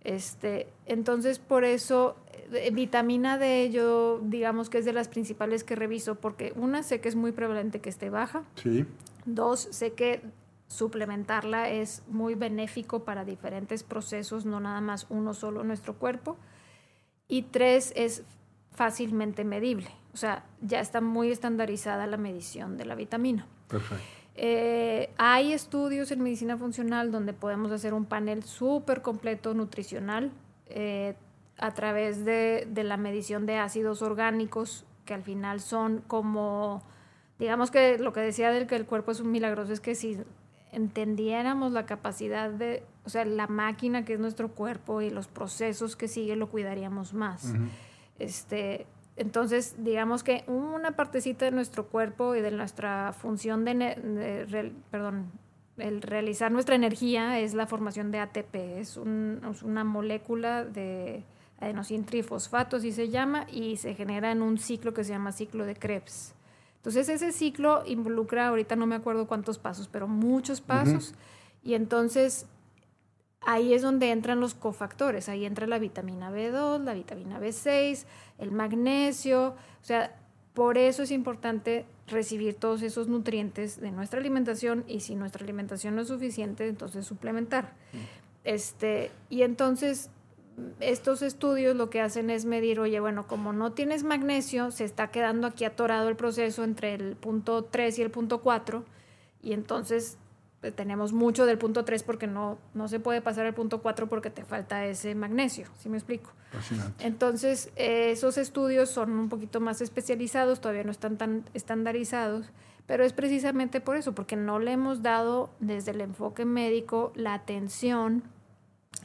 [0.04, 2.18] Este, entonces, por eso,
[2.52, 7.00] eh, vitamina D, yo digamos que es de las principales que reviso, porque una, sé
[7.00, 8.44] que es muy prevalente que esté baja.
[8.56, 8.86] Sí.
[9.26, 10.22] Dos, sé que
[10.68, 16.38] suplementarla es muy benéfico para diferentes procesos, no nada más uno solo en nuestro cuerpo.
[17.28, 18.24] Y tres, es
[18.74, 19.90] fácilmente medible.
[20.14, 23.48] O sea, ya está muy estandarizada la medición de la vitamina.
[23.68, 24.04] Perfecto.
[24.36, 30.32] Eh, hay estudios en medicina funcional donde podemos hacer un panel súper completo nutricional
[30.68, 31.16] eh,
[31.58, 36.82] a través de, de, la medición de ácidos orgánicos, que al final son como,
[37.38, 40.18] digamos que lo que decía del que el cuerpo es un milagroso es que si
[40.72, 45.96] entendiéramos la capacidad de, o sea, la máquina que es nuestro cuerpo y los procesos
[45.96, 47.54] que sigue, lo cuidaríamos más.
[48.20, 48.86] Este,
[49.16, 55.32] entonces, digamos que una partecita de nuestro cuerpo y de nuestra función de, perdón,
[55.78, 61.24] el realizar nuestra energía es la formación de ATP, es, una molécula de
[61.60, 65.76] adenosintrifosfato, así se llama, y se genera en un ciclo que se llama ciclo de
[65.76, 66.34] Krebs.
[66.78, 71.14] Entonces ese ciclo involucra, ahorita no me acuerdo cuántos pasos, pero muchos pasos,
[71.64, 72.48] y entonces
[73.46, 78.06] ahí es donde entran los cofactores, ahí entra la vitamina B2, la vitamina B6,
[78.40, 80.16] el magnesio, o sea,
[80.54, 85.96] por eso es importante recibir todos esos nutrientes de nuestra alimentación y si nuestra alimentación
[85.96, 87.74] no es suficiente, entonces suplementar.
[88.44, 90.10] Este, y entonces
[90.80, 95.10] estos estudios lo que hacen es medir, oye, bueno, como no tienes magnesio, se está
[95.10, 98.86] quedando aquí atorado el proceso entre el punto 3 y el punto 4
[99.42, 100.18] y entonces
[100.72, 104.30] tenemos mucho del punto 3 porque no, no se puede pasar al punto 4 porque
[104.30, 106.32] te falta ese magnesio, ¿sí me explico?
[107.00, 112.50] Entonces, esos estudios son un poquito más especializados, todavía no están tan estandarizados,
[112.86, 117.34] pero es precisamente por eso, porque no le hemos dado desde el enfoque médico la
[117.34, 118.24] atención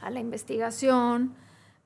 [0.01, 1.35] a la investigación,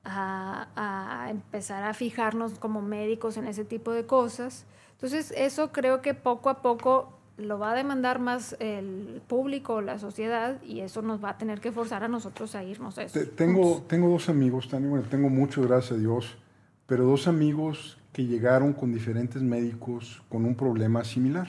[0.03, 4.65] a, a empezar a fijarnos como médicos en ese tipo de cosas.
[4.93, 9.97] Entonces, eso creo que poco a poco lo va a demandar más el público, la
[9.97, 13.19] sociedad, y eso nos va a tener que forzar a nosotros a irnos a eso.
[13.35, 16.37] Tengo, tengo dos amigos, Tania, bueno, tengo mucho, gracias a Dios,
[16.85, 21.47] pero dos amigos que llegaron con diferentes médicos con un problema similar.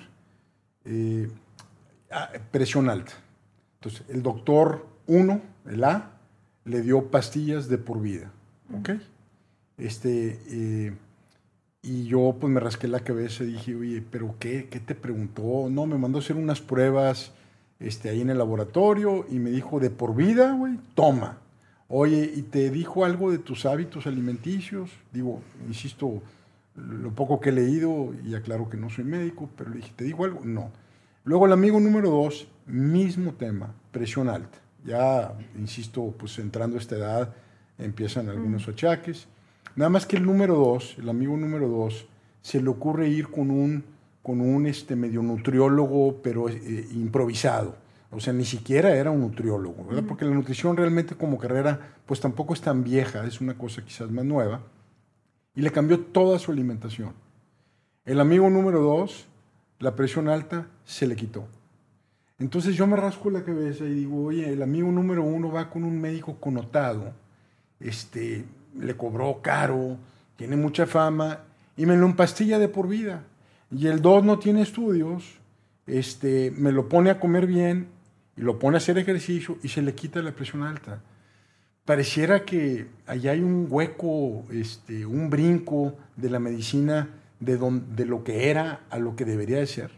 [0.85, 1.29] Eh,
[2.51, 3.13] presión alta.
[3.77, 6.13] Entonces, el doctor 1, el A,
[6.65, 8.33] le dio pastillas de por vida.
[8.79, 8.91] ¿Ok?
[9.77, 10.97] Este, eh,
[11.85, 14.69] y yo pues me rasqué la cabeza y dije, oye, ¿pero qué?
[14.71, 15.69] ¿Qué te preguntó?
[15.71, 17.33] No, me mandó a hacer unas pruebas
[17.79, 21.39] este, ahí en el laboratorio y me dijo, de por vida, güey, toma.
[21.89, 24.91] Oye, ¿y te dijo algo de tus hábitos alimenticios?
[25.13, 26.23] Digo, insisto,
[26.75, 30.05] lo poco que he leído, y aclaro que no soy médico, pero le dije, ¿te
[30.05, 30.41] dijo algo?
[30.43, 30.73] No.
[31.25, 34.59] Luego el amigo número dos, mismo tema, presión alta.
[34.85, 37.35] Ya, insisto, pues entrando a esta edad
[37.79, 39.29] empiezan algunos achaques.
[39.77, 42.07] Nada más que el número dos, el amigo número dos,
[42.43, 43.95] se le ocurre ir con un
[44.25, 47.77] con un este, medio nutriólogo, pero eh, improvisado.
[48.11, 50.05] O sea, ni siquiera era un nutriólogo, ¿verdad?
[50.09, 54.11] Porque la nutrición realmente como carrera, pues tampoco es tan vieja, es una cosa quizás
[54.11, 54.63] más nueva.
[55.55, 57.13] Y le cambió toda su alimentación.
[58.07, 59.27] El amigo número dos,
[59.79, 61.47] la presión alta, se le quitó.
[62.39, 65.85] Entonces yo me rasco la cabeza y digo, oye, el amigo número uno va con
[65.85, 67.13] un médico connotado,
[67.79, 68.47] este,
[68.79, 69.97] le cobró caro,
[70.37, 71.41] tiene mucha fama
[71.77, 73.25] y me lo empastilla de por vida.
[73.71, 75.39] Y el dos no tiene estudios,
[75.87, 77.89] este, me lo pone a comer bien
[78.37, 81.01] y lo pone a hacer ejercicio y se le quita la presión alta.
[81.85, 87.11] Pareciera que allá hay un hueco, este, un brinco de la medicina
[87.41, 87.59] de,
[87.95, 89.91] de lo que era a lo que debería de ser.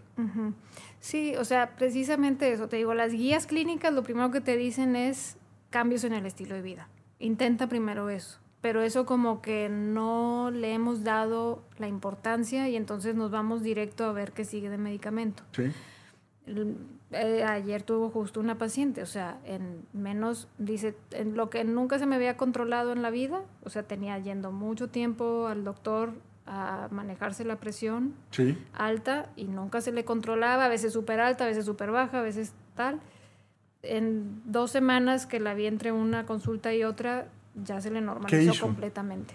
[1.00, 4.96] Sí, o sea, precisamente eso, te digo, las guías clínicas lo primero que te dicen
[4.96, 5.36] es
[5.70, 6.88] cambios en el estilo de vida.
[7.18, 13.14] Intenta primero eso, pero eso como que no le hemos dado la importancia y entonces
[13.14, 15.42] nos vamos directo a ver qué sigue de medicamento.
[15.52, 15.72] Sí.
[17.12, 21.98] Eh, ayer tuvo justo una paciente, o sea, en menos, dice, en lo que nunca
[21.98, 26.12] se me había controlado en la vida, o sea, tenía yendo mucho tiempo al doctor
[26.46, 28.14] a manejarse la presión
[28.72, 32.22] alta y nunca se le controlaba, a veces súper alta, a veces súper baja, a
[32.22, 33.00] veces tal.
[33.82, 37.28] En dos semanas que la vi entre una consulta y otra,
[37.64, 39.34] ya se le normalizó completamente.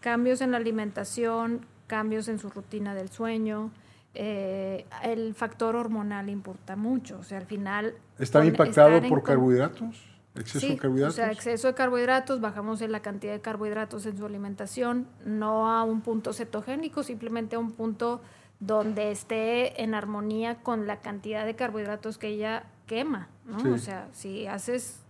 [0.00, 3.70] Cambios en la alimentación, cambios en su rutina del sueño,
[4.14, 7.18] eh, el factor hormonal importa mucho.
[7.18, 7.94] O sea, al final...
[8.18, 10.04] ¿Está impactado por carbohidratos?
[10.34, 11.14] ¿Exceso de carbohidratos?
[11.14, 15.70] O sea, exceso de carbohidratos, bajamos en la cantidad de carbohidratos en su alimentación, no
[15.70, 18.20] a un punto cetogénico, simplemente a un punto
[18.60, 23.74] donde esté en armonía con la cantidad de carbohidratos que ella quema, ¿no?
[23.74, 25.00] O sea, si haces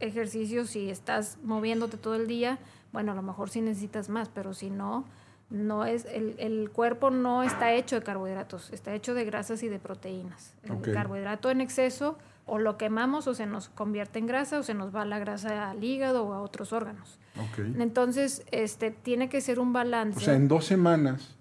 [0.00, 2.58] ejercicio, si estás moviéndote todo el día,
[2.92, 5.04] bueno, a lo mejor sí necesitas más, pero si no,
[5.50, 9.68] no es el, el, cuerpo no está hecho de carbohidratos, está hecho de grasas y
[9.68, 10.54] de proteínas.
[10.62, 12.16] El carbohidrato en exceso
[12.46, 15.70] o lo quemamos o se nos convierte en grasa o se nos va la grasa
[15.70, 17.18] al hígado o a otros órganos.
[17.78, 20.18] Entonces, este tiene que ser un balance.
[20.18, 21.34] O sea, en dos semanas,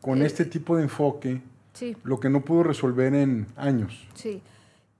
[0.00, 1.40] con eh, este tipo de enfoque,
[2.02, 4.06] lo que no pudo resolver en años.
[4.14, 4.42] Sí.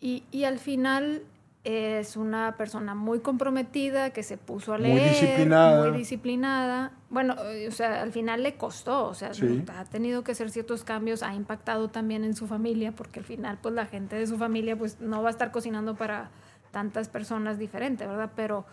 [0.01, 1.22] Y, y al final
[1.65, 4.99] es una persona muy comprometida, que se puso a leer.
[4.99, 5.89] Muy disciplinada.
[5.89, 6.93] Muy disciplinada.
[7.11, 9.32] Bueno, eh, o sea, al final le costó, o sea,
[9.77, 13.59] ha tenido que hacer ciertos cambios, ha impactado también en su familia, porque al final,
[13.61, 16.31] pues la gente de su familia, pues no va a estar cocinando para
[16.70, 18.31] tantas personas diferentes, ¿verdad?
[18.35, 18.65] Pero,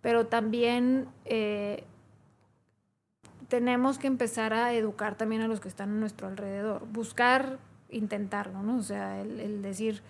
[0.00, 1.84] pero también eh,
[3.48, 7.58] tenemos que empezar a educar también a los que están a nuestro alrededor, buscar,
[7.90, 8.78] intentarlo, ¿no?
[8.78, 10.02] O sea, el decir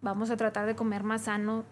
[0.00, 1.64] vamos a tratar de comer más sano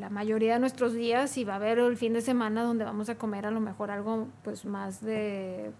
[0.00, 3.10] la mayoría de nuestros días y va a haber el fin de semana donde vamos
[3.10, 5.72] a comer a lo mejor algo pues más de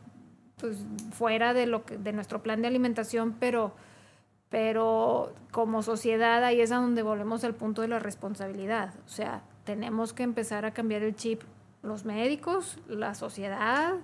[0.59, 3.73] pues fuera de lo que, de nuestro plan de alimentación, pero
[4.51, 8.95] pero como sociedad ahí es a donde volvemos al punto de la responsabilidad.
[9.05, 11.43] O sea, tenemos que empezar a cambiar el chip
[11.85, 13.95] los médicos, la sociedad,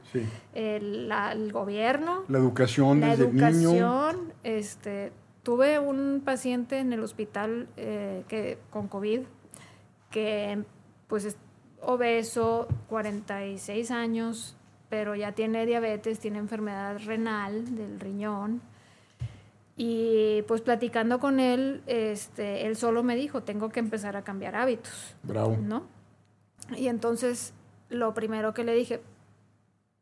[0.55, 5.13] el, el, gobierno, la educación la desde educación, este,
[5.43, 9.21] tuve un paciente en el hospital eh, que, con COVID
[10.11, 10.65] que
[11.07, 11.37] pues es
[11.81, 14.57] obeso, 46 años,
[14.89, 18.61] pero ya tiene diabetes, tiene enfermedad renal del riñón.
[19.77, 24.55] Y pues platicando con él, este, él solo me dijo, tengo que empezar a cambiar
[24.57, 25.17] hábitos.
[25.23, 25.57] Bravo.
[25.57, 25.85] ¿No?
[26.77, 27.55] Y entonces
[27.89, 29.01] lo primero que le dije,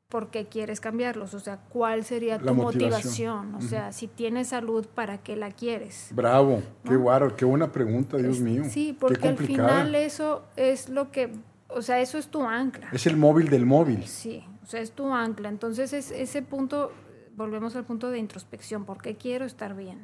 [0.09, 4.87] por qué quieres cambiarlos, o sea, cuál sería tu motivación, o sea, si tienes salud,
[4.87, 6.09] ¿para qué la quieres?
[6.13, 8.63] Bravo, qué guaro, qué buena pregunta, Dios mío.
[8.71, 11.31] Sí, porque al final eso es lo que,
[11.69, 12.89] o sea, eso es tu ancla.
[12.91, 14.03] Es el móvil del móvil.
[14.05, 15.51] Sí, o sea, es tu ancla.
[15.51, 16.91] Entonces, es ese punto,
[17.37, 19.99] volvemos al punto de introspección, ¿por qué quiero estar bien?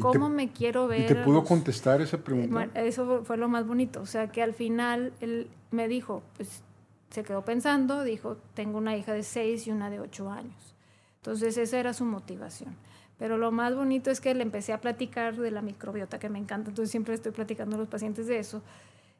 [0.00, 1.02] ¿Cómo me quiero ver?
[1.02, 2.52] ¿Y te pudo contestar esa pregunta?
[2.52, 6.64] Bueno, eso fue lo más bonito, o sea, que al final él me dijo, pues
[7.10, 10.74] se quedó pensando, dijo, tengo una hija de seis y una de ocho años.
[11.16, 12.76] Entonces esa era su motivación.
[13.18, 16.38] Pero lo más bonito es que le empecé a platicar de la microbiota, que me
[16.38, 18.62] encanta, entonces siempre estoy platicando a los pacientes de eso.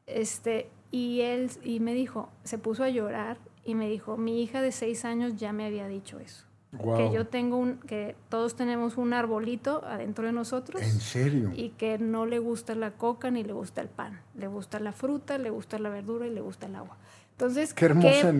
[0.06, 4.62] Este, y él y me dijo, se puso a llorar y me dijo, mi hija
[4.62, 6.44] de seis años ya me había dicho eso.
[6.70, 10.82] Que yo tengo un, que todos tenemos un arbolito adentro de nosotros.
[10.82, 11.50] ¿En serio?
[11.54, 14.20] Y que no le gusta la coca ni le gusta el pan.
[14.34, 16.98] Le gusta la fruta, le gusta la verdura y le gusta el agua.
[17.38, 17.88] Entonces, qué,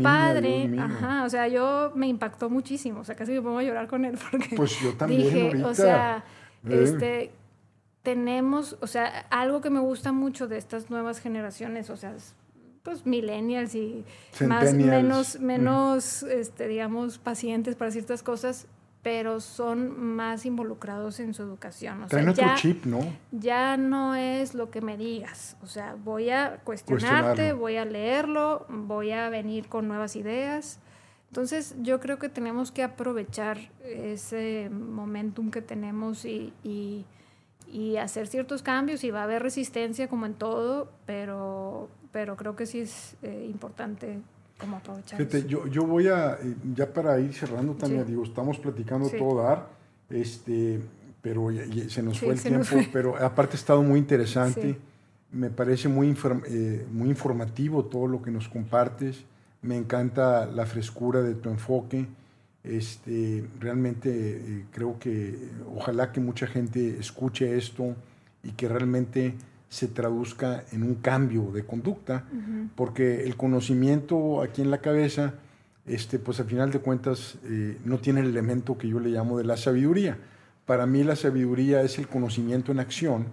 [0.02, 0.68] padre.
[0.76, 2.98] Ajá, o sea, yo me impactó muchísimo.
[2.98, 4.56] O sea, casi me pongo a llorar con él porque.
[4.56, 5.22] Pues yo también.
[5.22, 6.24] Dije, o sea,
[6.68, 7.30] este,
[8.02, 12.12] tenemos, o sea, algo que me gusta mucho de estas nuevas generaciones, o sea,
[12.82, 14.04] pues millennials y
[14.44, 18.66] más menos, menos, este, digamos, pacientes para ciertas cosas,
[19.02, 22.02] pero son más involucrados en su educación.
[22.02, 23.00] O sea, otro chip, ¿no?
[23.30, 25.56] Ya no es lo que me digas.
[25.62, 30.80] O sea, voy a cuestionarte, voy a leerlo, voy a venir con nuevas ideas.
[31.28, 37.04] Entonces, yo creo que tenemos que aprovechar ese momentum que tenemos y, y,
[37.98, 42.64] hacer ciertos cambios y va a haber resistencia como en todo, pero, pero creo que
[42.64, 44.20] sí es eh, importante
[44.58, 49.08] cómo aprovechar yo, yo, voy a, eh, ya para ir cerrando también, digo, estamos platicando
[49.08, 49.68] todo dar,
[50.10, 50.80] este,
[51.22, 51.48] pero
[51.88, 54.76] se nos fue el tiempo, pero aparte ha estado muy interesante,
[55.30, 56.16] me parece muy,
[56.48, 59.24] eh, muy informativo todo lo que nos compartes,
[59.62, 62.06] me encanta la frescura de tu enfoque,
[62.64, 67.94] este, realmente eh, creo que ojalá que mucha gente escuche esto
[68.42, 69.34] y que realmente
[69.68, 72.24] se traduzca en un cambio de conducta,
[72.74, 75.34] porque el conocimiento aquí en la cabeza,
[75.86, 79.36] este, pues al final de cuentas eh, no tiene el elemento que yo le llamo
[79.38, 80.18] de la sabiduría.
[80.64, 83.26] Para mí la sabiduría es el conocimiento en acción,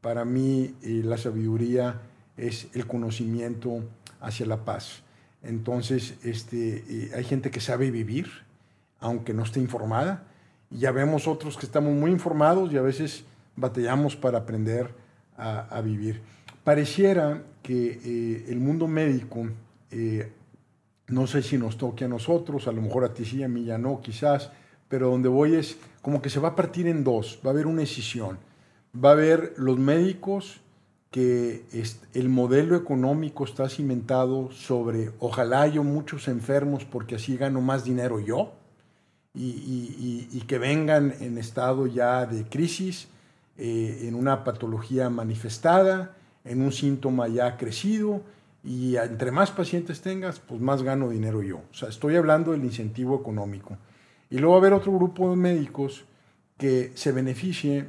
[0.00, 2.00] para mí eh, la sabiduría
[2.36, 3.82] es el conocimiento
[4.20, 5.02] hacia la paz.
[5.42, 8.28] Entonces, este, eh, hay gente que sabe vivir,
[9.00, 10.24] aunque no esté informada,
[10.70, 13.24] y ya vemos otros que estamos muy informados y a veces
[13.56, 14.94] batallamos para aprender
[15.38, 16.20] a, vivir.
[16.64, 19.48] Pareciera que eh, el mundo médico,
[19.90, 20.30] eh,
[21.08, 23.64] no sé si nos toque a nosotros, a lo mejor a ti sí, a mí
[23.64, 24.50] ya no, quizás,
[24.88, 27.66] pero donde voy es como que se va a partir en dos, va a haber
[27.66, 28.38] una decisión.
[28.94, 30.60] Va a haber los médicos
[31.10, 31.64] que
[32.12, 38.20] el modelo económico está cimentado sobre ojalá yo muchos enfermos porque así gano más dinero
[38.20, 38.52] yo
[39.34, 43.08] y, y que vengan en estado ya de crisis
[43.58, 48.22] eh, en una patología manifestada, en un síntoma ya crecido,
[48.64, 51.58] y entre más pacientes tengas, pues más gano dinero yo.
[51.58, 53.76] O sea, estoy hablando del incentivo económico.
[54.30, 56.04] Y luego va a haber otro grupo de médicos
[56.56, 57.86] que se beneficie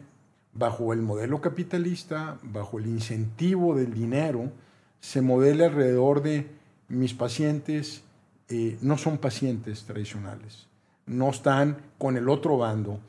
[0.53, 4.51] bajo el modelo capitalista, bajo el incentivo del dinero,
[4.99, 6.47] se modele alrededor de
[6.87, 8.03] mis pacientes,
[8.49, 10.67] eh, no son pacientes tradicionales,
[11.05, 12.99] no están con el otro bando,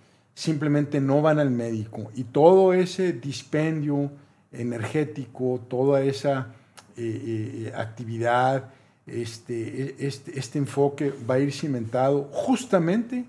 [0.40, 2.10] simplemente no van al médico.
[2.14, 4.10] Y todo ese dispendio
[4.50, 6.54] energético, toda esa
[6.96, 8.70] eh, eh, actividad,
[9.06, 13.26] este, e, este, este, enfoque va a ir cimentado justamente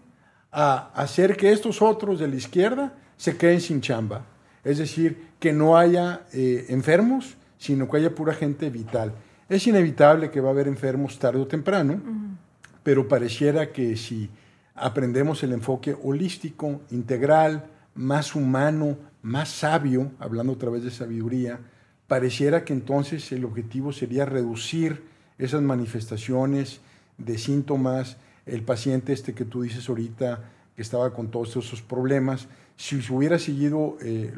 [0.54, 4.26] a hacer que estos otros de la izquierda se queden sin chamba.
[4.64, 9.12] Es decir, que no haya eh, enfermos, sino que haya pura gente vital.
[9.50, 12.02] Es inevitable que va a haber enfermos tarde o temprano,
[12.84, 14.30] pero pareciera que si
[14.76, 21.60] aprendemos el enfoque holístico, integral, más humano, más sabio, hablando a través de sabiduría,
[22.08, 25.04] pareciera que entonces el objetivo sería reducir
[25.38, 26.82] esas manifestaciones
[27.18, 30.44] de síntomas, el paciente este que tú dices ahorita,
[30.76, 34.34] que estaba con todos esos problemas, si hubiera seguido eh,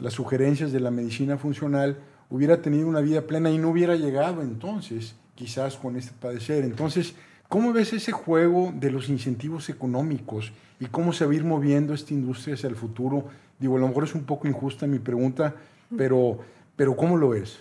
[0.00, 1.98] las sugerencias de la medicina funcional,
[2.28, 6.64] hubiera tenido una vida plena y no hubiera llegado entonces quizás con este padecer.
[6.64, 7.14] Entonces,
[7.50, 11.92] ¿Cómo ves ese juego de los incentivos económicos y cómo se va a ir moviendo
[11.92, 13.24] esta industria hacia el futuro?
[13.58, 15.56] Digo, a lo mejor es un poco injusta mi pregunta,
[15.96, 16.38] pero,
[16.76, 17.58] pero ¿cómo lo ves?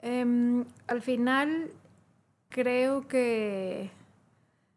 [0.00, 1.72] Em, al final,
[2.50, 3.90] creo que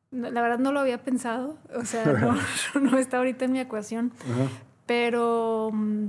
[0.10, 2.03] la verdad no lo había pensado, o sea,
[2.73, 4.11] no, está ahorita en mi ecuación,
[4.88, 6.07] pero mm,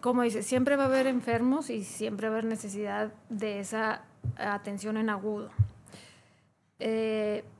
[0.00, 4.02] como dices, siempre va a haber enfermos y siempre va a haber necesidad de esa
[4.36, 5.50] atención en agudo.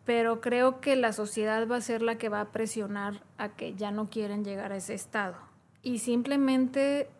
[0.06, 3.74] Pero creo que la sociedad va a ser la que va a presionar a que
[3.74, 5.36] ya no quieren llegar a ese estado.
[5.82, 7.10] Y simplemente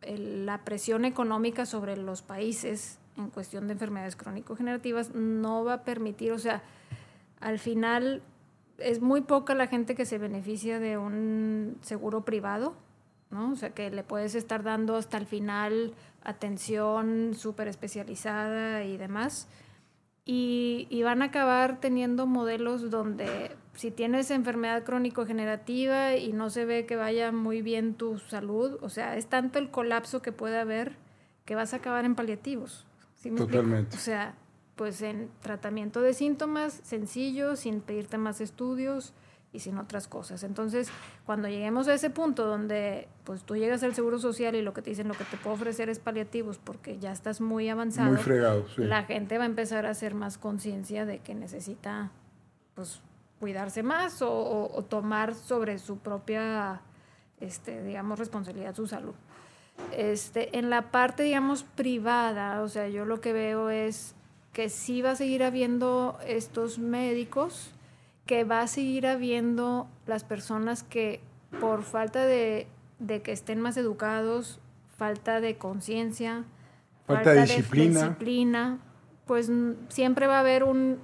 [0.00, 6.32] la presión económica sobre los países en cuestión de enfermedades crónico-generativas no va a permitir,
[6.32, 6.62] o sea,
[7.40, 8.22] al final
[8.78, 12.74] es muy poca la gente que se beneficia de un seguro privado,
[13.30, 13.52] ¿no?
[13.52, 15.94] O sea, que le puedes estar dando hasta el final
[16.24, 19.48] atención súper especializada y demás
[20.24, 26.86] y, van a acabar teniendo modelos donde si tienes enfermedad crónico-generativa y no se ve
[26.86, 30.96] que vaya muy bien tu salud, o sea, es tanto el colapso que puede haber
[31.44, 32.86] que vas a acabar en paliativos.
[33.36, 33.96] Totalmente.
[33.96, 34.36] O sea,
[34.76, 39.12] pues en tratamiento de síntomas sencillos, sin pedirte más estudios,
[39.52, 40.42] y sin otras cosas.
[40.44, 40.88] Entonces,
[41.26, 44.82] cuando lleguemos a ese punto donde pues tú llegas al seguro social y lo que
[44.82, 48.22] te dicen lo que te puedo ofrecer es paliativos porque ya estás muy avanzado, muy
[48.22, 52.10] fregado, la gente va a empezar a hacer más conciencia de que necesita
[52.74, 53.00] pues
[53.40, 56.80] cuidarse más o, tomar sobre su propia
[57.40, 59.14] este, digamos responsabilidad su salud.
[59.90, 64.14] Este, en la parte digamos privada, o sea, yo lo que veo es
[64.52, 67.72] que sí va a seguir habiendo estos médicos,
[68.26, 71.20] que va a seguir habiendo las personas que
[71.60, 72.66] por falta de,
[73.06, 74.60] que estén más educados,
[74.96, 76.44] falta de conciencia,
[77.06, 78.00] falta, de disciplina.
[78.00, 78.78] disciplina,
[79.26, 79.50] pues
[79.88, 80.98] siempre va a haber un,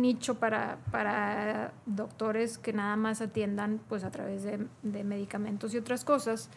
[0.00, 5.78] nicho para, para, doctores que nada más atiendan pues a través de, de medicamentos y
[5.78, 6.50] otras cosas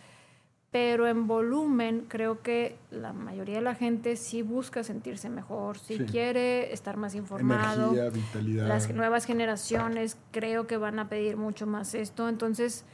[0.72, 5.98] pero en volumen creo que la mayoría de la gente sí busca sentirse mejor, sí,
[6.00, 7.92] quiere estar más informado.
[7.92, 8.68] Energía, vitalidad.
[8.68, 12.86] Las nuevas generaciones creo que van a pedir mucho más esto, entonces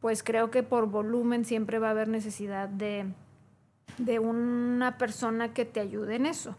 [0.00, 3.06] pues creo que por volumen siempre va a haber necesidad de,
[3.98, 6.56] de una persona que te ayude en eso.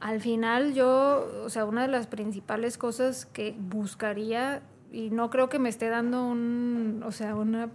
[0.00, 5.48] Al final yo, o sea, una de las principales cosas que buscaría y no creo
[5.48, 7.70] que me esté dando un, o sea, una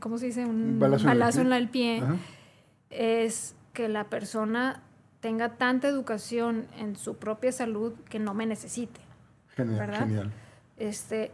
[0.00, 0.44] ¿cómo se dice?
[0.44, 2.02] Un balazo, en, el pie,
[2.90, 4.82] es que la persona
[5.20, 9.00] tenga tanta educación en su propia salud que no me necesite.
[9.56, 10.32] Genial, genial.
[10.76, 11.30] Este,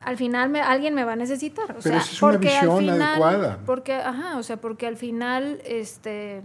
[0.00, 1.64] al final me, alguien me va a necesitar.
[1.64, 3.60] O Pero sea, es una visión adecuada.
[3.66, 6.42] Porque, ajá, o sea, porque al final, este,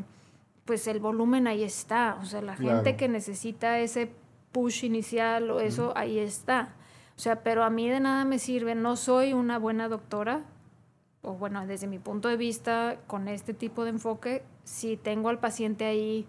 [0.65, 2.17] pues el volumen ahí está.
[2.21, 4.11] O sea, la gente que necesita ese
[4.51, 6.75] push inicial o eso, ahí está.
[7.15, 8.75] O sea, pero a mí de nada me sirve.
[8.75, 10.41] No soy una buena doctora
[11.21, 15.39] o bueno, desde mi punto de vista, con este tipo de enfoque, si tengo al
[15.39, 16.27] paciente ahí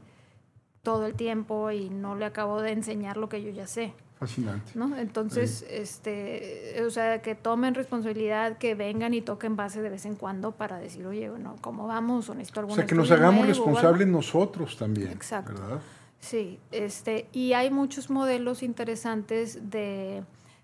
[0.83, 3.95] todo el tiempo y no le acabo de enseñar lo que yo ya sé.
[4.19, 4.73] Fascinante.
[4.77, 4.97] ¿no?
[4.97, 10.15] Entonces, este, o sea, que tomen responsabilidad, que vengan y toquen base de vez en
[10.15, 12.29] cuando para decir, oye, bueno, ¿cómo vamos?
[12.29, 15.09] O necesito O sea, que nos hagamos responsables nosotros también.
[15.09, 15.55] Exacto.
[15.55, 15.81] ¿verdad?
[16.21, 20.23] Sí, este, y hay muchos modelos interesantes de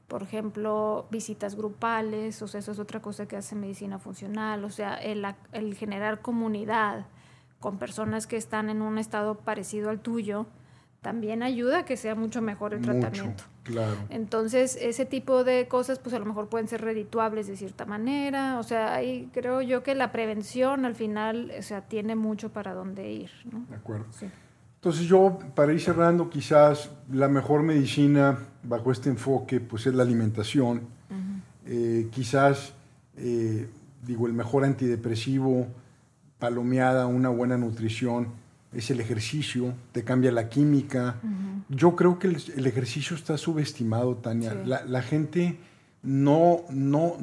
[0.09, 4.71] por ejemplo, visitas grupales, o sea, eso es otra cosa que hace medicina funcional, o
[4.71, 7.07] sea, el, el, generar comunidad
[7.61, 10.47] con personas que están en un estado parecido al tuyo,
[11.03, 13.45] también ayuda a que sea mucho mejor el tratamiento.
[13.65, 13.97] Claro.
[14.09, 18.59] Entonces, ese tipo de cosas, pues a lo mejor pueden ser redituables de cierta manera,
[18.59, 22.73] o sea, ahí creo yo que la prevención al final, o sea, tiene mucho para
[22.73, 23.31] dónde ir.
[23.53, 23.67] ¿no?
[23.69, 24.07] De acuerdo.
[24.11, 24.27] Sí.
[24.79, 30.05] Entonces yo, para ir cerrando, quizás la mejor medicina bajo este enfoque pues es la
[30.05, 30.83] alimentación.
[31.67, 32.75] Eh, quizás,
[33.17, 33.69] eh,
[34.07, 35.67] digo, el mejor antidepresivo,
[36.39, 38.29] palomeada, una buena nutrición,
[38.73, 41.17] es el ejercicio, te cambia la química.
[41.69, 44.55] Yo creo que el, ejercicio está subestimado, Tania.
[44.55, 45.59] La, gente
[46.05, 47.17] no, no,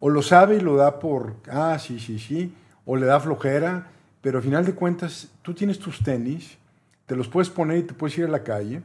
[0.00, 2.52] o lo sabe y lo da por, ah, sí, sí, sí,
[2.84, 3.93] o le da flojera
[4.24, 6.56] pero al final de cuentas tú tienes tus tenis,
[7.04, 8.80] te los puedes poner y te puedes ir a la calle,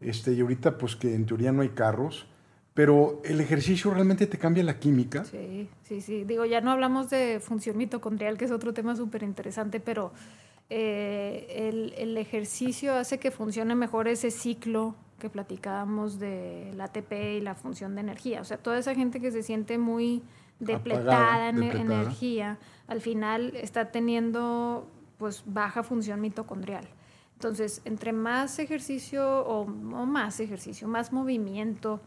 [0.00, 2.26] este, y ahorita pues que en teoría no hay carros,
[2.74, 5.24] pero el ejercicio realmente te cambia la química.
[5.24, 6.22] Sí, sí, sí.
[6.22, 10.12] Digo, ya no hablamos de función mitocondrial, que es otro tema súper interesante, pero
[10.70, 17.40] eh, el, el, ejercicio hace que funcione mejor ese ciclo que platicábamos del ATP y
[17.40, 18.40] la función de energía.
[18.40, 20.22] O sea, toda esa gente que se siente muy
[20.60, 26.86] depletada en energía, al final está teniendo pues baja función mitocondrial.
[27.34, 32.00] Entonces, entre más ejercicio o, más ejercicio, más movimiento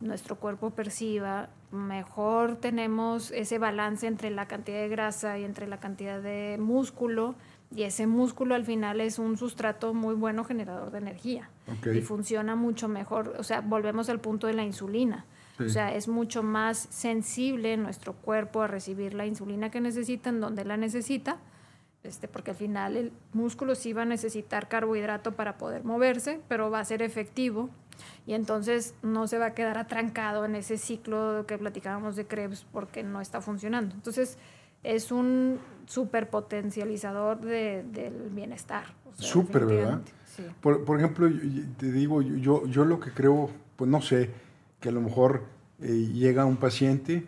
[0.00, 5.80] nuestro cuerpo perciba, mejor tenemos ese balance entre la cantidad de grasa y entre la
[5.80, 7.34] cantidad de músculo.
[7.74, 11.50] Y ese músculo al final es un sustrato muy bueno generador de energía.
[11.92, 13.34] Y funciona mucho mejor.
[13.38, 15.24] O sea, volvemos al punto de la insulina.
[15.58, 20.40] O sea, es mucho más sensible nuestro cuerpo a recibir la insulina que necesita en
[20.40, 21.38] donde la necesita,
[22.02, 26.70] este, porque al final el músculo sí va a necesitar carbohidrato para poder moverse, pero
[26.70, 27.70] va a ser efectivo
[28.26, 32.66] y entonces no se va a quedar atrancado en ese ciclo que platicábamos de Krebs
[32.72, 33.94] porque no está funcionando.
[33.94, 34.38] Entonces
[34.82, 38.86] es un súper potencializador de, del bienestar.
[39.18, 40.00] súper, ¿verdad?
[40.60, 41.30] Por, por, ejemplo,
[41.78, 44.30] te digo, yo, yo lo que creo, pues no sé,
[44.84, 45.44] que a lo mejor
[45.80, 47.24] eh, llega un paciente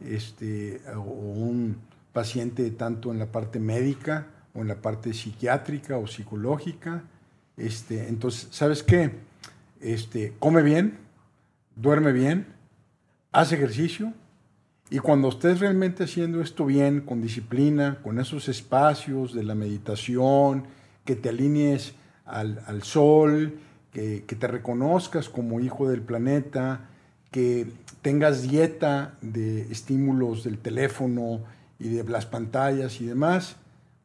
[0.00, 1.76] este, o un
[2.12, 7.02] paciente tanto en la parte médica o en la parte psiquiátrica o psicológica.
[7.56, 9.10] Este, entonces, ¿sabes qué?
[9.80, 10.98] Este, come bien,
[11.74, 12.46] duerme bien,
[13.32, 14.12] hace ejercicio
[14.88, 20.68] y cuando estés realmente haciendo esto bien, con disciplina, con esos espacios de la meditación,
[21.04, 21.92] que te alinees
[22.24, 23.58] al, al sol,
[23.92, 26.89] que, que, te reconozcas como hijo del planeta,
[27.30, 27.66] que
[28.02, 31.40] tengas dieta de estímulos del teléfono
[31.78, 33.56] y de las pantallas y demás.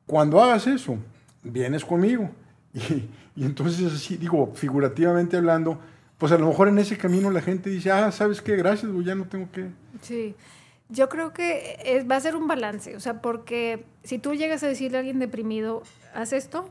[0.05, 0.97] Cuando hagas eso,
[1.43, 2.29] vienes conmigo.
[3.37, 5.77] Y, entonces así, digo, figurativamente hablando,
[6.17, 8.55] pues a lo mejor en ese camino la gente dice, ah, ¿sabes qué?
[8.55, 9.71] Gracias, ya no tengo que...
[10.01, 10.35] Sí,
[10.87, 14.67] yo creo que va a ser un balance, o sea, porque si tú llegas a
[14.67, 15.83] decirle a alguien deprimido,
[16.13, 16.69] haz esto,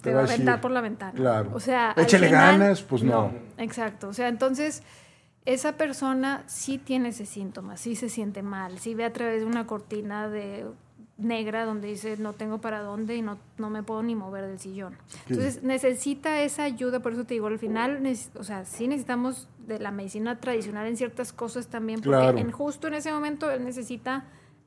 [0.00, 1.12] te, va a aventar por la ventana.
[1.12, 1.50] Claro.
[1.52, 3.34] O sea, échale ganas, pues no.
[3.58, 4.08] Exacto.
[4.08, 4.82] O sea, entonces
[5.46, 9.46] esa persona sí tiene ese síntoma, sí se siente mal, sí ve a través de
[9.46, 10.66] una cortina de
[11.18, 14.58] negra donde dice no tengo para dónde y no, no me puedo ni mover del
[14.58, 14.98] sillón.
[15.28, 18.02] Entonces necesita esa ayuda, por eso te digo, al final,
[18.34, 22.88] o sea, sí necesitamos de la medicina tradicional en ciertas cosas también, porque en, justo
[22.88, 24.24] en ese momento él necesita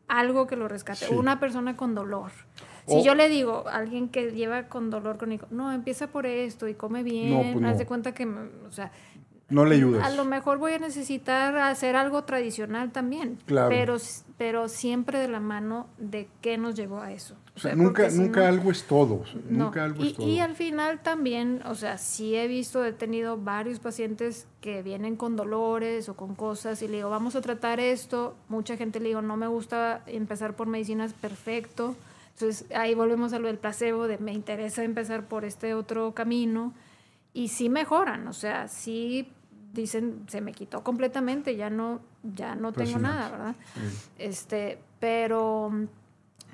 [0.08, 2.32] algo que lo rescate, una persona con dolor.
[2.88, 6.68] Si yo le digo a alguien que lleva con dolor crónico, no, empieza por esto
[6.68, 8.92] y come bien, pues haz de cuenta que, o sea,
[9.50, 10.06] no le ayudas.
[10.06, 13.40] A lo mejor voy a necesitar hacer algo tradicional también.
[13.46, 13.70] Claro.
[13.70, 13.98] Pero,
[14.38, 17.36] pero siempre de la mano de qué nos llevó a eso.
[17.56, 19.24] O sea, nunca, nunca algo es todo.
[19.50, 20.28] Nunca algo y, es todo.
[20.28, 25.16] Y al final también, o sea, sí he visto, he tenido varios pacientes que vienen
[25.16, 28.36] con dolores o con cosas y le digo, vamos a tratar esto.
[28.50, 31.96] Mucha gente le digo, no me gusta empezar por medicinas, perfecto.
[32.34, 36.74] Entonces ahí volvemos a lo del placebo, de me interesa empezar por este otro camino.
[37.34, 39.30] Y sí mejoran, o sea, sí
[39.74, 43.56] dicen, se me quitó completamente, ya no, ya no tengo nada, ¿verdad?
[44.18, 45.72] Este, pero,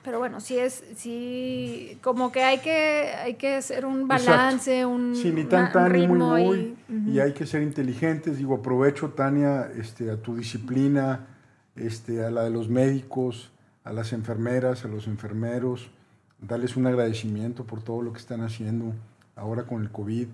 [0.04, 5.16] pero bueno, sí es, sí, como que hay que, hay que hacer un balance, un,
[5.16, 6.78] sí, ni tan, tan, muy, muy,
[7.08, 8.38] y, hay que ser inteligentes.
[8.38, 11.28] Digo, aprovecho, Tania, este, a tu disciplina,
[11.76, 13.52] este, a la de los médicos,
[13.84, 15.90] a las enfermeras, a los enfermeros,
[16.40, 18.94] darles un agradecimiento por todo lo que están haciendo
[19.36, 20.28] ahora con el COVID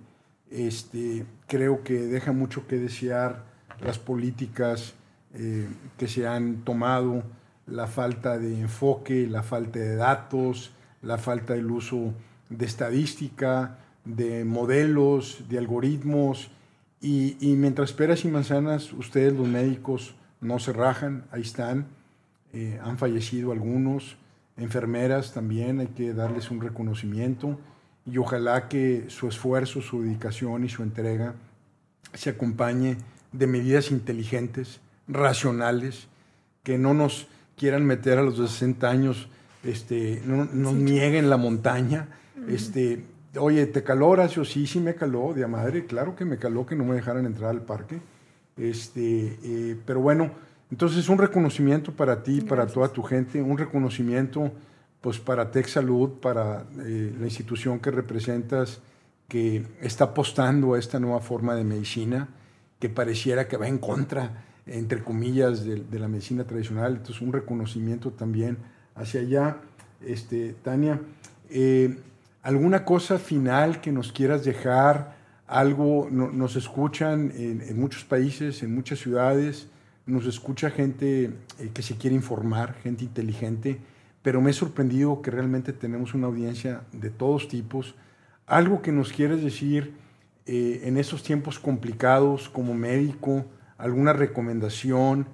[0.51, 3.45] este, creo que deja mucho que desear
[3.81, 4.93] las políticas
[5.33, 5.67] eh,
[5.97, 7.23] que se han tomado,
[7.65, 10.71] la falta de enfoque, la falta de datos,
[11.01, 12.13] la falta del uso
[12.49, 16.51] de estadística, de modelos, de algoritmos.
[16.99, 21.87] Y, mientras peras y manzanas, ustedes los médicos no se rajan, ahí están,
[22.53, 24.17] eh, han fallecido algunos,
[24.57, 27.57] enfermeras también, hay que darles un reconocimiento
[28.05, 31.35] y ojalá que su esfuerzo, su dedicación y su entrega
[32.13, 32.97] se acompañe
[33.31, 36.07] de medidas inteligentes, racionales,
[36.63, 39.29] que no nos quieran meter a los 60 años,
[39.63, 42.07] este, no nos nieguen la montaña.
[42.47, 43.03] este,
[43.37, 44.43] Oye, ¿te caló, Horacio?
[44.43, 47.51] Sí, sí me caló, de madre, claro que me caló que no me dejaran entrar
[47.51, 48.01] al parque.
[48.57, 50.31] Este, eh, pero bueno,
[50.69, 54.51] entonces un reconocimiento para ti, para toda tu gente, un reconocimiento
[55.01, 58.81] pues para Tech Salud, para eh, la institución que representas,
[59.27, 62.29] que está apostando a esta nueva forma de medicina,
[62.79, 66.97] que pareciera que va en contra, entre comillas, de, la medicina tradicional.
[66.97, 68.57] Entonces, un reconocimiento también
[68.95, 69.57] hacia allá.
[70.05, 70.99] Este, Tania,
[71.49, 71.97] eh,
[72.43, 75.19] ¿alguna cosa final que nos quieras dejar?
[75.47, 79.67] Algo, nos escuchan en, muchos países, en muchas ciudades,
[80.05, 83.79] nos escucha gente eh, que se quiere informar, gente inteligente
[84.21, 87.95] pero me he sorprendido que realmente tenemos una audiencia de todos tipos.
[88.45, 89.93] Algo que nos quieres decir
[90.45, 93.45] eh, en esos tiempos complicados como médico,
[93.77, 95.27] alguna recomendación,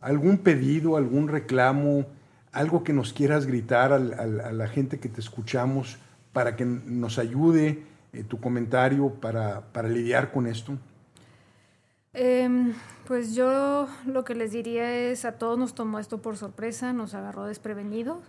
[0.00, 2.06] algún pedido, algún reclamo,
[2.52, 5.98] algo que nos quieras gritar a la gente que te escuchamos
[6.32, 7.82] para que nos ayude
[8.12, 10.76] eh, tu comentario para, para, lidiar con esto.
[12.12, 12.74] Em,
[13.12, 17.12] pues yo lo que les diría es, a todos nos tomó esto por sorpresa, nos
[17.12, 18.24] agarró desprevenidos,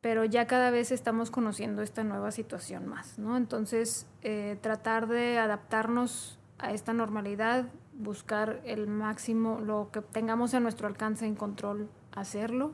[0.00, 3.36] pero ya cada vez estamos conociendo esta nueva situación más, ¿no?
[3.36, 10.58] Entonces, eh, tratar de adaptarnos a esta normalidad, buscar el máximo, lo que tengamos a
[10.58, 12.72] nuestro alcance en control, hacerlo.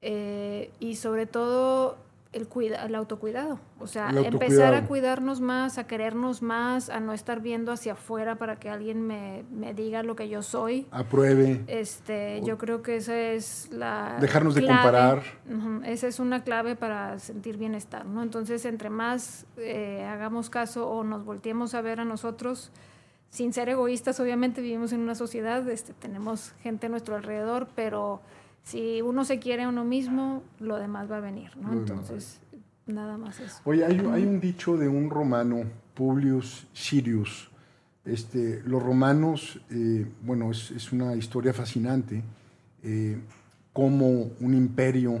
[0.00, 1.98] Eh, y sobre todo
[2.32, 3.58] el, cuida, el autocuidado.
[3.80, 8.36] O sea, empezar a cuidarnos más, a querernos más, a no estar viendo hacia afuera
[8.36, 10.86] para que alguien me, me diga lo que yo soy.
[10.90, 11.64] Apruebe.
[11.66, 14.18] Este, yo creo que esa es la.
[14.20, 15.22] Dejarnos de comparar.
[15.84, 18.22] esa es una clave para sentir bienestar, ¿no?
[18.22, 22.72] Entonces, entre más eh, hagamos caso o nos volteemos a ver a nosotros,
[23.30, 28.20] sin ser egoístas, obviamente vivimos en una sociedad, este, tenemos gente a nuestro alrededor, pero
[28.62, 31.72] si uno se quiere a uno mismo, lo demás va a venir, ¿no?
[31.72, 32.40] Entonces,
[32.86, 33.60] nada más eso.
[33.64, 35.62] Oye, hay, hay, un dicho de un romano,
[35.94, 37.50] Publius Sirius.
[38.04, 42.22] Este, los romanos, eh, bueno, es, es, una historia fascinante,
[42.82, 43.18] eh,
[43.72, 45.20] como un imperio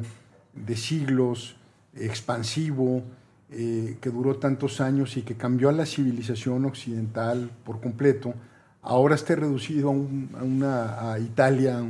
[0.54, 1.56] de siglos,
[1.94, 3.02] expansivo,
[3.50, 8.34] eh, que duró tantos años y que cambió a la civilización occidental por completo,
[8.82, 11.82] ahora está reducido a, una, a Italia,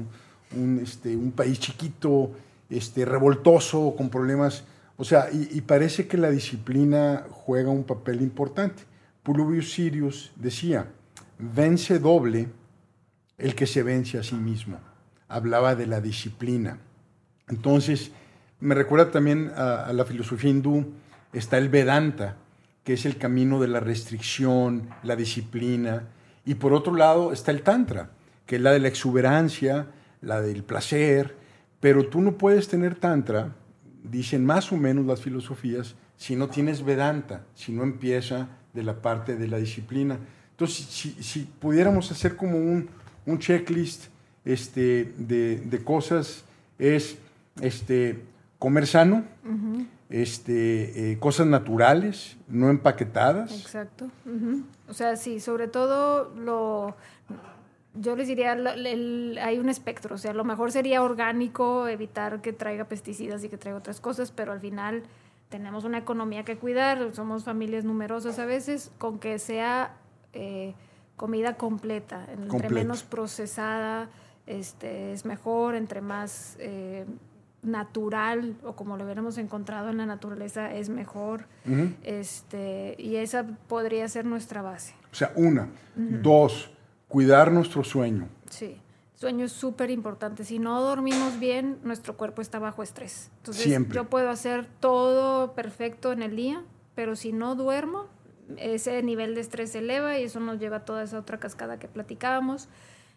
[0.57, 2.33] un, este, un país chiquito,
[2.70, 4.65] este, revoltoso, con problemas.
[4.97, 8.83] O sea, y, parece que la disciplina juega un papel importante.
[9.23, 10.87] Publius Sirius decía,
[11.39, 12.49] vence doble
[13.37, 14.81] el que se vence a sí mismo.
[15.29, 16.79] Hablaba de la disciplina.
[17.49, 18.11] Entonces,
[18.61, 20.87] me recuerda también a, a la filosofía hindú,
[21.33, 22.37] está el Vedanta,
[22.83, 26.05] que es el camino de la restricción, la disciplina,
[26.45, 28.11] y por otro lado está el Tantra,
[28.47, 29.87] que es la de la exuberancia,
[30.20, 31.36] la del placer,
[31.81, 33.55] pero tú no puedes tener Tantra,
[34.03, 39.01] dicen más o menos las filosofías, si no tienes Vedanta, si no empieza de la
[39.01, 40.19] parte de la disciplina.
[40.51, 42.89] Entonces, si, pudiéramos hacer como un,
[43.39, 44.07] checklist
[44.45, 46.45] este, de, cosas,
[46.78, 47.19] es
[47.61, 48.24] este,
[48.59, 49.24] comer sano,
[50.11, 53.53] este, eh, cosas naturales, no empaquetadas.
[53.61, 54.11] Exacto.
[54.89, 56.97] O sea, sí, sobre todo lo,
[57.94, 62.85] yo les diría, hay un espectro, o sea, lo mejor sería orgánico, evitar que traiga
[62.85, 65.02] pesticidas y que traiga otras cosas, pero al final
[65.48, 69.97] tenemos una economía que cuidar, somos familias numerosas a veces, con que sea
[70.32, 70.74] eh,
[71.16, 74.09] comida completa, entre menos procesada,
[74.47, 76.56] este, es mejor, entre más...
[76.60, 77.06] Eh,
[77.60, 81.47] natural o como lo hubiéramos encontrado en la naturaleza es mejor.
[82.05, 84.94] este, y esa podría ser nuestra base.
[85.10, 85.69] O sea, una.
[85.97, 86.70] Dos,
[87.09, 88.28] cuidar nuestro sueño.
[88.51, 88.80] Sí,
[89.14, 90.44] sueño es súper importante.
[90.44, 93.30] Si no dormimos bien, nuestro cuerpo está bajo estrés.
[93.39, 96.62] Entonces, yo puedo hacer todo perfecto en el día,
[96.94, 98.06] pero si no duermo,
[98.56, 101.78] ese nivel de estrés se eleva y eso nos lleva a toda esa otra cascada
[101.78, 102.68] que platicábamos.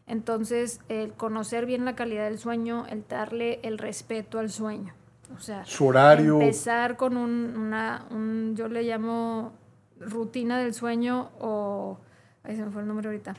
[0.08, 4.94] Entonces, el conocer bien la calidad del sueño, el darle el respeto al sueño.
[5.36, 6.42] O sea, su horario.
[6.42, 9.54] Empezar con un, una, un, yo le llamo
[10.00, 11.98] rutina del sueño o,
[12.44, 13.36] ahí se me fue el nombre ahorita,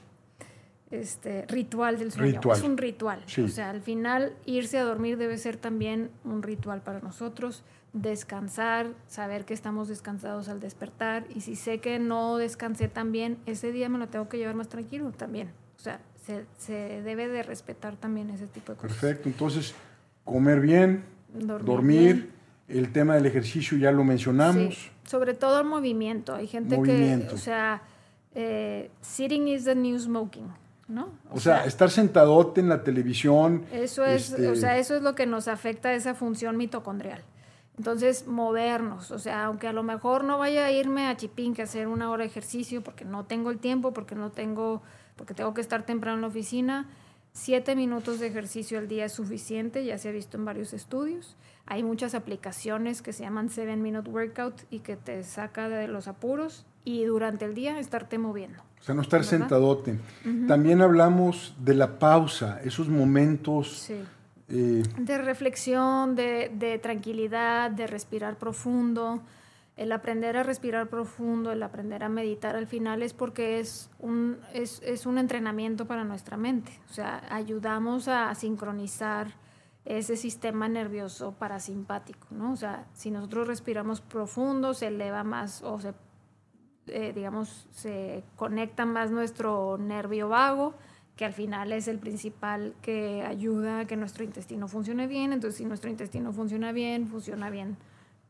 [0.92, 2.40] este, ritual del sueño.
[2.52, 3.24] Es un ritual.
[3.42, 7.64] O sea, al final irse a dormir debe ser también un ritual para nosotros.
[7.94, 13.38] Descansar, saber que estamos descansados al despertar y si sé que no descansé tan bien,
[13.44, 15.50] ese día me lo tengo que llevar más tranquilo también.
[15.76, 16.00] O sea,
[16.58, 18.96] se, debe de respetar también ese tipo de cosas.
[18.96, 19.74] Perfecto, entonces
[20.24, 22.30] comer bien, dormir,
[22.68, 24.90] el tema del ejercicio ya lo mencionamos.
[25.04, 27.82] Sobre todo el movimiento, hay gente que, o sea,
[28.34, 30.61] eh, sitting is the new smoking.
[30.92, 31.08] ¿No?
[31.32, 33.64] O, sea, estar sentadote en la televisión.
[33.72, 37.22] Eso es, o sea, este eso es lo que nos afecta a esa función mitocondrial.
[37.78, 41.62] Entonces, movernos, o sea, aunque a lo mejor no vaya a irme a Chipín que
[41.62, 44.82] hacer una hora de ejercicio porque no tengo el tiempo, porque no tengo
[45.16, 46.88] porque tengo que estar temprano en la oficina.
[47.32, 51.36] Siete minutos de ejercicio al día es suficiente, ya se ha visto en varios estudios.
[51.64, 56.08] Hay muchas aplicaciones que se llaman Seven Minute Workout y que te saca de los
[56.08, 58.62] apuros y durante el día estarte moviendo.
[58.82, 59.98] O sea, no estar sentadote.
[60.48, 63.88] También hablamos de la pausa, esos momentos
[64.48, 69.22] eh, de reflexión, de, de tranquilidad, de respirar profundo
[69.76, 74.38] el aprender a respirar profundo, el aprender a meditar al final es porque es un,
[74.52, 76.78] es, es un entrenamiento para nuestra mente.
[76.90, 79.28] O sea, ayudamos a sincronizar
[79.84, 82.52] ese sistema nervioso parasimpático, ¿no?
[82.52, 85.94] O sea, si nosotros respiramos profundo, se eleva más o se,
[86.92, 90.74] eh, digamos, se conecta más nuestro nervio vago,
[91.16, 95.32] que al final es el principal que ayuda a que nuestro intestino funcione bien.
[95.32, 97.76] Entonces, si nuestro intestino funciona bien, funciona bien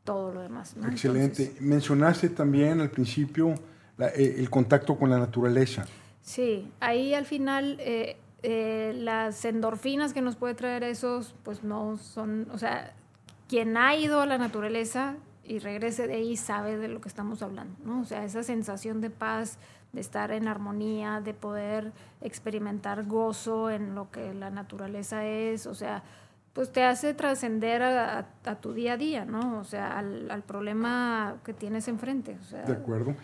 [0.04, 0.74] todo lo demás.
[0.90, 1.54] Excelente.
[1.60, 3.54] Mencionaste también al principio
[3.98, 5.86] eh, el contacto con la naturaleza.
[6.22, 11.96] Sí, ahí al final eh, eh, las endorfinas que nos puede traer esos, pues no
[11.98, 12.94] son, o sea,
[13.48, 17.42] quien ha ido a la naturaleza y regrese de ahí sabe de lo que estamos
[17.42, 18.00] hablando, ¿no?
[18.00, 19.58] O sea, esa sensación de paz,
[19.92, 25.74] de estar en armonía, de poder experimentar gozo en lo que la naturaleza es, o
[25.74, 26.02] sea,
[26.52, 28.26] pues te hace trascender a,
[28.60, 29.58] tu día a día, ¿no?
[29.58, 32.36] O sea, al, problema que tienes enfrente.
[32.66, 33.14] de acuerdo.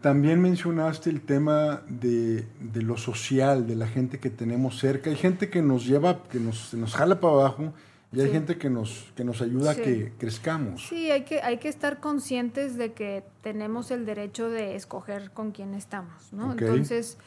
[0.00, 5.10] También mencionaste el tema de, lo social, de la gente que tenemos cerca.
[5.10, 7.72] Hay gente que nos lleva, que nos, nos jala para abajo
[8.12, 10.86] y hay gente que nos, que nos ayuda a que crezcamos.
[10.86, 15.52] Sí, hay que, hay que estar conscientes de que tenemos el derecho de escoger con
[15.52, 16.52] quién estamos, ¿no?
[16.52, 17.18] Entonces,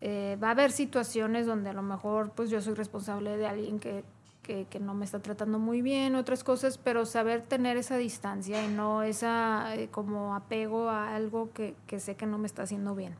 [0.00, 3.78] eh, va a haber situaciones donde a lo mejor pues yo soy responsable de alguien
[3.78, 4.04] que
[4.42, 8.68] que, no me está tratando muy bien, otras cosas, pero saber tener esa distancia y
[8.68, 12.94] no esa eh, como apego a algo que, que, sé que no me está haciendo
[12.94, 13.14] bien.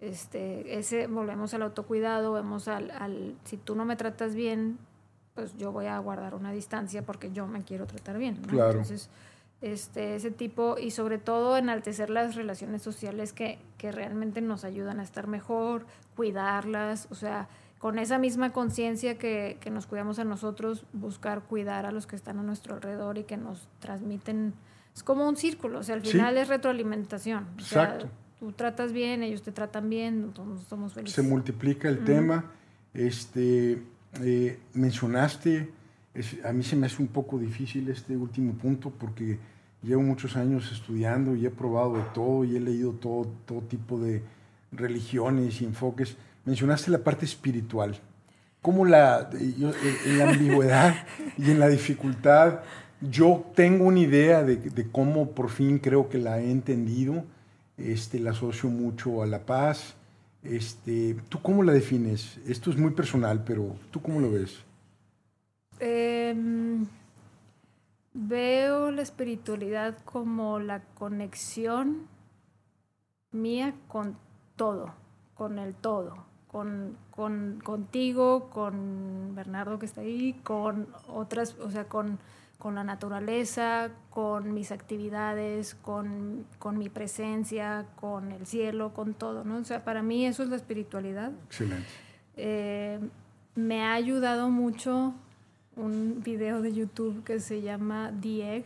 [0.00, 4.78] Este, ese, volvemos al autocuidado, vemos al, al, si tú no me tratas bien,
[5.40, 8.36] pues yo voy a guardar una distancia porque yo me quiero tratar bien.
[8.36, 8.72] Claro.
[8.72, 9.08] Entonces,
[9.62, 15.00] este, ese tipo, y sobre todo enaltecer las relaciones sociales que, que realmente nos ayudan
[15.00, 17.48] a estar mejor, cuidarlas, o sea,
[17.78, 22.16] con esa misma conciencia que, que, nos cuidamos a nosotros, buscar cuidar a los que
[22.16, 24.52] están a nuestro alrededor y que nos transmiten.
[24.94, 27.46] Es como un círculo, o sea, al final es retroalimentación.
[27.58, 28.10] Exacto.
[28.38, 31.14] tú tratas bien, ellos te tratan bien, todos somos felices.
[31.14, 32.44] Se multiplica el tema.
[32.92, 33.82] Este,
[34.22, 35.70] eh, mencionaste,
[36.44, 39.38] a mí se me hace un poco difícil este último punto porque
[39.82, 43.98] llevo muchos años estudiando y he probado de todo y he leído todo, todo tipo
[43.98, 44.22] de
[44.72, 46.16] religiones y enfoques.
[46.44, 47.98] Mencionaste la parte espiritual.
[48.62, 50.94] ¿Cómo la, en la ambigüedad
[51.38, 52.60] y en la dificultad,
[53.00, 57.24] yo tengo una idea de, de, cómo por fin creo que la he entendido,
[57.78, 59.94] este, la asocio mucho a la paz.
[60.42, 62.38] Este, ¿Tú cómo la defines?
[62.46, 64.64] Esto es muy personal, pero ¿tú cómo lo ves?
[65.78, 66.86] Em,
[68.14, 72.08] veo la espiritualidad como la conexión
[73.32, 74.16] mía con
[74.56, 74.94] todo,
[75.34, 81.84] con el todo, con, con, contigo, con Bernardo que está ahí, con otras, o sea,
[81.84, 82.18] con,
[82.60, 89.42] con la naturaleza, con mis actividades, con, con, mi presencia, con el cielo, con todo,
[89.44, 89.56] ¿no?
[89.56, 91.32] O sea, para mí eso es la espiritualidad.
[91.46, 91.88] Excelente.
[92.36, 93.00] Eh,
[93.56, 95.14] me ha ayudado mucho
[95.74, 98.64] un video de YouTube que se llama The Egg.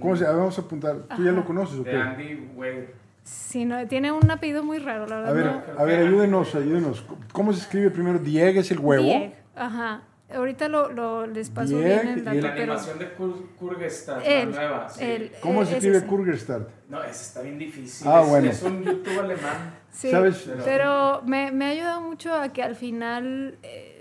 [0.00, 0.38] ¿Cómo se llama?
[0.38, 0.96] Vamos a apuntar.
[1.16, 1.90] ¿Tú ya lo conoces o qué?
[1.90, 2.94] De Andy Weir.
[3.24, 5.30] Sí, no, tiene un apellido muy raro, la verdad.
[5.30, 7.04] A ver, a ver ayúdenos, ayúdenos.
[7.32, 8.20] ¿Cómo se escribe primero?
[8.20, 9.02] The Egg es el huevo.
[9.02, 10.02] The Egg, ajá.
[10.34, 13.12] Ahorita lo, lo les paso bien el dato, La animación de
[13.58, 14.88] Kurgestad, la nueva.
[14.88, 15.30] Sí.
[15.40, 16.62] ¿Cómo se escribe Kurgestad?
[16.88, 18.08] No, ese está bien difícil.
[18.08, 18.50] Ah, es, bueno.
[18.50, 19.74] Es un YouTube alemán.
[19.92, 20.50] Sí, ¿Sabes?
[20.64, 23.58] pero, me, me, ha ayudado mucho a que al final...
[23.62, 23.92] Eh,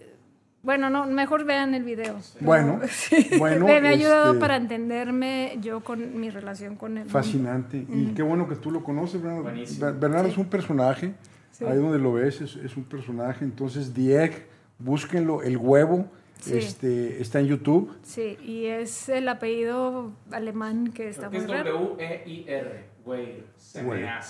[0.64, 2.16] bueno, no, mejor vean el video.
[2.40, 2.82] Bueno,
[3.38, 7.08] bueno me, ha ayudado este, para entenderme yo con mi relación con él.
[7.08, 7.86] Fascinante.
[7.88, 9.44] Y qué bueno que tú lo conoces, Bernardo.
[9.44, 9.94] Buenísimo.
[9.94, 11.14] Bernardo es un personaje.
[11.62, 13.46] Ahí donde lo ves es, es un personaje.
[13.46, 14.48] Entonces, Dieg,
[14.80, 15.42] búsquenlo.
[15.42, 16.10] El huevo
[16.52, 17.96] este, está en YouTube.
[18.04, 22.96] Sí, y es el apellido alemán que está muy es W-E-I-R.
[23.06, 23.46] Weir.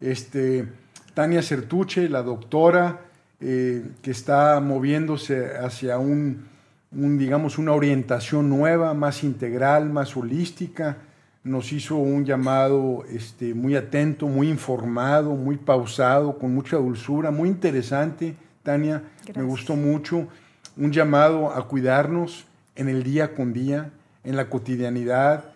[0.00, 0.66] Este,
[1.14, 3.00] Tania Certuche, la doctora
[3.40, 6.46] eh, que está moviéndose hacia un,
[6.92, 10.98] digamos, una orientación nueva, más integral, más holística.
[11.42, 17.48] Nos hizo un llamado este, muy atento, muy informado, muy pausado, con mucha dulzura, muy
[17.48, 19.02] interesante, Tania.
[19.34, 20.28] Me gustó mucho.
[20.76, 23.90] Un llamado a cuidarnos en el día con día,
[24.22, 25.46] en la cotidianidad.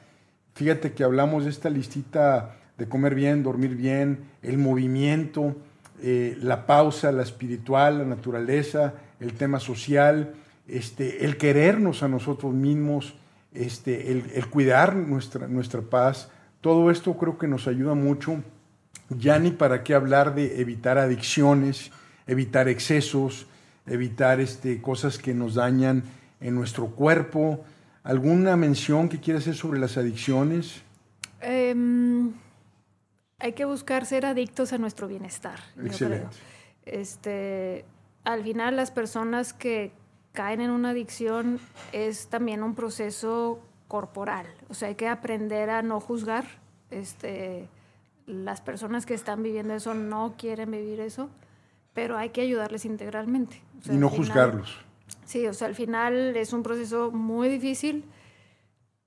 [0.54, 5.56] Fíjate que hablamos de esta listita de comer bien, dormir bien, el movimiento,
[6.02, 10.34] eh, la pausa, la espiritual, la naturaleza, el tema social,
[10.68, 13.14] este, el querernos a nosotros mismos,
[13.54, 16.30] este, el, cuidar nuestra, nuestra paz,
[16.60, 18.42] todo esto creo que nos ayuda mucho.
[19.08, 21.92] Ya ni para qué hablar de evitar adicciones,
[22.26, 23.46] evitar excesos,
[23.86, 26.02] evitar este, cosas que nos dañan
[26.40, 27.64] en nuestro cuerpo.
[28.02, 30.82] ¿Alguna mención que quieras hacer sobre las adicciones?
[31.40, 32.32] Em,
[33.38, 35.58] hay que buscar ser adictos a nuestro bienestar.
[35.82, 36.36] Excelente.
[36.84, 37.84] Este,
[38.24, 39.92] al final las personas que
[40.32, 41.58] caen en una adicción
[41.92, 44.46] es también un proceso corporal.
[44.68, 46.44] O sea, hay que aprender a no juzgar.
[46.90, 47.68] Este,
[48.26, 51.30] las personas que están viviendo eso no quieren vivir eso,
[51.94, 53.62] pero hay que ayudarles integralmente.
[53.88, 54.78] y no juzgarlos.
[55.24, 58.04] Sí, o sea, al final es un proceso muy difícil,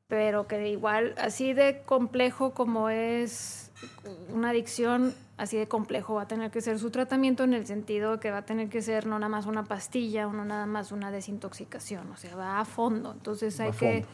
[0.08, 3.69] pero que igual, así de complejo como es
[4.34, 8.20] una adicción así de complejo va a tener que ser su tratamiento en el sentido
[8.20, 10.92] que va a tener que ser no nada más una pastilla o no nada más
[10.92, 13.14] una desintoxicación, o sea, va a fondo.
[13.14, 14.06] Entonces hay que,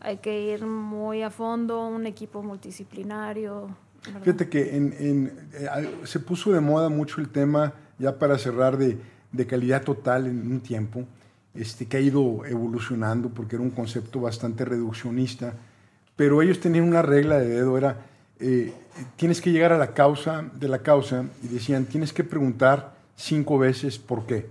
[0.00, 3.68] hay que ir muy a fondo, un equipo multidisciplinario.
[4.22, 5.68] Fíjate que en, eh,
[6.04, 8.98] se puso de moda mucho el tema, ya para cerrar, de,
[9.32, 11.04] de calidad total en un tiempo,
[11.54, 15.54] este, que ha ido evolucionando porque era un concepto bastante reduccionista,
[16.14, 18.06] pero ellos tenían una regla de dedo, era
[18.40, 18.72] eh,
[19.16, 23.58] tienes que llegar a la causa de la causa y decían, tienes que preguntar cinco
[23.58, 24.46] veces por qué.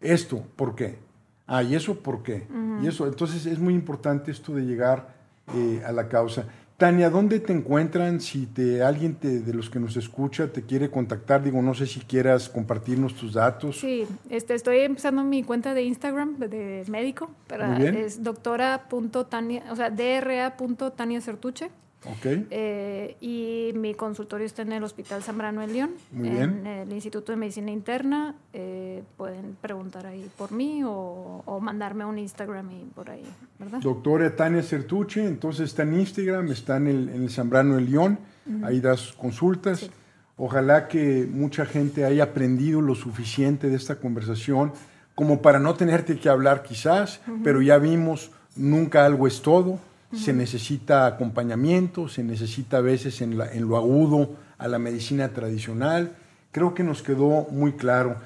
[0.00, 0.98] Esto, ¿por qué?
[1.46, 2.46] Ah, y eso, ¿por qué?
[2.82, 5.14] Y eso, entonces es muy importante esto de llegar
[5.54, 6.46] eh, a la causa.
[6.76, 8.20] Tania, ¿dónde te encuentran?
[8.20, 12.00] Si te, alguien de los que nos escucha te quiere contactar, digo, no sé si
[12.00, 13.78] quieras compartirnos tus datos.
[13.78, 19.88] Sí, este, estoy empezando mi cuenta de Instagram de, médico, para, es doctora.tania, o sea,
[19.88, 21.70] dra.taniacertuche.
[22.18, 22.46] Okay.
[22.50, 27.32] Eh, y mi consultorio está en el Hospital Zambrano de León, Muy en el Instituto
[27.32, 28.34] de Medicina Interna.
[28.52, 33.24] Eh, pueden preguntar ahí por mí o, mandarme un Instagram y por ahí,
[33.58, 33.80] ¿verdad?
[33.80, 38.18] Doctora Tania Certuche, entonces está en Instagram, está en el, Zambrano de León,
[38.62, 39.90] ahí das consultas.
[40.36, 44.72] Ojalá que mucha gente haya aprendido lo suficiente de esta conversación
[45.14, 49.80] como para no tenerte que hablar quizás, pero ya vimos, nunca algo es todo
[50.16, 56.16] se necesita acompañamiento, se necesita a veces en, lo agudo a la medicina tradicional.
[56.52, 58.16] Creo que nos quedó muy claro.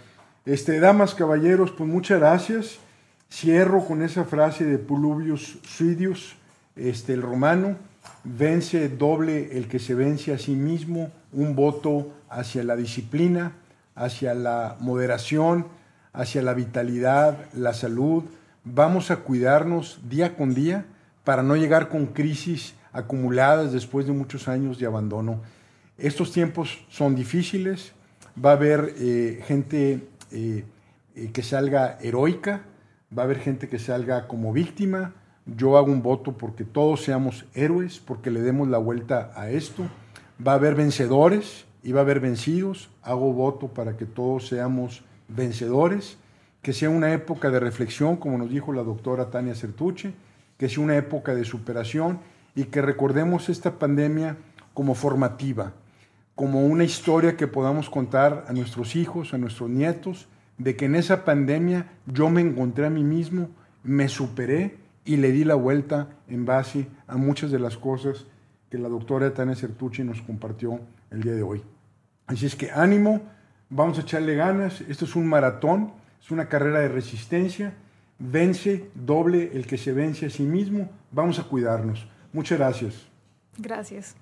[0.47, 2.79] Este, damas, caballeros, pues muchas gracias.
[3.31, 6.35] Cierro con esa frase de Pulubius Suidius,
[6.77, 7.77] este, el romano,
[8.25, 13.53] vence doble el que se vence a sí mismo, un voto hacia la disciplina,
[13.95, 15.67] hacia la moderación,
[16.13, 18.25] hacia la vitalidad, la salud.
[18.65, 20.87] Vamos a cuidarnos día con día
[21.31, 25.41] para no llegar con crisis acumuladas después de muchos años de abandono.
[25.97, 27.93] Estos tiempos son difíciles,
[28.45, 30.65] va a haber eh, gente eh,
[31.15, 32.63] eh, que salga heroica,
[33.17, 35.15] va a haber gente que salga como víctima.
[35.47, 39.85] Yo hago un voto porque todos seamos héroes, porque le demos la vuelta a esto.
[40.45, 42.91] Va a haber vencedores y va a haber vencidos.
[43.03, 46.17] Hago voto para que todos seamos vencedores,
[46.61, 50.13] que sea una época de reflexión, como nos dijo la doctora Tania Certuche
[50.61, 52.21] que sea una época de superación
[52.55, 54.37] y que recordemos esta pandemia
[54.75, 55.73] como formativa,
[56.35, 60.29] como una historia que podamos contar a nuestros hijos, a nuestros nietos,
[60.59, 63.49] de que en esa pandemia yo me encontré a mí mismo,
[63.83, 64.77] me superé
[65.07, 68.27] y le di la vuelta en base a muchas de las cosas
[68.69, 70.79] que la doctora Tania Certucci nos compartió
[71.11, 71.63] el día de hoy.
[72.27, 73.23] Así es que ánimo,
[73.71, 77.73] vamos a echarle ganas, esto es un maratón, es una carrera de resistencia
[78.21, 80.89] vence doble el que se vence a sí mismo.
[81.11, 82.07] Vamos a cuidarnos.
[82.33, 83.09] Muchas gracias.
[83.59, 84.15] Gracias.